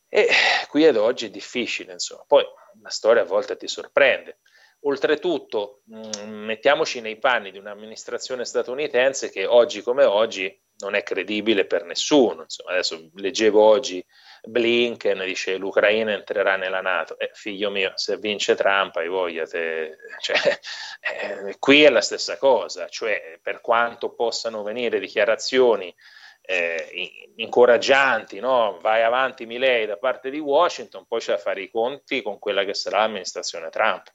e 0.07 0.27
qui 0.69 0.85
ad 0.85 0.95
oggi 0.97 1.27
è 1.27 1.29
difficile, 1.29 1.93
insomma. 1.93 2.23
Poi 2.25 2.45
la 2.81 2.89
storia 2.89 3.21
a 3.21 3.25
volte 3.25 3.57
ti 3.57 3.67
sorprende. 3.67 4.39
Oltretutto, 4.87 5.81
mh, 5.85 6.09
mm, 6.25 6.45
mettiamoci 6.45 7.01
nei 7.01 7.17
panni 7.17 7.51
di 7.51 7.57
un'amministrazione 7.57 8.45
statunitense 8.45 9.31
che 9.31 9.45
oggi 9.45 9.81
come 9.81 10.03
oggi 10.03 10.61
non 10.77 10.93
è 10.93 11.01
credibile 11.01 11.65
per 11.65 11.85
nessuno. 11.85 12.43
Insomma, 12.43 12.71
adesso 12.71 13.09
leggevo 13.15 13.61
oggi 13.61 14.05
Blinken 14.43 15.23
dice 15.25 15.57
l'Ucraina 15.57 16.11
entrerà 16.11 16.55
nella 16.55 16.81
Nato. 16.81 17.17
Eh, 17.17 17.31
figlio 17.33 17.71
mio, 17.71 17.93
se 17.95 18.17
vince 18.17 18.55
Trump, 18.55 18.95
hai 18.97 19.07
voglia, 19.07 19.45
te... 19.45 19.97
cioè, 20.19 20.59
eh, 20.99 21.55
qui 21.57 21.83
è 21.83 21.89
la 21.89 22.01
stessa 22.01 22.37
cosa, 22.37 22.87
cioè 22.87 23.39
per 23.41 23.61
quanto 23.61 24.13
possano 24.13 24.61
venire 24.63 24.99
dichiarazioni 24.99 25.93
eh, 26.41 27.31
incoraggianti, 27.37 28.39
no? 28.39 28.77
vai 28.81 29.01
avanti 29.01 29.47
Milei 29.47 29.87
da 29.87 29.97
parte 29.97 30.29
di 30.29 30.39
Washington, 30.39 31.05
poi 31.07 31.19
c'è 31.19 31.31
da 31.31 31.37
fare 31.39 31.61
i 31.61 31.71
conti 31.71 32.21
con 32.21 32.37
quella 32.37 32.63
che 32.63 32.75
sarà 32.75 32.99
l'amministrazione 32.99 33.69
Trump, 33.69 34.13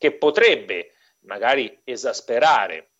che 0.00 0.12
potrebbe 0.12 0.94
magari 1.24 1.78
esasperare 1.84 2.92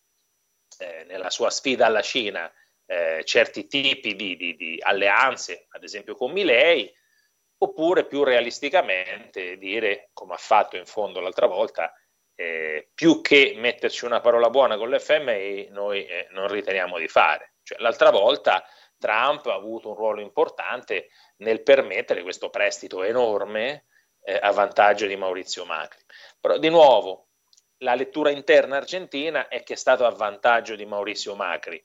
eh, 0.77 1.03
nella 1.07 1.31
sua 1.31 1.49
sfida 1.49 1.87
alla 1.87 2.03
Cina 2.03 2.49
eh, 2.85 3.23
certi 3.25 3.65
tipi 3.65 4.15
di, 4.15 4.37
di, 4.37 4.55
di, 4.55 4.77
alleanze, 4.79 5.65
ad 5.71 5.83
esempio 5.83 6.13
con 6.15 6.31
Milei, 6.31 6.93
oppure 7.57 8.05
più 8.05 8.23
realisticamente 8.23 9.57
dire, 9.57 10.11
come 10.13 10.35
ha 10.35 10.37
fatto 10.37 10.77
in 10.77 10.85
fondo 10.85 11.19
l'altra 11.19 11.47
volta, 11.47 11.91
eh, 12.35 12.91
più 12.93 13.21
che 13.21 13.55
metterci 13.57 14.05
una 14.05 14.21
parola 14.21 14.51
buona 14.51 14.77
con 14.77 14.91
l'FMI, 14.91 15.69
noi 15.71 16.05
eh, 16.05 16.27
non 16.29 16.49
riteniamo 16.49 16.99
di 16.99 17.07
fare. 17.07 17.55
Cioè, 17.63 17.79
l'altra 17.79 18.11
volta 18.11 18.63
Trump 18.99 19.47
ha 19.47 19.55
avuto 19.55 19.89
un 19.89 19.95
ruolo 19.95 20.21
importante 20.21 21.07
nel 21.37 21.63
permettere 21.63 22.21
questo 22.21 22.51
prestito 22.51 23.01
enorme 23.01 23.85
eh, 24.23 24.37
a 24.41 24.51
vantaggio 24.51 25.07
di 25.07 25.15
Maurizio 25.15 25.65
Macri. 25.65 25.99
Però 26.41 26.57
di 26.57 26.69
nuovo, 26.69 27.27
la 27.83 27.93
lettura 27.93 28.31
interna 28.31 28.77
argentina 28.77 29.47
è 29.47 29.63
che 29.63 29.73
è 29.73 29.77
stato 29.77 30.05
a 30.05 30.09
vantaggio 30.09 30.75
di 30.75 30.85
Maurizio 30.85 31.35
Macri. 31.35 31.83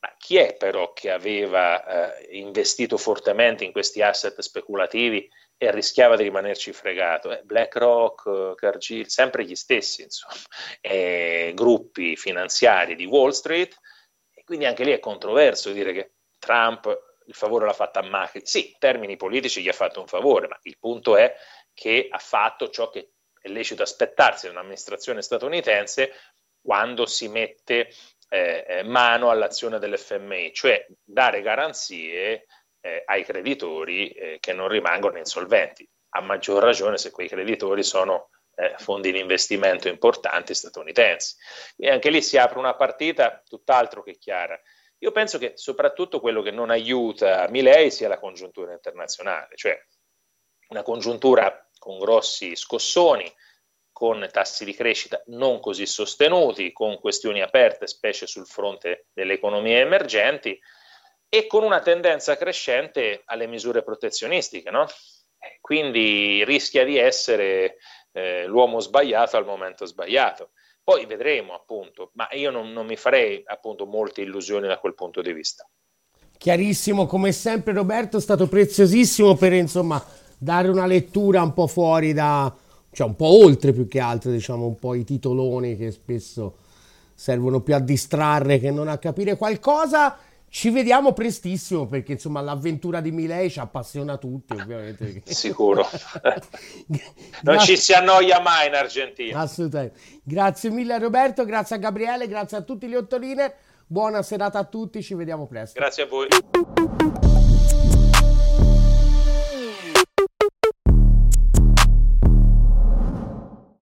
Ma 0.00 0.14
chi 0.16 0.36
è 0.36 0.54
però 0.54 0.92
che 0.92 1.10
aveva 1.10 2.16
eh, 2.16 2.38
investito 2.38 2.96
fortemente 2.96 3.64
in 3.64 3.72
questi 3.72 4.00
asset 4.00 4.40
speculativi 4.40 5.28
e 5.56 5.72
rischiava 5.72 6.16
di 6.16 6.22
rimanerci 6.22 6.72
fregato? 6.72 7.32
Eh, 7.32 7.42
BlackRock, 7.42 8.54
Cargill, 8.54 9.06
sempre 9.06 9.44
gli 9.44 9.56
stessi, 9.56 10.02
insomma, 10.02 10.34
eh, 10.80 11.52
gruppi 11.54 12.16
finanziari 12.16 12.94
di 12.94 13.06
Wall 13.06 13.30
Street. 13.30 13.76
E 14.32 14.44
quindi 14.44 14.66
anche 14.66 14.84
lì 14.84 14.92
è 14.92 15.00
controverso 15.00 15.72
dire 15.72 15.92
che 15.92 16.12
Trump 16.38 16.86
il 17.26 17.34
favore 17.34 17.66
l'ha 17.66 17.72
fatto 17.72 17.98
a 17.98 18.02
Macri. 18.02 18.40
Sì, 18.44 18.68
in 18.68 18.78
termini 18.78 19.16
politici 19.16 19.60
gli 19.60 19.68
ha 19.68 19.72
fatto 19.72 20.00
un 20.00 20.06
favore, 20.06 20.46
ma 20.46 20.58
il 20.62 20.78
punto 20.78 21.16
è 21.16 21.34
che 21.74 22.08
ha 22.10 22.18
fatto 22.18 22.70
ciò 22.70 22.88
che 22.88 23.14
è 23.48 23.52
lecito 23.52 23.82
aspettarsi 23.82 24.46
da 24.46 24.52
un'amministrazione 24.52 25.22
statunitense 25.22 26.12
quando 26.60 27.06
si 27.06 27.28
mette 27.28 27.90
eh, 28.28 28.64
eh, 28.68 28.82
mano 28.82 29.30
all'azione 29.30 29.78
dell'FMI, 29.78 30.52
cioè 30.52 30.86
dare 31.02 31.40
garanzie 31.40 32.46
eh, 32.80 33.02
ai 33.06 33.24
creditori 33.24 34.10
eh, 34.10 34.36
che 34.40 34.52
non 34.52 34.68
rimangono 34.68 35.18
insolventi, 35.18 35.88
a 36.10 36.20
maggior 36.20 36.62
ragione 36.62 36.98
se 36.98 37.10
quei 37.10 37.28
creditori 37.28 37.82
sono 37.82 38.30
eh, 38.54 38.74
fondi 38.78 39.12
di 39.12 39.20
investimento 39.20 39.88
importanti 39.88 40.54
statunitensi. 40.54 41.36
E 41.76 41.90
anche 41.90 42.10
lì 42.10 42.20
si 42.22 42.36
apre 42.36 42.58
una 42.58 42.74
partita 42.74 43.42
tutt'altro 43.46 44.02
che 44.02 44.18
chiara. 44.18 44.60
Io 44.98 45.12
penso 45.12 45.38
che 45.38 45.52
soprattutto 45.54 46.20
quello 46.20 46.42
che 46.42 46.50
non 46.50 46.70
aiuta 46.70 47.46
Milei 47.48 47.90
sia 47.90 48.08
la 48.08 48.18
congiuntura 48.18 48.72
internazionale, 48.72 49.54
cioè 49.54 49.80
una 50.68 50.82
congiuntura 50.82 51.67
con 51.78 51.98
grossi 51.98 52.56
scossoni, 52.56 53.30
con 53.92 54.28
tassi 54.30 54.64
di 54.64 54.74
crescita 54.74 55.20
non 55.26 55.60
così 55.60 55.86
sostenuti, 55.86 56.72
con 56.72 57.00
questioni 57.00 57.42
aperte, 57.42 57.86
specie 57.86 58.26
sul 58.26 58.46
fronte 58.46 59.06
delle 59.12 59.34
economie 59.34 59.80
emergenti, 59.80 60.58
e 61.28 61.46
con 61.46 61.62
una 61.62 61.80
tendenza 61.80 62.36
crescente 62.36 63.22
alle 63.26 63.46
misure 63.46 63.82
protezionistiche. 63.82 64.70
No? 64.70 64.86
Quindi 65.60 66.44
rischia 66.44 66.84
di 66.84 66.96
essere 66.96 67.76
eh, 68.12 68.46
l'uomo 68.46 68.80
sbagliato 68.80 69.36
al 69.36 69.44
momento 69.44 69.84
sbagliato. 69.84 70.50
Poi 70.82 71.04
vedremo, 71.04 71.54
appunto, 71.54 72.12
ma 72.14 72.28
io 72.32 72.50
non, 72.50 72.72
non 72.72 72.86
mi 72.86 72.96
farei 72.96 73.42
appunto 73.44 73.84
molte 73.84 74.22
illusioni 74.22 74.66
da 74.66 74.78
quel 74.78 74.94
punto 74.94 75.20
di 75.20 75.32
vista. 75.32 75.68
Chiarissimo, 76.38 77.06
come 77.06 77.32
sempre 77.32 77.72
Roberto, 77.74 78.16
è 78.16 78.20
stato 78.20 78.46
preziosissimo 78.46 79.34
per 79.34 79.52
insomma 79.52 80.02
dare 80.38 80.68
una 80.68 80.86
lettura 80.86 81.42
un 81.42 81.52
po' 81.52 81.66
fuori 81.66 82.12
da, 82.12 82.54
cioè 82.92 83.06
un 83.06 83.16
po' 83.16 83.44
oltre 83.44 83.72
più 83.72 83.88
che 83.88 84.00
altro, 84.00 84.30
diciamo, 84.30 84.66
un 84.66 84.78
po' 84.78 84.94
i 84.94 85.04
titoloni 85.04 85.76
che 85.76 85.90
spesso 85.90 86.56
servono 87.14 87.60
più 87.60 87.74
a 87.74 87.80
distrarre 87.80 88.60
che 88.60 88.70
non 88.70 88.86
a 88.88 88.96
capire 88.98 89.36
qualcosa. 89.36 90.16
Ci 90.50 90.70
vediamo 90.70 91.12
prestissimo 91.12 91.86
perché 91.86 92.12
insomma 92.12 92.40
l'avventura 92.40 93.00
di 93.02 93.10
Milei 93.10 93.50
ci 93.50 93.58
appassiona 93.58 94.16
tutti 94.16 94.54
ovviamente. 94.54 95.20
Sicuro. 95.26 95.86
non 97.42 97.58
ci 97.58 97.76
si 97.76 97.92
annoia 97.92 98.40
mai 98.40 98.68
in 98.68 98.74
Argentina. 98.74 99.40
Assolutamente. 99.40 99.98
Grazie 100.22 100.70
mille 100.70 100.98
Roberto, 100.98 101.44
grazie 101.44 101.76
a 101.76 101.78
Gabriele, 101.78 102.28
grazie 102.28 102.56
a 102.56 102.62
tutti 102.62 102.86
gli 102.86 102.94
ottoline. 102.94 103.52
Buona 103.86 104.22
serata 104.22 104.58
a 104.58 104.64
tutti, 104.64 105.02
ci 105.02 105.14
vediamo 105.14 105.46
presto. 105.46 105.78
Grazie 105.78 106.04
a 106.04 106.06
voi. 106.06 107.27